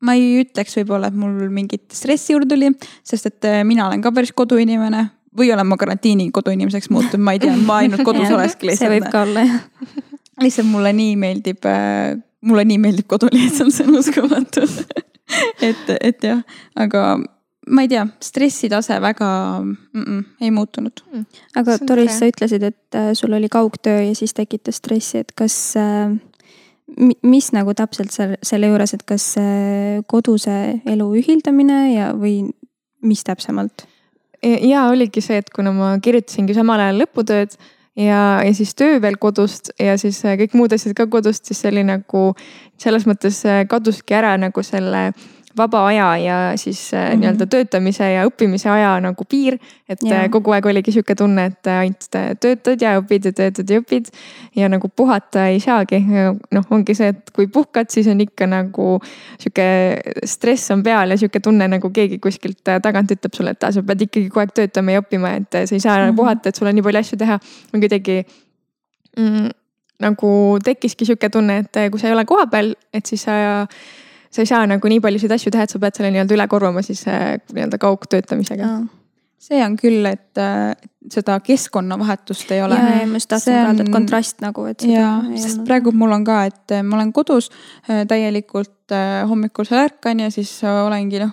ma 0.05 0.17
ei 0.19 0.40
ütleks 0.43 0.77
võib-olla, 0.81 1.11
et 1.11 1.19
mul 1.19 1.49
mingit 1.53 1.87
stressi 1.97 2.35
juurde 2.35 2.55
tuli, 2.55 2.71
sest 3.07 3.31
et 3.31 3.51
äh, 3.51 3.62
mina 3.67 3.88
olen 3.88 4.03
ka 4.05 4.12
päris 4.14 4.35
koduinimene 4.37 5.07
või 5.35 5.51
olen 5.55 5.67
ma 5.67 5.79
karantiini 5.81 6.29
koduinimeseks 6.35 6.90
muutunud, 6.95 7.25
ma 7.25 7.35
ei 7.35 7.43
tea, 7.43 7.57
ma 7.67 7.81
ainult 7.83 8.05
kodus 8.09 8.31
olekski 8.31 8.77
see 8.77 8.90
võib 8.90 9.09
lihtsalt. 9.09 9.12
ka 9.12 9.25
olla 9.27 9.47
jah. 9.49 10.03
lihtsalt 10.45 10.71
mulle 10.71 10.95
nii 10.97 11.17
meeldib, 11.19 11.71
mulle 12.45 12.67
nii 12.69 12.81
meeldib 12.83 13.09
kodu 13.11 13.31
lihtsalt, 13.33 13.75
see 13.75 13.88
on 13.88 14.01
uskumatu 14.01 14.67
et, 15.69 15.95
et 16.01 16.29
jah, 16.29 16.43
aga 16.79 17.07
ma 17.71 17.85
ei 17.85 17.88
tea, 17.88 18.05
stressitase 18.21 19.01
väga 19.01 19.29
mm 19.62 20.03
-mm, 20.03 20.25
ei 20.40 20.51
muutunud. 20.51 21.01
aga 21.57 21.77
See 21.77 21.83
on 21.83 21.88
Doris, 21.88 22.19
sa 22.19 22.27
ütlesid, 22.27 22.62
et 22.62 22.95
äh, 22.95 23.12
sul 23.14 23.33
oli 23.33 23.49
kaugtöö 23.49 24.03
ja 24.03 24.14
siis 24.14 24.35
tekitas 24.35 24.77
stressi, 24.77 25.19
et 25.19 25.33
kas 25.33 25.75
äh, 25.77 26.12
mis 27.25 27.49
nagu 27.57 27.73
täpselt 27.75 28.12
seal 28.12 28.35
selle 28.44 28.68
juures, 28.68 28.92
et 28.94 29.03
kas 29.09 29.31
koduse 30.11 30.57
elu 30.85 31.07
ühildamine 31.20 31.79
ja, 31.94 32.11
või 32.12 32.42
mis 33.05 33.25
täpsemalt? 33.25 33.87
ja 34.44 34.88
oligi 34.92 35.23
see, 35.25 35.38
et 35.40 35.49
kuna 35.49 35.73
ma 35.73 35.94
kirjutasingi 36.05 36.57
samal 36.57 36.83
ajal 36.85 37.01
lõputööd 37.01 37.57
ja, 37.97 38.42
ja 38.44 38.55
siis 38.55 38.75
töö 38.75 38.99
veel 39.03 39.16
kodust 39.20 39.70
ja 39.81 39.97
siis 40.01 40.20
äh, 40.27 40.37
kõik 40.40 40.57
muud 40.59 40.75
asjad 40.75 40.97
ka 40.99 41.07
kodust, 41.11 41.47
siis 41.47 41.62
see 41.62 41.73
oli 41.73 41.85
nagu 41.87 42.25
selles 42.81 43.07
mõttes 43.09 43.40
äh, 43.49 43.64
kaduski 43.70 44.16
ära 44.18 44.35
nagu 44.40 44.64
selle 44.66 45.07
vaba 45.57 45.87
aja 45.87 46.17
ja 46.17 46.37
siis 46.57 46.93
mm. 46.93 46.99
-hmm. 46.99 47.21
nii-öelda 47.21 47.47
töötamise 47.47 48.12
ja 48.12 48.25
õppimise 48.27 48.69
aja 48.71 49.01
nagu 49.01 49.25
piir. 49.25 49.59
et 49.88 50.03
yeah. 50.03 50.31
kogu 50.31 50.51
aeg 50.51 50.67
oligi 50.67 50.93
sihuke 50.93 51.14
tunne, 51.14 51.45
et 51.45 51.67
äh, 51.67 51.79
ainult 51.79 52.09
töötad 52.40 52.81
ja 52.81 52.99
õpid 53.01 53.25
ja 53.25 53.33
töötad 53.33 53.71
ja 53.71 53.81
õpid. 53.81 54.09
ja 54.57 54.69
nagu 54.69 54.88
puhata 54.88 55.47
ei 55.47 55.61
saagi, 55.61 56.01
noh, 56.51 56.64
ongi 56.71 56.95
see, 56.95 57.09
et 57.09 57.31
kui 57.33 57.47
puhkad, 57.47 57.90
siis 57.90 58.07
on 58.07 58.21
ikka 58.21 58.47
nagu 58.47 59.01
sihuke 59.38 59.67
stress 60.25 60.71
on 60.71 60.83
peal 60.83 61.11
ja 61.11 61.17
sihuke 61.17 61.40
tunne 61.40 61.69
nagu 61.69 61.90
keegi 61.90 62.19
kuskilt 62.19 62.69
äh, 62.69 62.81
tagant 62.81 63.11
ütleb 63.11 63.35
sulle, 63.35 63.51
et 63.51 63.67
sa 63.71 63.83
pead 63.83 64.07
ikkagi 64.09 64.29
kogu 64.29 64.40
aeg 64.40 64.55
töötama 64.55 64.97
ja 64.97 65.03
õppima, 65.05 65.37
et 65.40 65.55
äh, 65.55 65.67
sa 65.67 65.75
ei 65.75 65.81
saa 65.81 65.99
mm. 65.99 66.11
-hmm. 66.11 66.17
puhata, 66.17 66.49
et 66.49 66.57
sul 66.57 66.67
on 66.67 66.75
nii 66.75 66.83
palju 66.83 66.99
asju 66.99 67.19
teha. 67.19 67.38
on 67.75 67.81
kuidagi 67.81 68.25
mm, 69.17 69.51
nagu 70.01 70.59
tekkiski 70.64 71.05
sihuke 71.05 71.29
tunne, 71.31 71.59
et 71.59 71.77
äh, 71.77 71.90
kui 71.90 72.01
sa 72.01 72.09
ei 72.09 72.17
ole 72.17 72.25
kohapeal, 72.25 72.75
et 72.93 73.07
siis 73.07 73.23
sa 73.23 73.67
sa 74.35 74.42
ei 74.42 74.49
saa 74.51 74.64
nagu 74.66 74.90
nii 74.90 75.01
paljusid 75.05 75.33
asju 75.37 75.53
teha, 75.55 75.66
et 75.68 75.73
sa 75.75 75.79
pead 75.83 75.97
selle 75.99 76.11
nii-öelda 76.14 76.35
üle 76.37 76.47
korvama 76.51 76.83
siis 76.83 77.05
äh, 77.11 77.37
nii-öelda 77.55 77.79
kaugtöötamisega. 77.83 78.70
see 79.44 79.61
on 79.64 79.75
küll, 79.77 80.07
et 80.09 80.40
äh, 80.40 80.73
seda 81.12 81.37
keskkonnavahetust 81.44 82.51
ei 82.57 82.62
ole. 82.64 82.79
ja, 82.81 82.94
ja 83.03 83.07
ma 83.11 83.20
just 83.20 83.29
tahtsin 83.31 83.55
öelda, 83.59 83.70
on- 83.77 83.81
et 83.87 83.92
kontrast 83.92 84.40
nagu, 84.44 84.64
et 84.70 84.81
seda 84.81 84.97
jaa, 84.99 85.18
ei 85.31 85.38
sest 85.42 85.59
olnud. 85.59 85.68
praegu 85.68 85.92
mul 85.92 86.16
on 86.16 86.25
ka, 86.27 86.40
et 86.51 86.75
äh, 86.79 86.83
ma 86.83 86.97
olen 86.99 87.12
kodus 87.12 87.51
täielikult 88.09 88.94
hommikul 89.29 89.64
seal 89.68 89.85
ärkan 89.87 90.20
ja 90.20 90.31
siis 90.35 90.51
olengi 90.64 91.23
noh 91.23 91.33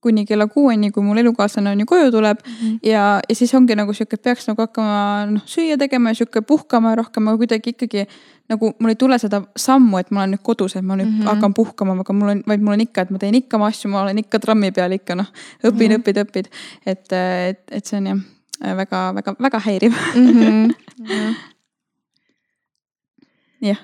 kuni 0.00 0.26
kella 0.26 0.46
kuueni, 0.46 0.90
kui 0.92 1.02
mul 1.02 1.18
elukaaslane 1.22 1.70
on 1.72 1.80
ju 1.80 1.86
koju 1.86 2.10
tuleb 2.14 2.38
mm. 2.44 2.52
Mhm. 2.52 2.76
ja, 2.82 3.04
ja 3.28 3.34
siis 3.34 3.54
ongi 3.54 3.74
nagu 3.74 3.92
sihuke, 3.96 4.18
et 4.18 4.22
peaks 4.22 4.46
nagu 4.48 4.62
hakkama 4.62 5.26
noh 5.30 5.46
süüa 5.48 5.78
tegema 5.80 6.12
ja 6.12 6.20
sihuke 6.20 6.42
puhkama 6.46 6.94
rohkem, 6.94 7.28
aga 7.28 7.40
kuidagi 7.42 7.74
ikkagi 7.74 8.06
nagu 8.52 8.72
mul 8.78 8.92
ei 8.92 8.98
tule 9.00 9.18
seda 9.18 9.42
sammu, 9.56 9.98
et 9.98 10.10
ma 10.10 10.22
olen 10.22 10.36
nüüd 10.36 10.44
kodus, 10.46 10.76
et 10.76 10.84
ma 10.84 10.96
nüüd 10.96 11.08
mm. 11.08 11.18
-hmm. 11.20 11.32
hakkan 11.32 11.54
puhkama, 11.54 11.98
aga 12.00 12.12
mul 12.12 12.34
on, 12.34 12.42
vaid 12.46 12.62
mul 12.62 12.76
on 12.76 12.86
ikka, 12.86 13.06
et 13.06 13.10
ma 13.10 13.18
teen 13.18 13.34
ikka 13.34 13.56
oma 13.56 13.72
asju, 13.72 13.90
ma 13.90 14.02
olen 14.02 14.22
ikka 14.22 14.38
trammi 14.38 14.72
peal 14.72 14.92
ikka 14.92 15.14
noh, 15.18 15.32
õpin 15.64 15.90
mm, 15.90 15.94
-hmm. 15.94 16.00
õpid, 16.00 16.16
õpid. 16.24 16.46
et, 16.86 17.12
et, 17.12 17.62
et 17.70 17.86
see 17.86 17.98
on 17.98 18.06
jah 18.12 18.24
väga-väga-väga 18.80 19.58
häiriv. 19.58 19.92
mm. 20.14 20.30
-hmm. 20.30 21.34
jah, 23.70 23.80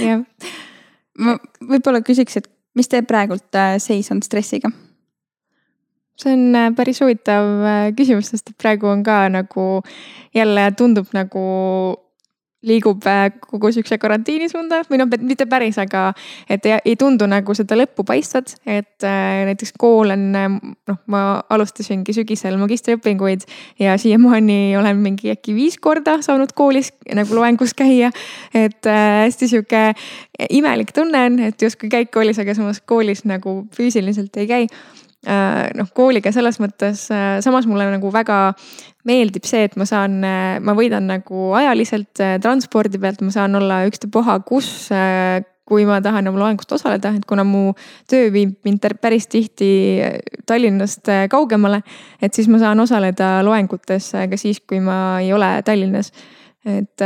jah, 0.00 0.24
ma 1.18 1.38
võib-olla 1.60 2.00
küsiks, 2.02 2.36
et 2.36 2.50
mis 2.74 2.88
teie 2.88 3.04
praegult 3.06 3.54
äh, 3.58 3.76
seis 3.82 4.10
on 4.10 4.22
stressiga? 4.22 4.70
see 6.22 6.32
on 6.32 6.54
äh, 6.54 6.70
päris 6.76 7.00
huvitav 7.02 7.46
äh, 7.66 7.90
küsimus, 7.96 8.30
sest 8.32 8.52
praegu 8.60 8.90
on 8.90 9.02
ka 9.06 9.26
nagu 9.32 9.82
jälle 10.34 10.70
tundub 10.78 11.10
nagu 11.16 11.44
liigub 12.66 13.06
äh, 13.10 13.26
kogu 13.42 13.72
siukse 13.74 13.98
karantiini 13.98 14.48
suunda 14.50 14.82
või 14.88 15.00
noh, 15.00 15.08
mitte 15.22 15.46
päris, 15.50 15.78
aga 15.82 16.10
et 16.50 16.66
ei, 16.68 16.78
ei 16.92 16.96
tundu 16.98 17.26
nagu 17.30 17.54
seda 17.58 17.76
lõppu 17.78 18.04
paistvat, 18.06 18.54
et 18.66 19.06
äh, 19.06 19.42
näiteks 19.48 19.74
kool 19.80 20.14
on 20.14 20.24
äh, 20.38 20.48
noh, 20.90 21.00
ma 21.12 21.22
alustasingi 21.52 22.14
sügisel 22.16 22.58
magistriõpinguid 22.60 23.46
ja 23.82 23.96
siiamaani 23.98 24.76
olen 24.78 25.02
mingi 25.02 25.32
äkki 25.34 25.56
viis 25.56 25.78
korda 25.82 26.20
saanud 26.22 26.54
koolis 26.54 26.92
nagu 27.10 27.34
loengus 27.34 27.74
käia. 27.78 28.12
et 28.54 28.86
äh, 28.86 29.26
hästi 29.26 29.48
sihuke 29.48 29.84
imelik 30.50 30.92
tunne 30.94 31.26
on, 31.26 31.38
et 31.50 31.62
justkui 31.62 31.90
käid 31.92 32.12
koolis, 32.14 32.38
aga 32.38 32.54
samas 32.54 32.80
koolis 32.80 33.24
nagu 33.28 33.62
füüsiliselt 33.76 34.36
ei 34.38 34.50
käi 34.50 34.66
noh, 35.22 35.90
kooliga 35.94 36.32
selles 36.34 36.58
mõttes, 36.62 37.04
samas 37.44 37.68
mulle 37.70 37.86
nagu 37.92 38.10
väga 38.14 38.38
meeldib 39.06 39.46
see, 39.46 39.66
et 39.68 39.76
ma 39.78 39.86
saan, 39.88 40.18
ma 40.62 40.74
võidan 40.78 41.06
nagu 41.10 41.52
ajaliselt 41.58 42.22
transpordi 42.42 42.98
pealt, 43.02 43.22
ma 43.22 43.34
saan 43.34 43.54
olla 43.58 43.82
ükstapuha 43.88 44.40
kus, 44.46 44.90
kui 45.68 45.86
ma 45.86 46.00
tahan 46.02 46.26
oma 46.28 46.42
loengust 46.42 46.74
osaleda, 46.74 47.14
et 47.16 47.24
kuna 47.28 47.44
mu 47.46 47.70
töö 48.10 48.32
viib 48.34 48.58
mind 48.66 48.82
päris 49.00 49.28
tihti 49.30 49.70
Tallinnast 50.46 51.08
kaugemale, 51.30 51.82
et 52.20 52.34
siis 52.34 52.50
ma 52.50 52.58
saan 52.62 52.82
osaleda 52.82 53.38
loengutes 53.46 54.12
ka 54.30 54.38
siis, 54.40 54.60
kui 54.66 54.82
ma 54.82 55.20
ei 55.22 55.32
ole 55.32 55.54
Tallinnas 55.64 56.12
et 56.68 57.02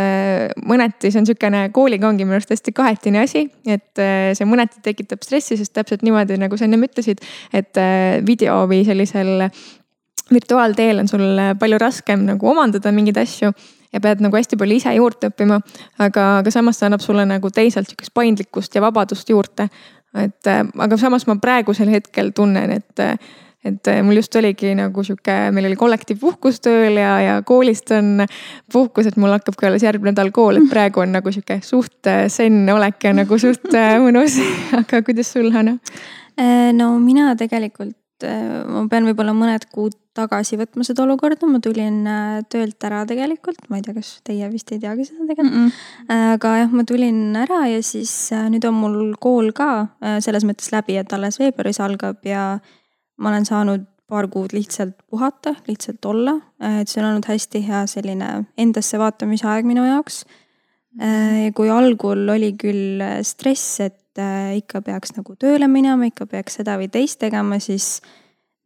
mõneti 0.69 1.09
see 1.09 1.21
on 1.21 1.25
niisugune, 1.25 1.63
kooliga 1.73 2.11
ongi 2.11 2.27
minu 2.27 2.37
arust 2.37 2.53
hästi 2.53 2.75
kahetine 2.77 3.23
asi, 3.23 3.47
et 3.65 4.03
see 4.37 4.49
mõneti 4.49 4.83
tekitab 4.85 5.25
stressi, 5.25 5.57
sest 5.57 5.73
täpselt 5.73 6.05
niimoodi, 6.05 6.37
nagu 6.41 6.59
sa 6.59 6.67
ennem 6.69 6.85
ütlesid, 6.85 7.23
et 7.57 7.81
video 8.27 8.59
või 8.69 8.83
sellisel 8.85 9.49
virtuaalteel 10.33 11.01
on 11.01 11.09
sul 11.09 11.41
palju 11.59 11.79
raskem 11.81 12.25
nagu 12.27 12.51
omandada 12.51 12.93
mingeid 12.93 13.19
asju 13.23 13.53
ja 13.93 14.03
pead 14.03 14.23
nagu 14.25 14.37
hästi 14.37 14.59
palju 14.59 14.79
ise 14.81 14.95
juurde 14.97 15.31
õppima. 15.31 15.61
aga, 15.99 16.27
aga 16.43 16.53
samas 16.53 16.81
see 16.81 16.89
annab 16.89 17.05
sulle 17.05 17.27
nagu 17.29 17.51
teisalt 17.51 17.89
sihukest 17.91 18.15
paindlikkust 18.15 18.75
ja 18.75 18.83
vabadust 18.85 19.31
juurde. 19.31 19.69
et 20.17 20.49
aga 20.49 20.97
samas 20.97 21.27
ma 21.27 21.37
praegusel 21.37 21.91
hetkel 21.93 22.33
tunnen, 22.35 22.71
et 22.73 23.05
et 23.67 23.91
mul 24.07 24.21
just 24.21 24.37
oligi 24.39 24.73
nagu 24.79 25.05
sihuke, 25.07 25.37
meil 25.55 25.69
oli 25.71 25.79
kollektiivpuhkus 25.81 26.61
tööl 26.65 27.01
ja, 27.01 27.17
ja 27.25 27.37
koolist 27.47 27.91
on 27.97 28.25
puhkus, 28.73 29.11
et 29.11 29.19
mul 29.21 29.35
hakkab 29.35 29.59
ka 29.59 29.71
alles 29.71 29.85
järgmine 29.87 30.15
nädal 30.15 30.33
kool, 30.35 30.61
et 30.61 30.71
praegu 30.71 31.03
on 31.05 31.15
nagu 31.17 31.33
sihuke 31.35 31.61
suht 31.67 32.11
zen 32.33 32.65
olek 32.73 33.09
ja 33.09 33.15
nagu 33.17 33.39
suht 33.41 33.69
mõnus. 34.03 34.39
aga 34.81 35.03
kuidas 35.07 35.33
sul, 35.35 35.51
Hanna? 35.55 35.79
no 36.77 36.91
mina 37.01 37.33
tegelikult, 37.39 37.97
ma 38.25 38.83
pean 38.91 39.07
võib-olla 39.09 39.33
mõned 39.37 39.65
kuud 39.73 39.97
tagasi 40.17 40.57
võtma 40.61 40.85
seda 40.87 41.05
olukorda, 41.05 41.49
ma 41.49 41.61
tulin 41.65 41.99
töölt 42.53 42.85
ära 42.89 43.03
tegelikult, 43.09 43.67
ma 43.69 43.81
ei 43.81 43.85
tea, 43.85 43.97
kas 43.97 44.15
teie 44.27 44.49
vist 44.53 44.73
ei 44.73 44.81
teagi 44.83 45.05
seda 45.09 45.27
tegelikult 45.29 45.59
mm. 45.59 45.69
-mm. 46.09 46.33
aga 46.37 46.55
jah, 46.63 46.73
ma 46.73 46.87
tulin 46.89 47.37
ära 47.37 47.67
ja 47.73 47.83
siis 47.85 48.15
nüüd 48.53 48.65
on 48.69 48.81
mul 48.81 48.99
kool 49.21 49.53
ka 49.57 49.89
selles 50.25 50.49
mõttes 50.49 50.73
läbi, 50.73 50.97
et 51.01 51.13
alles 51.13 51.41
veebruaris 51.43 51.81
algab 51.85 52.25
ja 52.25 52.59
ma 53.17 53.31
olen 53.33 53.47
saanud 53.49 53.87
paar 54.07 54.29
kuud 54.31 54.53
lihtsalt 54.55 54.95
puhata, 55.11 55.57
lihtsalt 55.67 56.05
olla, 56.07 56.37
et 56.81 56.89
see 56.89 57.01
on 57.03 57.09
olnud 57.09 57.27
hästi 57.27 57.63
hea 57.67 57.83
selline 57.91 58.29
endasse 58.59 59.01
vaatamise 59.03 59.49
aeg 59.51 59.67
minu 59.67 59.87
jaoks. 59.87 60.25
kui 61.57 61.69
algul 61.69 62.29
oli 62.33 62.53
küll 62.57 63.03
stress, 63.27 63.81
et 63.81 64.23
ikka 64.57 64.81
peaks 64.87 65.17
nagu 65.17 65.35
tööle 65.37 65.67
minema, 65.69 66.07
ikka 66.09 66.29
peaks 66.31 66.61
seda 66.61 66.79
või 66.81 66.89
teist 66.93 67.19
tegema, 67.21 67.59
siis 67.61 67.99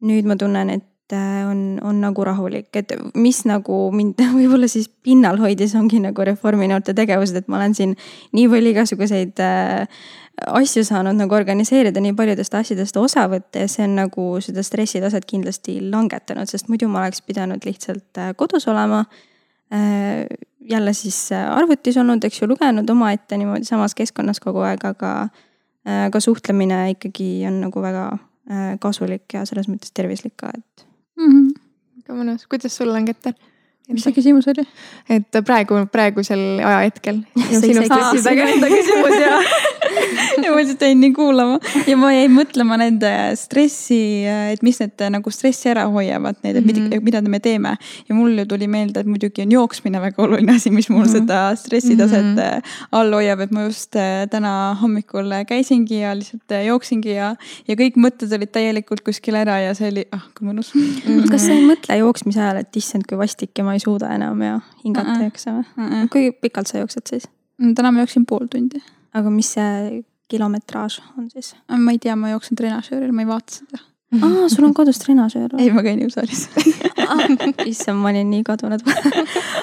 nüüd 0.06 0.28
ma 0.28 0.36
tunnen, 0.38 0.70
et 0.70 1.14
äh, 1.16 1.42
on, 1.48 1.78
on 1.84 2.00
nagu 2.02 2.24
rahulik, 2.24 2.70
et 2.76 2.94
mis 3.18 3.42
nagu 3.48 3.82
mind 3.94 4.20
võib-olla 4.38 4.68
siis 4.70 4.88
pinnal 4.88 5.40
hoidis, 5.40 5.74
ongi 5.78 6.00
nagu 6.02 6.26
Reforminoorte 6.26 6.94
tegevused, 6.96 7.36
et 7.36 7.50
ma 7.50 7.60
olen 7.60 7.76
siin 7.76 7.96
nii 8.36 8.48
palju 8.52 8.74
igasuguseid 8.74 9.42
äh, 9.44 10.02
asju 10.46 10.85
saanud 10.85 11.18
nagu 11.18 11.35
organiseerida, 11.35 12.00
nii 12.00 12.14
paljudest 12.16 12.55
asjadest 12.55 12.96
osa 13.00 13.26
võtta 13.31 13.64
ja 13.64 13.68
see 13.70 13.85
on 13.87 13.96
nagu 13.98 14.26
seda 14.44 14.64
stressitaset 14.66 15.26
kindlasti 15.29 15.79
langetanud, 15.90 16.50
sest 16.50 16.70
muidu 16.72 16.88
ma 16.90 17.05
oleks 17.05 17.22
pidanud 17.26 17.64
lihtsalt 17.66 18.20
äh, 18.20 18.33
kodus 18.37 18.68
olema. 18.68 19.05
jälle 20.70 20.92
siis 20.92 21.31
arvutis 21.33 21.96
olnud, 21.96 22.24
eks 22.26 22.40
ju, 22.40 22.46
lugenud 22.50 22.88
omaette 22.90 23.37
niimoodi 23.38 23.64
samas 23.64 23.94
keskkonnas 23.94 24.40
kogu 24.42 24.64
aeg, 24.66 24.83
aga, 24.85 25.29
aga 25.87 26.20
suhtlemine 26.20 26.81
ikkagi 26.96 27.44
on 27.46 27.61
nagu 27.62 27.83
väga 27.83 28.09
kasulik 28.83 29.31
ja 29.37 29.44
selles 29.46 29.68
mõttes 29.70 29.94
tervislik 29.94 30.35
ka, 30.42 30.50
et 30.59 30.85
mm. 31.20 31.31
-hmm. 31.31 31.55
väga 32.03 32.18
mõnus, 32.18 32.48
kuidas 32.50 32.74
sul 32.76 32.90
on, 32.90 33.07
Keter? 33.07 33.38
Mis 33.92 34.07
see 34.07 34.14
küsimus 34.16 34.48
oli? 34.50 34.64
et 35.11 35.40
praegu, 35.46 35.85
praegusel 35.92 36.42
ajahetkel. 36.61 37.22
ja 40.44 40.50
ma 40.53 40.59
lihtsalt 40.61 40.83
jäin 40.85 41.00
nii 41.00 41.12
kuulama 41.16 41.59
ja 41.88 41.96
ma 41.98 42.11
jäin 42.14 42.33
mõtlema 42.35 42.76
nende 42.81 43.11
stressi, 43.38 44.24
et 44.26 44.62
mis 44.66 44.79
need 44.83 45.05
nagu 45.14 45.33
stressi 45.35 45.70
ära 45.72 45.87
hoiavad, 45.90 46.38
need, 46.44 46.61
et 46.61 46.66
mm 46.66 46.87
-hmm. 46.87 47.05
mida 47.05 47.22
me 47.22 47.40
teeme. 47.40 47.76
ja 48.09 48.14
mul 48.14 48.38
ju 48.38 48.46
tuli 48.46 48.68
meelde, 48.68 49.00
et 49.00 49.07
muidugi 49.07 49.42
on 49.42 49.53
jooksmine 49.53 50.00
väga 50.00 50.22
oluline 50.22 50.55
asi, 50.57 50.70
mis 50.70 50.88
mul 50.90 51.05
mm 51.05 51.07
-hmm. 51.07 51.18
seda 51.18 51.57
stressitaset 51.57 52.24
mm 52.24 52.37
-hmm. 52.37 52.62
all 52.92 53.12
hoiab, 53.12 53.40
et 53.40 53.50
ma 53.50 53.64
just 53.64 53.96
äh, 53.96 54.29
täna 54.31 54.76
hommikul 54.83 55.31
käisingi 55.46 56.00
ja 56.00 56.14
lihtsalt 56.16 56.53
äh, 56.53 56.66
jooksingi 56.66 57.14
ja, 57.14 57.37
ja 57.68 57.74
kõik 57.74 57.96
mõtted 57.96 58.35
olid 58.37 58.53
täielikult 58.53 59.00
kuskil 59.00 59.35
ära 59.35 59.61
ja 59.61 59.74
see 59.74 59.88
oli, 59.88 60.05
ah 60.12 60.22
kui 60.38 60.48
mõnus 60.48 60.74
mm. 60.74 60.81
-hmm. 60.81 61.31
kas 61.31 61.46
sa 61.46 61.53
ei 61.53 61.66
mõtle 61.66 61.96
jooksmise 61.96 62.40
ajal, 62.40 62.57
et 62.57 62.76
issand, 62.76 63.05
kui 63.09 63.18
vastik 63.18 63.50
ja 63.59 63.64
ma 63.64 63.74
ei 63.74 63.80
suuda 63.83 64.14
enam 64.16 64.43
ja 64.45 64.61
hingata 64.85 65.19
ei 65.19 65.29
jaksa 65.29 65.57
või? 65.59 66.07
kui 66.12 66.31
pikalt 66.33 66.71
sa 66.71 66.83
jooksed 66.83 67.12
siis? 67.12 67.29
täna 67.59 67.93
ma 67.93 68.05
jooksin 68.05 68.27
pool 68.29 68.49
tundi 68.51 68.83
aga 69.14 69.31
mis 69.35 69.55
see 69.57 70.03
kilometraaž 70.31 71.01
on 71.19 71.31
siis? 71.31 71.55
ma 71.69 71.95
ei 71.95 71.99
tea, 72.03 72.16
ma 72.16 72.33
jooksen 72.35 72.59
trenažööril, 72.61 73.12
ma 73.12 73.27
ei 73.27 73.31
vaata 73.31 73.61
seda 73.61 73.85
aa, 74.18 74.49
sul 74.51 74.64
on 74.66 74.75
kodus 74.75 74.99
trenažöör 74.99 75.53
või? 75.55 75.62
ei, 75.62 75.70
ma 75.70 75.85
käin 75.87 76.01
jõusaalis 76.03 76.49
issand, 77.70 78.01
ma 78.03 78.11
olin 78.11 78.27
nii 78.31 78.42
kadunud 78.46 78.83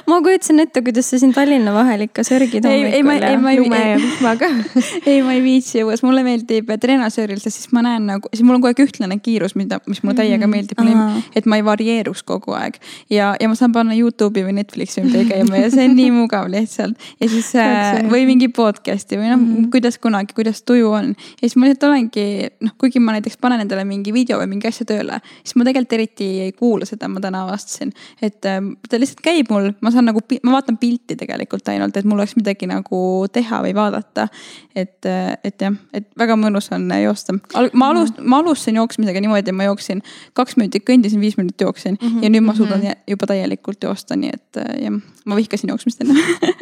ma 0.08 0.20
kujutasin 0.24 0.62
ette, 0.64 0.82
kuidas 0.86 1.10
sa 1.12 1.20
siin 1.20 1.34
Tallinna 1.36 1.74
vahel 1.76 2.06
ikka 2.06 2.24
sörgid 2.28 2.64
hommikul 2.68 3.24
ja 3.24 3.34
lume 3.60 3.82
ja 3.82 3.98
vihmaga 4.00 4.50
ei, 5.10 5.20
ma 5.26 5.36
ei 5.36 5.42
viitsi 5.44 5.84
õues, 5.84 6.04
mulle 6.08 6.24
meeldib 6.24 6.72
trenažööril, 6.80 7.42
sest 7.44 7.60
siis 7.60 7.74
ma 7.76 7.84
näen 7.84 8.08
nagu, 8.08 8.32
siis 8.32 8.46
mul 8.48 8.56
on 8.56 8.64
kogu 8.64 8.72
aeg 8.72 8.84
ühtlane 8.86 9.20
kiirus, 9.24 9.58
mida, 9.60 9.82
mis 9.88 10.00
mulle 10.06 10.16
täiega 10.22 10.48
meeldib 10.48 10.80
mm, 10.80 10.94
-hmm. 10.96 11.28
et 11.36 11.50
ma 11.50 11.60
ei 11.60 11.66
varieeruks 11.68 12.24
kogu 12.28 12.56
aeg. 12.56 12.80
ja, 13.12 13.34
ja 13.40 13.52
ma 13.52 13.60
saan 13.60 13.76
panna 13.76 13.98
Youtube'i 14.00 14.46
või 14.48 14.56
Netflixi 14.62 15.04
midagi 15.04 15.34
käima 15.34 15.60
ja 15.60 15.72
see 15.74 15.90
on 15.90 15.96
nii 16.00 16.12
mugav 16.22 16.48
lihtsalt. 16.52 16.96
ja 17.20 17.30
siis 17.36 17.52
äh, 17.60 18.00
või 18.08 18.24
mingi 18.32 18.48
podcast'i 18.48 19.20
või 19.20 19.28
noh 19.34 19.42
mm 19.42 19.52
-hmm., 19.52 19.70
kuidas 19.76 20.00
kunagi, 20.00 20.32
kuidas 20.40 20.64
tuju 20.64 20.92
on. 20.92 21.14
ja 21.36 21.44
siis 21.44 21.60
ma 21.60 21.68
lihtsalt 21.68 21.90
olengi, 21.92 22.28
noh, 22.64 22.76
kuigi 22.80 23.04
ma 23.04 23.20
näiteks 23.20 23.38
panen 23.44 23.68
endale 23.68 23.84
mingi 23.84 24.16
video 24.16 24.37
video 24.38 24.42
või 24.42 24.54
mingi 24.54 24.70
asja 24.70 24.86
tööle, 24.88 25.20
siis 25.44 25.56
ma 25.58 25.66
tegelikult 25.68 25.96
eriti 25.98 26.28
ei 26.46 26.52
kuula 26.56 26.86
seda, 26.86 27.08
ma 27.08 27.22
täna 27.24 27.44
avastasin. 27.46 27.92
et 28.22 28.46
äh, 28.46 28.60
ta 28.90 29.00
lihtsalt 29.00 29.22
käib 29.24 29.52
mul, 29.52 29.72
ma 29.82 29.92
saan 29.92 30.08
nagu, 30.10 30.22
ma 30.44 30.56
vaatan 30.58 30.78
pilti 30.78 31.16
tegelikult 31.16 31.68
ainult, 31.70 31.98
et 31.98 32.06
mul 32.06 32.20
oleks 32.20 32.36
midagi 32.38 32.68
nagu 32.68 33.28
teha 33.34 33.62
või 33.64 33.74
vaadata. 33.76 34.28
et, 34.76 35.06
äh, 35.06 35.38
et 35.44 35.62
jah, 35.62 35.74
et 35.94 36.08
väga 36.18 36.36
mõnus 36.36 36.72
on 36.72 36.90
joosta. 37.04 37.34
ma 37.74 37.92
alust-, 37.92 38.22
ma 38.22 38.42
alustasin 38.42 38.76
jooksmisega 38.76 39.22
niimoodi, 39.22 39.52
ma 39.52 39.70
jooksin 39.70 40.04
kaks 40.34 40.58
minutit 40.58 40.86
kõndisin, 40.88 41.22
viis 41.22 41.38
minutit 41.38 41.62
jooksin 41.62 41.98
mm 42.02 42.08
-hmm. 42.08 42.24
ja 42.24 42.30
nüüd 42.30 42.46
ma 42.46 42.56
suudan 42.56 42.80
mm 42.82 42.88
-hmm. 42.88 43.04
juba 43.08 43.28
täielikult 43.28 43.84
joosta, 43.84 44.16
nii 44.16 44.32
et 44.34 44.58
äh, 44.58 44.84
jah, 44.84 45.02
ma 45.26 45.36
vihkasin 45.36 45.70
jooksmist 45.70 46.02
enne 46.02 46.14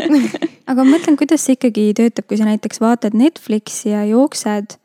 aga 0.70 0.84
ma 0.84 0.98
mõtlen, 0.98 1.18
kuidas 1.18 1.46
see 1.46 1.54
ikkagi 1.54 1.94
töötab, 1.94 2.28
kui 2.28 2.38
sa 2.38 2.46
näiteks 2.46 2.82
vaatad 2.82 3.14
Netflixi 3.14 3.90
ja 3.90 4.06
jooksed 4.06 4.80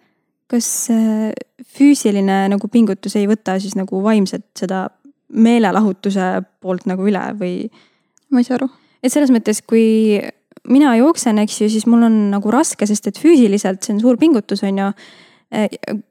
kas 0.51 0.69
äh, 0.93 1.31
füüsiline 1.77 2.43
nagu 2.51 2.69
pingutus 2.73 3.17
ei 3.19 3.29
võta 3.31 3.57
siis 3.63 3.77
nagu 3.79 4.03
vaimset 4.03 4.47
seda 4.59 4.89
meelelahutuse 5.31 6.33
poolt 6.61 6.89
nagu 6.91 7.07
üle 7.07 7.23
või? 7.39 7.55
ma 8.31 8.43
ei 8.43 8.47
saa 8.47 8.59
aru. 8.59 8.69
et 9.03 9.13
selles 9.13 9.33
mõttes, 9.35 9.63
kui 9.67 10.21
mina 10.71 10.95
jooksen, 10.99 11.39
eks 11.45 11.63
ju, 11.63 11.71
siis 11.73 11.87
mul 11.91 12.05
on 12.07 12.21
nagu 12.35 12.53
raske, 12.53 12.87
sest 12.87 13.11
et 13.11 13.19
füüsiliselt 13.19 13.83
see 13.83 13.97
on 13.97 14.03
suur 14.03 14.21
pingutus, 14.21 14.63
on 14.67 14.79
ju. 14.79 14.93
Äh, 15.51 15.67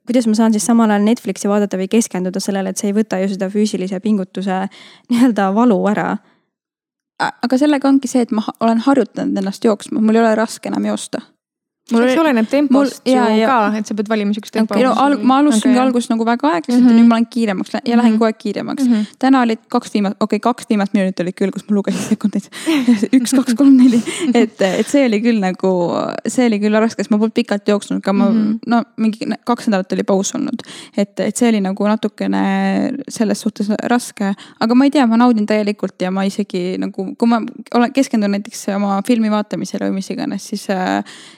kuidas 0.07 0.27
ma 0.27 0.35
saan 0.35 0.55
siis 0.55 0.65
samal 0.67 0.91
ajal 0.91 1.05
Netflixi 1.05 1.47
vaadata 1.47 1.77
või 1.79 1.87
keskenduda 1.91 2.41
sellele, 2.43 2.73
et 2.73 2.81
see 2.81 2.89
ei 2.91 2.97
võta 2.97 3.21
ju 3.21 3.29
seda 3.31 3.47
füüsilise 3.51 4.01
pingutuse 4.03 4.65
nii-öelda 5.11 5.53
valu 5.55 5.79
ära 5.91 6.09
aga 7.19 7.57
sellega 7.59 7.87
ongi 7.87 8.07
see, 8.07 8.23
et 8.23 8.31
ma 8.35 8.43
olen 8.63 8.81
harjutanud 8.83 9.39
ennast 9.39 9.65
jooksma, 9.65 10.01
mul 10.03 10.15
ei 10.15 10.23
ole 10.23 10.33
raske 10.39 10.71
enam 10.71 10.87
joosta 10.87 11.21
mul 11.93 12.05
eks 12.05 12.21
oleneb 12.21 12.49
tempost 12.49 13.01
mul, 13.05 13.13
ja, 13.13 13.25
ju 13.33 13.41
ja. 13.41 13.47
ka, 13.49 13.79
et 13.79 13.89
sa 13.89 13.95
pead 13.97 14.09
valima 14.11 14.35
siukest 14.35 14.55
tempo 14.55 14.75
okay.. 14.75 14.85
no 14.85 14.93
al-, 15.03 15.17
ma 15.21 15.39
alustasingi 15.43 15.75
okay. 15.75 15.85
alguses 15.85 16.11
nagu 16.11 16.27
väga 16.27 16.51
aeglaselt 16.53 16.83
mm 16.83 16.87
-hmm. 16.87 16.97
ja 16.97 16.99
nüüd 16.99 17.09
ma 17.09 17.17
olen 17.17 17.27
kiiremaks 17.35 17.73
ja 17.73 17.79
mm 17.79 17.91
-hmm. 17.91 18.01
lähen 18.01 18.13
kogu 18.17 18.25
aeg 18.29 18.37
kiiremaks 18.43 18.83
mm. 18.83 18.93
-hmm. 18.93 19.05
täna 19.19 19.41
olid 19.41 19.61
kaks 19.75 19.93
viimast, 19.93 20.15
okei 20.19 20.37
okay,, 20.37 20.39
kaks 20.39 20.69
viimast 20.69 20.93
minutit 20.93 21.19
olid 21.19 21.37
küll, 21.41 21.51
kus 21.51 21.65
ma 21.69 21.75
lugesin 21.75 22.01
sekundeid. 22.01 22.49
üks, 23.17 23.35
kaks, 23.35 23.55
kolm, 23.55 23.77
neli, 23.77 24.01
et, 24.33 24.61
et 24.61 24.87
see 24.87 25.05
oli 25.05 25.21
küll 25.21 25.39
nagu, 25.43 25.71
see 26.27 26.45
oli 26.49 26.59
küll 26.59 26.79
raske, 26.79 27.03
sest 27.03 27.11
ma 27.13 27.17
polnud 27.17 27.35
pikalt 27.35 27.67
jooksnud, 27.67 28.01
ka 28.01 28.13
ma 28.13 28.29
mm 28.29 28.37
-hmm. 28.37 28.59
no 28.67 28.83
mingi 28.97 29.29
kaks 29.45 29.67
nädalat 29.67 29.93
oli 29.97 30.03
paus 30.03 30.35
olnud. 30.35 30.61
et, 30.97 31.19
et 31.19 31.35
see 31.35 31.49
oli 31.49 31.61
nagu 31.61 31.87
natukene 31.87 32.43
selles 33.07 33.41
suhtes 33.41 33.69
raske, 33.83 34.33
aga 34.59 34.75
ma 34.75 34.85
ei 34.85 34.91
tea, 34.91 35.07
ma 35.07 35.17
naudin 35.17 35.45
täielikult 35.45 36.01
ja 36.01 36.11
ma 36.11 36.23
isegi 36.23 36.77
nagu, 36.77 37.15
kui 37.17 37.27
ma 37.27 37.41
olen, 37.73 37.93
keskendun 37.93 38.31
näiteks 38.35 38.67
oma 38.75 39.01
filmi 39.07 39.31
vaatamisele 39.31 39.89
või 39.89 39.99
mis 39.99 40.09
iganes, 40.13 40.47
siis, 40.51 40.67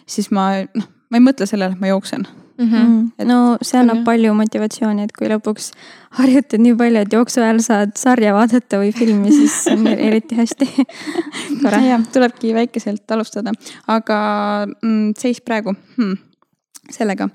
siis 0.05 0.31
ma 0.31 0.40
ma 0.41 0.51
noh, 0.65 0.93
ma 1.11 1.19
ei 1.19 1.27
mõtle 1.29 1.47
sellele, 1.49 1.75
et 1.75 1.83
ma 1.83 1.93
jooksen 1.93 2.25
mm. 2.61 2.69
-hmm. 2.69 3.11
Et, 3.17 3.27
no 3.27 3.57
see 3.61 3.79
annab 3.79 4.03
palju 4.05 4.33
motivatsiooni, 4.37 5.05
et 5.07 5.15
kui 5.17 5.29
lõpuks 5.31 5.71
harjutad 6.19 6.61
nii 6.63 6.75
palju, 6.79 7.03
et 7.05 7.15
jooksu 7.17 7.41
ajal 7.43 7.61
saad 7.65 7.95
sarja 7.99 8.33
vaadata 8.35 8.79
või 8.81 8.91
filmi, 8.95 9.33
siis 9.35 9.57
on 9.71 9.87
eriti 9.87 10.37
hästi 10.39 10.69
tore. 11.63 11.81
jah, 11.87 12.05
tulebki 12.13 12.53
väikeselt 12.57 13.11
alustada, 13.11 13.53
aga 13.87 14.21
mm, 14.67 15.13
seis 15.19 15.41
praegu 15.41 15.75
hmm, 15.97 16.17
sellega 16.89 17.29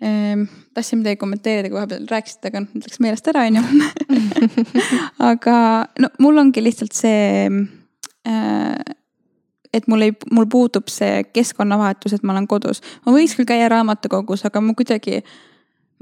ehm,. 0.00 0.46
tahtsin 0.76 1.00
midagi 1.00 1.16
kommenteerida, 1.16 1.70
kui 1.72 1.80
vahepeal 1.80 2.06
rääkisite, 2.10 2.52
aga 2.52 2.66
noh, 2.66 2.84
läks 2.84 3.00
meelest 3.00 3.32
ära, 3.32 3.46
on 3.48 3.56
ju. 3.56 3.64
aga 5.30 5.56
no 6.02 6.12
mul 6.20 6.44
ongi 6.44 6.64
lihtsalt 6.64 6.92
see 6.96 7.48
äh, 8.28 8.96
et 9.74 9.86
mul 9.90 10.08
ei, 10.08 10.14
mul 10.30 10.48
puudub 10.50 10.90
see 10.92 11.24
keskkonnavahetus, 11.34 12.16
et 12.16 12.24
ma 12.26 12.34
olen 12.36 12.48
kodus. 12.50 12.82
ma 13.06 13.14
võiks 13.14 13.36
küll 13.38 13.48
käia 13.48 13.68
raamatukogus, 13.72 14.46
aga 14.48 14.62
ma 14.62 14.74
kuidagi, 14.76 15.22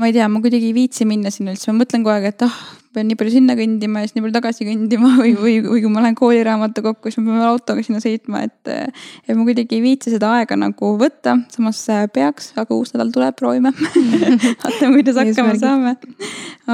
ma 0.01 0.09
ei 0.11 0.17
tea, 0.17 0.29
ma 0.29 0.43
kuidagi 0.45 0.71
ei 0.71 0.77
viitsi 0.77 1.07
minna 1.09 1.33
sinna 1.35 1.55
üldse, 1.55 1.71
ma 1.73 1.83
mõtlen 1.83 2.05
kogu 2.05 2.15
aeg, 2.15 2.33
et 2.33 2.47
ah 2.47 2.51
oh,, 2.51 2.81
pean 2.95 3.09
nii 3.11 3.19
palju 3.19 3.33
sinna 3.35 3.57
kõndima 3.59 4.03
ja 4.03 4.09
siis 4.09 4.15
nii 4.17 4.25
palju 4.25 4.37
tagasi 4.37 4.67
kõndima 4.69 5.11
või, 5.19 5.33
või, 5.39 5.55
või 5.65 5.83
kui 5.83 5.91
ma 5.91 6.05
lähen 6.05 6.19
kooliraamatukokku, 6.19 7.11
siis 7.11 7.23
ma 7.23 7.33
pean 7.33 7.47
autoga 7.49 7.83
sinna 7.87 8.03
sõitma, 8.03 8.45
et. 8.47 8.71
et 8.71 9.33
ma 9.35 9.47
kuidagi 9.47 9.79
ei 9.79 9.83
viitsi 9.85 10.13
seda 10.15 10.31
aega 10.39 10.59
nagu 10.61 10.93
võtta, 11.01 11.37
samas 11.55 11.81
peaks, 12.15 12.53
aga 12.61 12.77
uus 12.77 12.95
nädal 12.95 13.11
tuleb, 13.15 13.35
proovime 13.39 13.75
vaatame, 14.63 14.93
kuidas 14.99 15.19
hakkama 15.19 15.57
saame. 15.59 15.97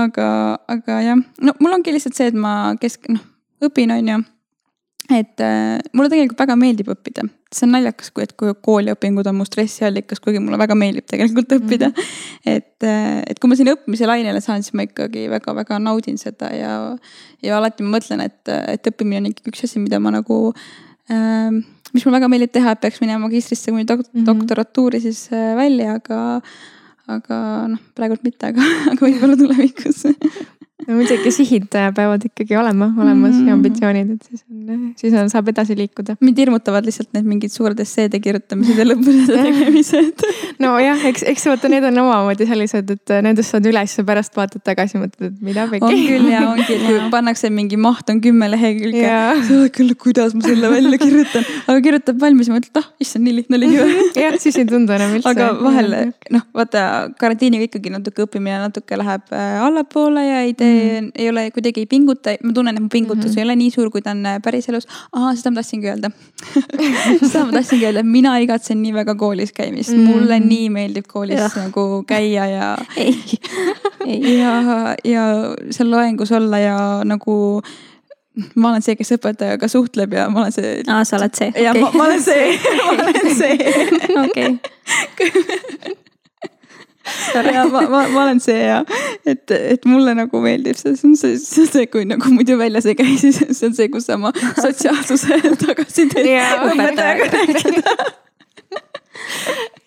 aga, 0.05 0.26
aga 0.76 1.00
jah, 1.07 1.24
no 1.40 1.57
mul 1.62 1.79
ongi 1.79 1.96
lihtsalt 1.96 2.18
see, 2.18 2.29
et 2.33 2.37
ma 2.37 2.74
kesk, 2.81 3.09
noh, 3.14 3.24
õpin, 3.64 3.96
on 3.96 4.12
ju 4.14 4.20
et 5.16 5.42
äh, 5.42 5.79
mulle 5.96 6.11
tegelikult 6.12 6.42
väga 6.42 6.57
meeldib 6.59 6.90
õppida, 6.92 7.25
see 7.51 7.66
on 7.66 7.75
naljakas, 7.75 8.12
kui, 8.14 8.25
et 8.27 8.35
kui 8.38 8.53
kooliõpingud 8.66 9.27
on 9.31 9.38
mu 9.40 9.46
stressiallikas, 9.49 10.23
kuigi 10.23 10.42
mulle 10.42 10.59
väga 10.61 10.77
meeldib 10.79 11.09
tegelikult 11.11 11.55
õppida 11.57 11.90
mm. 11.90 11.96
-hmm. 11.96 12.55
et, 12.55 12.87
äh, 12.87 13.23
et 13.27 13.40
kui 13.40 13.51
ma 13.51 13.59
sinna 13.59 13.75
õppimise 13.77 14.07
lainele 14.11 14.42
saan, 14.44 14.62
siis 14.62 14.77
ma 14.79 14.87
ikkagi 14.87 15.27
väga-väga 15.33 15.81
naudin 15.83 16.18
seda 16.20 16.53
ja, 16.55 16.73
ja 17.42 17.59
alati 17.59 17.87
ma 17.87 17.96
mõtlen, 17.99 18.25
et, 18.27 18.40
et 18.46 18.92
õppimine 18.92 19.25
on 19.25 19.31
ikkagi 19.33 19.55
üks 19.55 19.66
asi, 19.66 19.83
mida 19.83 20.01
ma 20.01 20.14
nagu 20.14 20.40
äh,. 21.11 21.51
mis 21.90 22.05
mulle 22.07 22.20
väga 22.20 22.29
meeldib 22.31 22.53
teha, 22.55 22.77
et 22.77 22.81
peaks 22.81 23.01
minema 23.03 23.27
magistrisse 23.27 23.73
kuni 23.73 23.87
dok 23.87 24.05
mm 24.05 24.20
-hmm. 24.20 24.27
doktorantuuri 24.27 25.01
siis 25.01 25.29
äh, 25.33 25.57
välja, 25.57 25.99
aga 25.99 26.40
aga 27.11 27.37
noh, 27.73 27.81
praegult 27.94 28.23
mitte, 28.23 28.53
aga, 28.53 28.62
aga 28.92 29.07
võib-olla 29.07 29.37
tulevikus 29.37 30.05
no 30.87 30.97
muidugi 30.99 31.33
sihid 31.35 31.66
peavad 31.71 32.25
ikkagi 32.27 32.57
olema 32.57 32.90
olemas 32.97 33.35
mm 33.35 33.40
-hmm. 33.40 33.49
ja 33.49 33.55
ambitsioonid, 33.55 34.11
et 34.14 34.23
siis 34.29 34.45
on, 34.51 34.93
siis 34.97 35.14
on, 35.14 35.31
saab 35.31 35.49
edasi 35.53 35.77
liikuda. 35.77 36.16
mind 36.21 36.38
hirmutavad 36.38 36.87
lihtsalt 36.87 37.12
need 37.14 37.27
mingid 37.33 37.53
suured 37.53 37.81
esseede 37.81 38.21
kirjutamised 38.21 38.79
ja 38.79 38.87
lõpused 38.88 39.33
tegemised 39.47 40.25
nojah, 40.64 41.05
eks, 41.11 41.25
eks 41.33 41.47
vaata, 41.51 41.71
need 41.73 41.85
on 41.85 41.99
omamoodi 42.05 42.47
sellised, 42.49 42.90
et 42.97 43.14
nendest 43.27 43.55
saad 43.55 43.66
üles 43.71 43.97
ja 43.99 44.05
pärast 44.05 44.37
vaatad 44.37 44.64
tagasi, 44.64 45.01
mõtled, 45.03 45.33
et 45.33 45.45
mida 45.45 45.66
peki. 45.71 45.85
on 45.90 46.03
küll 46.07 46.31
ja 46.33 46.44
ongi, 46.50 46.69
et 46.77 46.87
kui 46.87 47.11
pannakse 47.13 47.50
mingi 47.50 47.77
maht 47.81 48.11
on 48.13 48.21
kümme 48.25 48.50
lehekülge. 48.54 49.04
sa 49.04 49.54
oled 49.59 49.75
küll, 49.77 49.94
kuidas 50.07 50.35
ma 50.35 50.44
selle 50.46 50.73
välja 50.73 51.00
kirjutan, 51.04 51.46
aga 51.67 51.79
kirjutab 51.87 52.21
valmis 52.21 52.50
ja 52.50 52.57
mõtled, 52.57 52.83
ah 52.83 52.88
issand, 53.00 53.27
nii 53.27 53.38
lihtne 53.40 53.61
oligi 53.61 53.81
või. 53.83 54.09
jah, 54.25 54.38
siis 54.42 54.59
ei 54.61 54.69
tundu 54.69 54.96
enam 54.96 55.17
üldse. 55.19 55.35
aga 55.35 55.52
vahel 55.61 55.96
noh, 56.31 56.46
vaata 56.57 56.87
karantiiniga 57.21 57.69
ikkagi 57.69 57.92
natuke 57.92 58.27
õppimine 58.27 58.61
natuke 58.65 58.98
läheb 59.00 59.33
äh, 59.35 59.61
allapoole 59.65 60.25
ja 60.27 60.42
ei 60.46 60.54
tee 60.59 60.69
-hmm. 60.71 61.10
ei 61.14 61.29
ole 61.31 61.50
kuidagi 61.50 61.81
ei 61.85 61.87
pinguta, 61.87 62.37
ma 62.44 62.52
tunnen, 62.52 62.77
et 62.77 62.83
mu 62.83 62.88
pingutus 62.88 63.25
mm 63.25 63.31
-hmm. 63.31 63.38
ei 63.38 63.44
ole 63.44 63.56
nii 63.56 63.71
suur, 63.71 63.90
kui 63.90 64.02
ta 64.02 64.10
on 64.10 64.27
äh, 64.27 64.40
päriselus. 64.44 64.87
aa, 65.12 65.35
seda 65.35 65.50
ma 65.50 65.60
tahtsingi 65.60 65.90
öelda 65.90 66.10
seda 67.33 67.44
ma 67.44 67.52
tahtsingi 67.52 67.87
öelda, 67.87 68.02
mina 68.02 68.38
igatsen 68.38 68.83
nii 68.83 68.94
väga 68.94 69.14
koolis 69.14 69.52
käimist 69.52 69.92
mm, 69.92 70.06
-hmm. 70.06 70.16
mulle 70.16 70.40
nii 70.40 70.71
meeldib 70.71 71.06
koolis 71.08 71.40
ja. 71.40 71.50
nagu 71.56 72.04
käia 72.06 72.46
ja 72.46 72.79
ja, 74.40 74.96
ja 75.04 75.25
seal 75.71 75.90
loengus 75.90 76.33
olla 76.33 76.58
ja 76.58 76.77
nagu 77.04 77.62
ma 78.54 78.71
olen 78.71 78.83
see, 78.83 78.96
kes 78.96 79.12
õpetajaga 79.16 79.68
suhtleb 79.68 80.12
ja 80.14 80.29
ma 80.31 80.44
olen 80.44 80.54
see. 80.54 80.77
aa, 80.87 81.04
sa 81.04 81.18
oled 81.18 81.35
see. 81.37 81.52
ja 81.56 81.75
okay. 81.75 81.83
ma, 81.83 81.90
ma 81.94 82.04
olen 82.04 82.23
see 82.23 82.58
ma 82.85 82.92
olen 82.92 83.35
see. 83.37 83.56
okei 84.25 85.98
ja 87.54 87.67
ma, 87.71 87.85
ma, 87.88 88.04
ma 88.08 88.23
olen 88.25 88.40
see 88.42 88.61
ja 88.61 88.81
et, 89.27 89.50
et 89.50 89.85
mulle 89.88 90.15
nagu 90.19 90.42
meeldib 90.44 90.79
see, 90.79 90.96
see 90.98 91.11
on 91.11 91.19
see, 91.19 91.37
see, 91.42 91.67
see, 91.71 91.87
kui 91.92 92.06
nagu 92.08 92.33
muidu 92.35 92.58
väljas 92.61 92.88
ei 92.90 92.98
käi, 92.98 93.17
siis 93.23 93.42
see 93.48 93.71
on 93.71 93.77
see, 93.77 93.90
kus 93.92 94.08
sa 94.11 94.19
oma 94.21 94.35
sotsiaalsuse 94.65 95.40
tagasi 95.65 96.08
teed 96.15 96.33
rääkida 97.00 97.96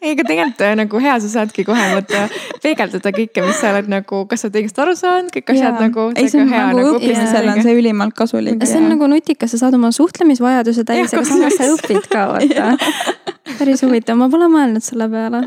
ei, 0.04 0.12
aga 0.14 0.26
tegelikult 0.28 0.62
äh, 0.66 0.74
nagu 0.78 1.00
hea, 1.02 1.16
sa 1.24 1.30
saadki 1.32 1.66
kohe 1.68 1.84
vaata 1.94 2.26
peegeldada 2.64 3.14
kõike, 3.16 3.44
mis 3.46 3.60
sa 3.62 3.72
oled 3.74 3.90
nagu, 3.92 4.24
kas 4.30 4.44
sa 4.44 4.50
oled 4.50 4.60
õigesti 4.62 4.84
aru 4.84 4.96
saanud, 5.00 5.32
kõik 5.34 5.52
asjad 5.56 5.70
ja. 5.70 5.82
nagu. 5.86 6.08
ei, 6.20 6.30
see 6.32 6.44
on 6.44 6.52
hea, 6.54 6.64
nagu 6.76 6.94
õppimisel 6.98 7.50
on 7.54 7.62
see 7.66 7.76
ülimalt 7.80 8.16
kasulik. 8.18 8.64
see 8.68 8.82
on 8.82 8.90
nagu 8.94 9.10
nutikas, 9.12 9.56
sa 9.56 9.64
saad 9.66 9.80
oma 9.80 9.94
suhtlemisvajaduse 9.96 10.86
täis, 10.88 11.14
aga 11.16 11.26
samas 11.28 11.60
sa 11.60 11.70
õpid 11.72 12.10
ka 12.12 12.28
vaata. 12.34 12.94
päris 13.58 13.84
huvitav, 13.86 14.20
ma 14.20 14.30
pole 14.34 14.52
mõelnud 14.52 14.84
selle 14.86 15.10
peale 15.12 15.46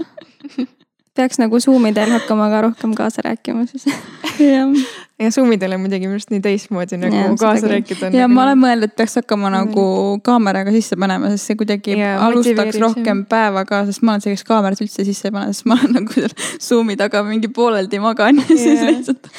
peaks 1.17 1.41
nagu 1.43 1.61
Zoom'i 1.61 1.93
teel 1.97 2.12
hakkama 2.12 2.49
ka 2.53 2.62
rohkem 2.69 2.95
kaasa 2.99 3.25
rääkima 3.27 3.67
siis 3.71 3.87
jah. 4.53 4.71
Ja 5.19 5.31
Zoom'i 5.33 5.57
teel 5.59 5.73
on 5.73 5.81
muidugi 5.81 6.05
minu 6.05 6.19
arust 6.19 6.33
nii 6.33 6.43
teistmoodi 6.45 6.99
nagu 7.01 7.17
ja, 7.17 7.29
kaasa 7.41 7.71
rääkida. 7.71 8.11
ja 8.12 8.27
nagu... 8.27 8.35
ma 8.37 8.43
olen 8.45 8.59
mõelnud, 8.61 8.91
et 8.91 8.97
peaks 8.99 9.17
hakkama 9.17 9.49
nagu 9.53 9.85
kaameraga 10.27 10.75
sisse 10.75 10.99
panema, 11.01 11.31
sest 11.33 11.51
see 11.51 11.59
kuidagi 11.61 11.97
ja, 11.97 12.17
alustaks 12.27 12.77
rohkem 12.83 13.23
päeva 13.31 13.64
ka, 13.69 13.81
sest 13.89 14.05
ma 14.05 14.14
olen 14.14 14.27
see, 14.27 14.35
kes 14.37 14.45
kaamerat 14.49 14.83
üldse 14.85 15.07
sisse 15.09 15.31
ei 15.31 15.35
pane, 15.37 15.55
sest 15.57 15.69
ma 15.71 15.79
olen 15.79 15.97
nagu 16.01 16.17
seal 16.17 16.37
Zoom'i 16.69 16.99
taga 17.01 17.25
mingi 17.27 17.49
pooleldi 17.49 18.03
magan 18.05 18.43
ja 18.43 18.47
siis 18.51 18.85
lihtsalt. 18.85 19.33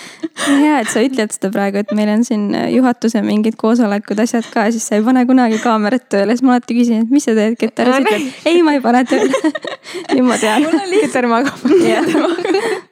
hea, 0.47 0.81
et 0.81 0.91
sa 0.93 1.05
ütled 1.05 1.37
seda 1.37 1.53
praegu, 1.53 1.85
et 1.85 1.93
meil 1.97 2.11
on 2.15 2.25
siin 2.25 2.49
juhatuse 2.73 3.21
mingid 3.25 3.59
koosolekud, 3.61 4.25
asjad 4.25 4.49
ka, 4.53 4.65
siis 4.73 4.89
sa 4.89 4.97
ei 4.97 5.05
pane 5.05 5.27
kunagi 5.29 5.61
kaamerat 5.61 6.09
tööle, 6.09 6.33
siis 6.33 6.45
ma 6.47 6.57
alati 6.57 6.81
küsin, 6.81 7.05
et 7.05 7.13
mis 7.13 7.29
sa 7.29 7.37
teed, 7.37 7.57
Keter, 7.61 7.93
siis 7.93 8.05
ütled 8.05 8.49
ei, 8.49 8.65
ma 8.65 8.77
ei 8.77 8.83
pane 8.83 9.05
tööle. 9.09 9.53
Nüüd 10.17 10.25
ma 10.25 10.41
tean. 10.41 10.65
Keter 10.97 11.29
magab 11.29 12.85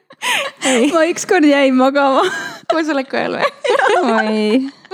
ma 0.94 1.06
ükskord 1.10 1.44
jäin 1.44 1.76
magama. 1.78 2.24
Koosoleku 2.72 3.16
ajal 3.16 3.38
või? 3.38 3.50
oi 4.02 4.85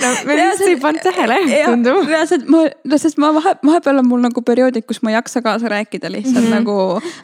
no 0.00 0.08
me 0.26 0.36
vist 0.38 0.62
ei 0.66 0.76
pannud 0.80 1.02
tähele, 1.04 1.36
tundub. 1.68 2.08
reaalselt 2.08 2.46
ma, 2.50 2.62
no 2.90 2.98
sest 3.00 3.18
ma 3.22 3.30
vahe, 3.36 3.54
vahepeal 3.66 4.00
on 4.02 4.08
mul 4.08 4.22
nagu 4.24 4.42
perioodid, 4.46 4.84
kus 4.88 5.00
ma 5.04 5.12
ei 5.12 5.16
jaksa 5.16 5.42
kaasa 5.44 5.70
rääkida 5.72 6.10
lihtsalt 6.12 6.44
mm 6.44 6.52
-hmm. 6.52 6.64
nagu. 6.64 6.76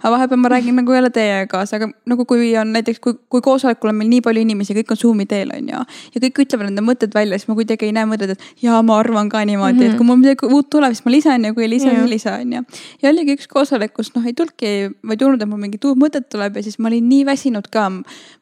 aga 0.03 0.13
vahepeal 0.15 0.41
ma 0.43 0.53
räägin 0.55 0.77
nagu 0.81 0.93
jälle 0.93 1.11
teiega 1.11 1.47
kaasa, 1.51 1.77
aga 1.77 1.91
nagu 2.07 2.25
kui 2.25 2.57
on 2.59 2.73
näiteks, 2.73 3.01
kui, 3.01 3.15
kui 3.29 3.41
koosolekul 3.41 3.91
on 3.91 3.99
meil 4.01 4.11
nii 4.11 4.21
palju 4.21 4.41
inimesi, 4.47 4.75
kõik 4.75 4.95
on 4.95 5.01
Zoom'i 5.03 5.27
teel 5.27 5.53
on 5.57 5.69
ju. 5.75 5.83
ja 6.15 6.21
kõik 6.25 6.43
ütlevad 6.45 6.71
enda 6.71 6.83
mõtted 6.83 7.15
välja, 7.15 7.39
siis 7.39 7.49
ma 7.49 7.55
kuidagi 7.55 7.87
ei 7.87 7.93
näe 7.93 8.07
mõtet, 8.07 8.31
et 8.37 8.63
jaa, 8.63 8.83
ma 8.83 8.99
arvan 8.99 9.29
ka 9.29 9.45
niimoodi 9.45 9.73
mm, 9.73 9.81
-hmm. 9.81 9.85
et 9.85 9.89
mhm. 9.89 9.97
kui 9.97 10.07
mul 10.07 10.17
midagi 10.17 10.47
uut 10.47 10.71
tuleb, 10.71 10.95
siis 10.95 11.05
ma 11.05 11.13
lisan 11.13 11.45
ja 11.45 11.55
kui 11.55 11.63
ei 11.63 11.71
lisa, 11.71 11.91
siis 11.91 12.03
ei 12.03 12.11
lisa 12.11 12.35
on 12.41 12.53
ju. 12.53 12.63
ja 13.03 13.11
oligi 13.11 13.37
üks 13.37 13.49
koosolek, 13.49 13.95
kus 13.95 14.15
noh 14.15 14.27
ei 14.27 14.33
tulnudki, 14.33 14.91
vaid 15.09 15.19
tulnud, 15.19 15.43
et 15.43 15.49
mul 15.49 15.61
mingit 15.61 15.85
uut 15.85 15.99
mõtet 15.99 16.29
tuleb 16.31 16.57
ja 16.57 16.63
siis 16.63 16.79
ma 16.79 16.89
olin 16.89 17.09
nii 17.09 17.27
väsinud 17.27 17.69
ka. 17.71 17.91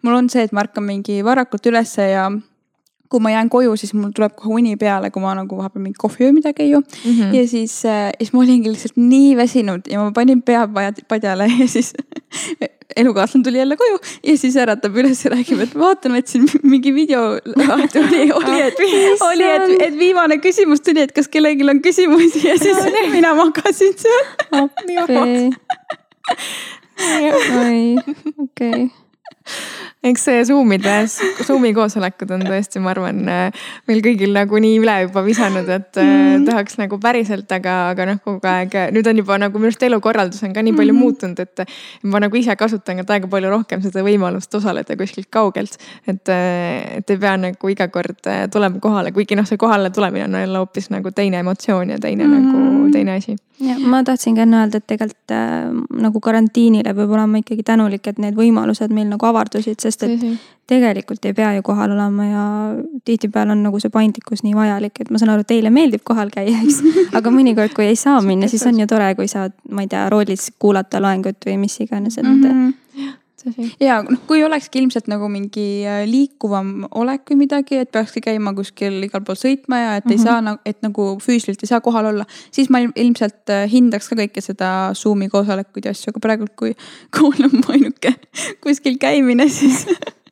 mul 0.03 0.15
on 0.15 0.29
see, 0.31 0.43
et 0.43 0.53
ma 0.53 0.61
ärkan 0.61 0.85
mingi 0.85 1.25
varakult 1.25 1.67
ülesse 1.67 2.11
ja 2.11 2.31
kui 3.15 3.23
ma 3.23 3.31
jään 3.31 3.51
koju, 3.53 3.77
siis 3.79 3.95
mul 3.95 4.11
tuleb 4.15 4.35
kohe 4.35 4.57
uni 4.59 4.75
peale, 4.81 5.11
kui 5.15 5.23
ma 5.23 5.37
nagu 5.39 5.59
vahepeal 5.61 5.85
mingi 5.87 6.01
kohvi 6.03 6.27
või 6.27 6.39
midagi 6.41 6.67
ei 6.67 6.73
joo 6.73 6.83
mm. 6.83 7.11
-hmm. 7.11 7.35
ja 7.39 7.49
siis 7.49 7.75
äh,, 7.87 8.11
siis 8.19 8.33
ma 8.35 8.43
olingi 8.43 8.73
lihtsalt 8.73 8.99
nii 8.99 9.37
väsinud 9.39 9.91
ja 9.91 10.03
ma 10.03 10.11
panin 10.17 10.43
pea 10.43 10.67
padjale 11.09 11.47
ja 11.59 11.69
siis 11.69 11.93
elukaaslane 13.03 13.45
tuli 13.45 13.59
jälle 13.59 13.77
koju 13.77 13.99
ja 14.23 14.39
siis 14.39 14.57
äratab 14.57 14.97
üles 14.97 15.25
ja 15.25 15.31
räägib, 15.31 15.63
et 15.63 15.79
vaatan, 15.79 16.17
et 16.17 16.27
siin 16.27 16.49
mingi 16.73 16.95
video 16.95 17.23
lahti 17.69 17.99
oli, 17.99 18.25
oli, 18.33 18.61
et, 18.63 18.83
oli, 19.31 19.49
et, 19.51 19.77
et 19.89 19.99
viimane 19.99 20.39
küsimus 20.43 20.83
tuli, 20.83 21.07
et 21.07 21.15
kas 21.15 21.29
kellelgi 21.29 21.71
on 21.71 21.83
küsimusi 21.87 22.49
ja 22.49 22.59
siis 22.59 22.83
mina 23.13 23.35
magasin 23.35 23.95
seal. 23.99 24.27
appi. 24.65 24.99
oi, 27.63 27.97
okei 28.49 28.91
eks 30.09 30.25
see 30.27 30.43
Zoomides, 30.45 31.17
Zoomi 31.47 31.73
koosolekud 31.77 32.35
on 32.37 32.45
tõesti, 32.45 32.81
ma 32.83 32.93
arvan, 32.93 33.23
meil 33.89 34.03
kõigil 34.05 34.35
nagu 34.37 34.61
nii 34.61 34.79
üle 34.83 34.97
juba 35.07 35.23
visanud, 35.25 35.69
et 35.73 36.01
mm. 36.01 36.45
tahaks 36.49 36.77
nagu 36.81 36.99
päriselt, 37.01 37.49
aga, 37.57 37.77
aga 37.93 38.09
noh, 38.11 38.21
kogu 38.25 38.51
aeg 38.51 38.77
nüüd 38.95 39.09
on 39.11 39.23
juba 39.23 39.39
nagu 39.41 39.61
minu 39.61 39.73
arust 39.73 39.87
elukorraldus 39.89 40.45
on 40.45 40.57
ka 40.57 40.65
nii 40.65 40.77
palju 40.77 40.93
mm 40.93 41.03
muutunud, 41.05 41.41
et 41.43 41.65
ma 42.09 42.21
nagu 42.23 42.39
ise 42.39 42.55
kasutan 42.57 43.01
ka 43.03 43.17
aega 43.17 43.29
palju 43.29 43.51
rohkem 43.51 43.83
seda 43.85 44.05
võimalust 44.07 44.55
osaleda 44.57 44.97
kuskilt 44.97 45.29
kaugelt. 45.33 45.77
et, 46.07 46.31
et 46.31 47.11
ei 47.11 47.19
pea 47.21 47.35
nagu 47.41 47.73
iga 47.73 47.89
kord 47.93 48.29
tulema 48.53 48.81
kohale, 48.81 49.13
kuigi 49.13 49.37
noh, 49.37 49.49
see 49.49 49.61
kohale 49.61 49.91
tulemine 49.91 50.29
on 50.29 50.39
jälle 50.41 50.63
hoopis 50.63 50.89
nagu 50.95 51.11
teine 51.11 51.43
emotsioon 51.45 51.97
ja 51.97 51.99
teine 52.01 52.29
mm 52.29 52.35
nagu 52.35 52.93
teine 52.93 53.19
asi 53.19 53.37
ja 53.61 53.77
ma 53.79 54.03
tahtsingi 54.05 54.43
enne 54.45 54.59
öelda, 54.59 54.81
et 54.81 54.87
tegelikult 54.91 55.35
äh, 55.35 55.69
nagu 56.03 56.21
karantiinile 56.21 56.95
peab 56.97 57.13
olema 57.15 57.41
ikkagi 57.41 57.65
tänulik, 57.67 58.07
et 58.11 58.19
need 58.23 58.37
võimalused 58.39 58.93
meil 58.95 59.09
nagu 59.11 59.29
avardusid, 59.35 59.81
sest 59.83 60.07
et 60.07 60.15
-hmm. 60.21 60.37
tegelikult 60.71 61.25
ei 61.25 61.35
pea 61.35 61.55
ju 61.59 61.63
kohal 61.67 61.91
olema 61.97 62.27
ja 62.27 62.45
tihtipeale 63.05 63.53
on 63.53 63.63
nagu 63.67 63.81
see 63.81 63.91
paindlikkus 63.91 64.43
nii 64.47 64.55
vajalik, 64.55 65.01
et 65.01 65.11
ma 65.11 65.19
saan 65.19 65.35
aru, 65.35 65.45
teile 65.45 65.71
meeldib 65.71 66.05
kohal 66.05 66.31
käia, 66.31 66.63
eks. 66.63 66.81
aga 67.19 67.35
mõnikord, 67.35 67.75
kui 67.75 67.91
ei 67.91 67.97
saa 67.97 68.21
minna, 68.23 68.49
siis 68.49 68.67
on 68.67 68.81
ju 68.81 68.87
tore, 68.87 69.15
kui 69.19 69.29
saad, 69.29 69.53
ma 69.71 69.83
ei 69.83 69.91
tea, 69.91 70.09
roolis 70.09 70.53
kuulata 70.59 71.03
loengut 71.03 71.47
või 71.47 71.59
mis 71.67 71.81
iganes, 71.81 72.19
et 72.19 72.25
mm. 72.25 72.43
-hmm 72.43 73.13
ja 73.81 74.01
noh, 74.03 74.21
kui 74.29 74.43
olekski 74.45 74.81
ilmselt 74.83 75.09
nagu 75.11 75.29
mingi 75.33 75.85
äh, 75.87 76.03
liikuvam 76.09 76.87
olek 77.01 77.31
või 77.31 77.45
midagi, 77.45 77.79
et 77.83 77.93
peakski 77.95 78.23
käima 78.25 78.55
kuskil 78.57 79.01
igal 79.07 79.25
pool 79.27 79.39
sõitma 79.39 79.81
ja 79.81 79.91
et 79.99 80.05
mm 80.05 80.09
-hmm. 80.09 80.13
ei 80.13 80.19
mhm. 80.19 80.25
saa 80.25 80.41
nagu, 80.41 80.61
et 80.65 80.83
nagu 80.83 81.09
füüsiliselt 81.23 81.65
ei 81.65 81.73
saa 81.73 81.81
kohal 81.85 82.11
olla, 82.13 82.27
siis 82.51 82.71
ma 82.71 82.81
ilmselt 82.85 83.51
äh, 83.51 83.67
hindaks 83.71 84.09
ka 84.09 84.17
kõike 84.17 84.41
seda 84.45 84.93
Zoom'i 84.95 85.29
koosolekuid 85.29 85.85
ja 85.85 85.91
asju, 85.91 86.13
aga 86.13 86.21
praegu, 86.21 86.47
kui 86.57 86.75
kool 87.11 87.45
on 87.45 87.59
mu 87.61 87.65
ainuke 87.69 88.15
kuskil 88.65 88.99
käimine, 88.99 89.49
siis 89.49 89.87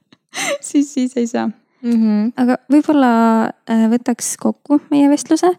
siis, 0.68 0.94
siis 0.94 1.16
ei 1.16 1.26
saa 1.26 1.46
mm. 1.46 1.92
-hmm. 1.92 2.32
aga 2.36 2.58
võib-olla 2.72 3.12
äh, 3.70 3.86
võtaks 3.92 4.36
kokku 4.40 4.80
meie 4.90 5.08
vestluse. 5.08 5.52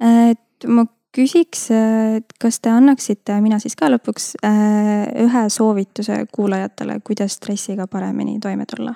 et 0.00 0.66
ma 0.66 0.86
küsiks, 1.14 1.68
et 1.70 2.36
kas 2.40 2.60
te 2.60 2.72
annaksite, 2.72 3.36
mina 3.44 3.60
siis 3.62 3.76
ka 3.78 3.90
lõpuks, 3.92 4.34
äh, 4.44 5.06
ühe 5.24 5.46
soovituse 5.52 6.24
kuulajatele, 6.34 7.00
kuidas 7.06 7.38
stressiga 7.38 7.86
paremini 7.90 8.40
toime 8.42 8.66
tulla? 8.70 8.94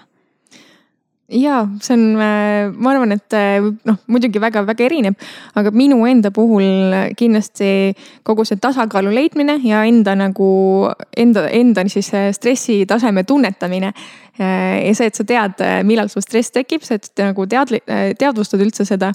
Ja 1.29 1.67
see 1.85 1.95
on, 1.95 2.05
äh, 2.17 2.71
ma 2.73 2.93
arvan, 2.95 3.13
et 3.13 3.35
äh, 3.37 3.61
noh, 3.61 3.99
muidugi 4.09 4.41
väga-väga 4.41 4.87
erineb, 4.87 5.19
aga 5.59 5.73
minu 5.77 6.01
enda 6.09 6.31
puhul 6.35 6.95
kindlasti 7.19 7.93
kogu 8.27 8.47
see 8.49 8.61
tasakaalu 8.61 9.13
leidmine 9.13 9.59
ja 9.67 9.83
enda 9.85 10.17
nagu 10.17 10.49
enda, 11.17 11.49
enda 11.53 11.85
siis 11.89 12.11
stressitaseme 12.33 13.25
tunnetamine. 13.29 13.93
ja 14.39 14.93
see, 14.95 15.09
et 15.11 15.17
sa 15.19 15.25
tead, 15.27 15.61
millal 15.83 16.09
sul 16.09 16.23
stress 16.23 16.53
tekib, 16.55 16.85
sa 16.87 16.95
nagu 17.19 17.47
teadli-, 17.51 17.83
teadvustad 18.19 18.63
üldse 18.63 18.87
seda 18.87 19.11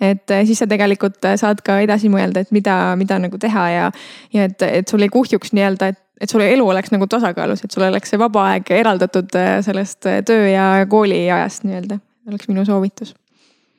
et 0.00 0.30
siis 0.46 0.60
sa 0.60 0.66
tegelikult 0.70 1.24
saad 1.40 1.62
ka 1.64 1.78
edasi 1.82 2.10
mõelda, 2.12 2.44
et 2.44 2.52
mida, 2.54 2.74
mida 3.00 3.18
nagu 3.18 3.38
teha 3.40 3.64
ja, 3.72 3.86
ja 4.34 4.44
et, 4.46 4.62
et 4.62 4.88
sul 4.88 5.02
ei 5.02 5.10
kuhjuks 5.10 5.54
nii-öelda, 5.56 5.88
et, 5.90 5.98
et 6.20 6.30
sul 6.30 6.42
elu 6.44 6.68
oleks 6.68 6.92
nagu 6.94 7.06
tasakaalus, 7.10 7.64
et 7.64 7.74
sul 7.74 7.86
oleks 7.88 8.10
see 8.12 8.20
vaba 8.20 8.48
aeg 8.52 8.72
eraldatud 8.78 9.38
eh, 9.38 9.58
sellest 9.66 10.08
töö 10.26 10.48
ja 10.50 10.70
kooli 10.90 11.24
ajast 11.30 11.66
nii-öelda, 11.68 12.00
oleks 12.30 12.50
minu 12.50 12.64
soovitus 12.68 13.14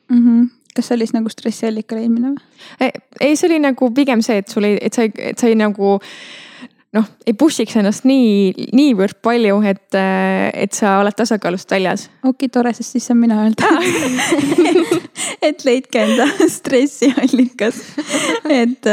mm. 0.09 0.23
-hmm 0.23 0.47
kas 0.75 0.87
see 0.87 0.95
oli 0.95 1.07
siis 1.07 1.15
nagu 1.15 1.29
stressiallika 1.29 1.95
leidmine 1.97 2.29
või? 2.29 2.91
ei, 3.19 3.35
see 3.35 3.47
oli 3.49 3.59
nagu 3.59 3.89
pigem 3.95 4.21
see, 4.21 4.37
et 4.43 4.53
sul 4.53 4.63
ei, 4.63 4.77
et 4.81 4.93
sa 4.93 5.01
ei, 5.07 5.11
et 5.31 5.41
sa 5.41 5.49
ei 5.49 5.57
nagu 5.57 5.97
noh, 6.95 7.05
ei 7.27 7.35
push'iks 7.37 7.77
ennast 7.79 8.05
nii, 8.09 8.69
niivõrd 8.75 9.19
palju, 9.25 9.59
et, 9.69 9.97
et 9.97 10.75
sa 10.75 10.97
oled 11.03 11.15
tasakaalust 11.17 11.71
väljas. 11.71 12.07
okei 12.25 12.49
tore, 12.53 12.73
sest 12.77 12.97
siis 12.97 13.09
saan 13.09 13.21
mina 13.21 13.43
öelda 13.43 13.69
et 15.49 15.65
leidke 15.65 16.01
enda 16.03 16.27
stressiallikas. 16.49 17.81
et 18.49 18.89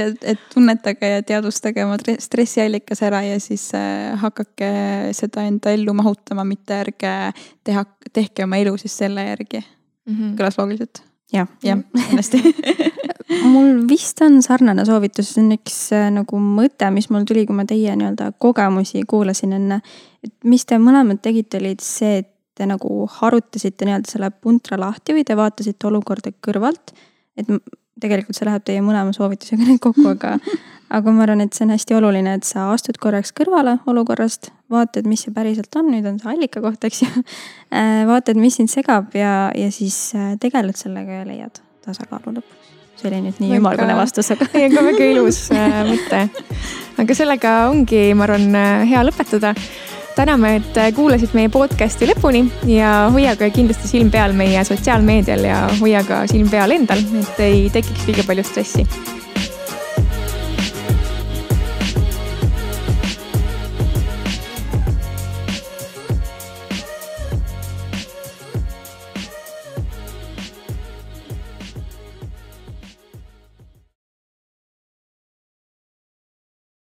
et 0.00 0.42
tunnetage 0.52 1.08
ja 1.10 1.22
teadvustage 1.26 1.82
oma 1.84 1.98
stressiallikas 1.98 3.02
ära 3.04 3.22
ja 3.26 3.40
siis 3.42 3.66
äh, 3.74 4.14
hakake 4.22 4.70
seda 5.16 5.44
enda 5.48 5.74
ellu 5.74 5.92
mahutama, 5.98 6.44
mitte 6.46 6.78
ärge 6.78 7.14
teha, 7.66 7.84
tehke 8.14 8.46
oma 8.46 8.60
elu 8.62 8.76
siis 8.80 8.96
selle 9.02 9.26
järgi 9.26 9.60
mm. 9.60 10.14
-hmm. 10.14 10.34
kõlas 10.38 10.58
loogiliselt? 10.58 11.02
jah, 11.32 11.50
jah, 11.62 11.82
kindlasti 12.08 12.42
mul 13.30 13.84
vist 13.88 14.20
on 14.24 14.40
sarnane 14.42 14.84
soovitus, 14.86 15.34
see 15.34 15.44
on 15.44 15.54
üks 15.54 15.78
äh, 15.96 16.08
nagu 16.14 16.40
mõte, 16.42 16.88
mis 16.94 17.10
mul 17.12 17.26
tuli, 17.28 17.44
kui 17.48 17.56
ma 17.56 17.66
teie 17.68 17.94
nii-öelda 17.98 18.32
kogemusi 18.42 19.04
kuulasin 19.08 19.54
enne. 19.58 19.80
et 20.24 20.32
mis 20.44 20.66
te 20.66 20.78
mõlemad 20.82 21.22
tegite, 21.22 21.60
oli 21.60 21.76
see, 21.82 22.20
et 22.24 22.30
te 22.58 22.66
nagu 22.68 23.04
harutasite 23.20 23.86
nii-öelda 23.88 24.10
selle 24.10 24.30
puntra 24.30 24.78
lahti 24.80 25.16
või 25.16 25.24
te 25.26 25.36
vaatasite 25.38 25.88
olukorda 25.88 26.34
kõrvalt. 26.46 26.94
et 27.36 27.48
tegelikult 28.00 28.36
see 28.36 28.48
läheb 28.48 28.64
teie 28.64 28.82
mõlema 28.84 29.12
soovitusega 29.16 29.66
nüüd 29.66 29.80
kokku, 29.84 30.06
aga, 30.10 30.36
aga 30.96 31.14
ma 31.14 31.24
arvan, 31.26 31.44
et 31.44 31.54
see 31.54 31.66
on 31.66 31.74
hästi 31.74 31.98
oluline, 31.98 32.34
et 32.38 32.48
sa 32.48 32.70
astud 32.74 32.98
korraks 33.00 33.34
kõrvale 33.36 33.78
olukorrast, 33.90 34.50
vaatad, 34.72 35.06
mis 35.10 35.26
see 35.26 35.34
päriselt 35.36 35.76
on, 35.78 35.92
nüüd 35.92 36.08
on 36.08 36.18
see 36.22 36.32
allika 36.32 36.64
koht, 36.64 36.82
eks 36.88 37.04
ju. 37.04 37.10
vaatad, 38.12 38.40
mis 38.40 38.58
sind 38.58 38.72
segab 38.72 39.14
ja, 39.14 39.52
ja 39.54 39.70
siis 39.74 40.10
tegeled 40.40 40.80
sellega 40.80 41.22
ja 41.22 41.28
leiad 41.28 41.62
tasakaalu 41.86 42.40
lõpuks 42.40 42.59
see 43.00 43.10
oli 43.10 43.20
nüüd 43.24 43.38
nii 43.40 43.58
ümmargune 43.58 43.96
vastus, 43.98 44.30
aga. 44.34 44.48
ei, 44.56 44.68
aga 44.68 44.84
väga 44.90 45.06
ilus 45.14 45.44
äh, 45.54 45.78
mõte. 45.88 46.24
aga 47.00 47.16
sellega 47.16 47.54
ongi, 47.70 48.10
ma 48.16 48.26
arvan, 48.28 48.50
äh, 48.58 48.82
hea 48.90 49.04
lõpetada. 49.06 49.54
täname, 50.16 50.56
et 50.58 50.76
äh, 50.76 50.90
kuulasid 50.92 51.32
meie 51.38 51.48
podcast'i 51.52 52.08
lõpuni 52.10 52.44
ja 52.68 53.08
hoiage 53.14 53.48
kindlasti 53.54 53.88
silm 53.88 54.10
peal 54.12 54.34
meie 54.36 54.64
sotsiaalmeedial 54.68 55.46
ja 55.48 55.62
hoia 55.80 56.04
ka 56.04 56.26
silm 56.30 56.50
peal 56.52 56.76
endal, 56.76 57.00
et 57.22 57.42
ei 57.46 57.64
tekiks 57.72 58.10
liiga 58.10 58.26
palju 58.28 58.44
stressi 58.44 58.86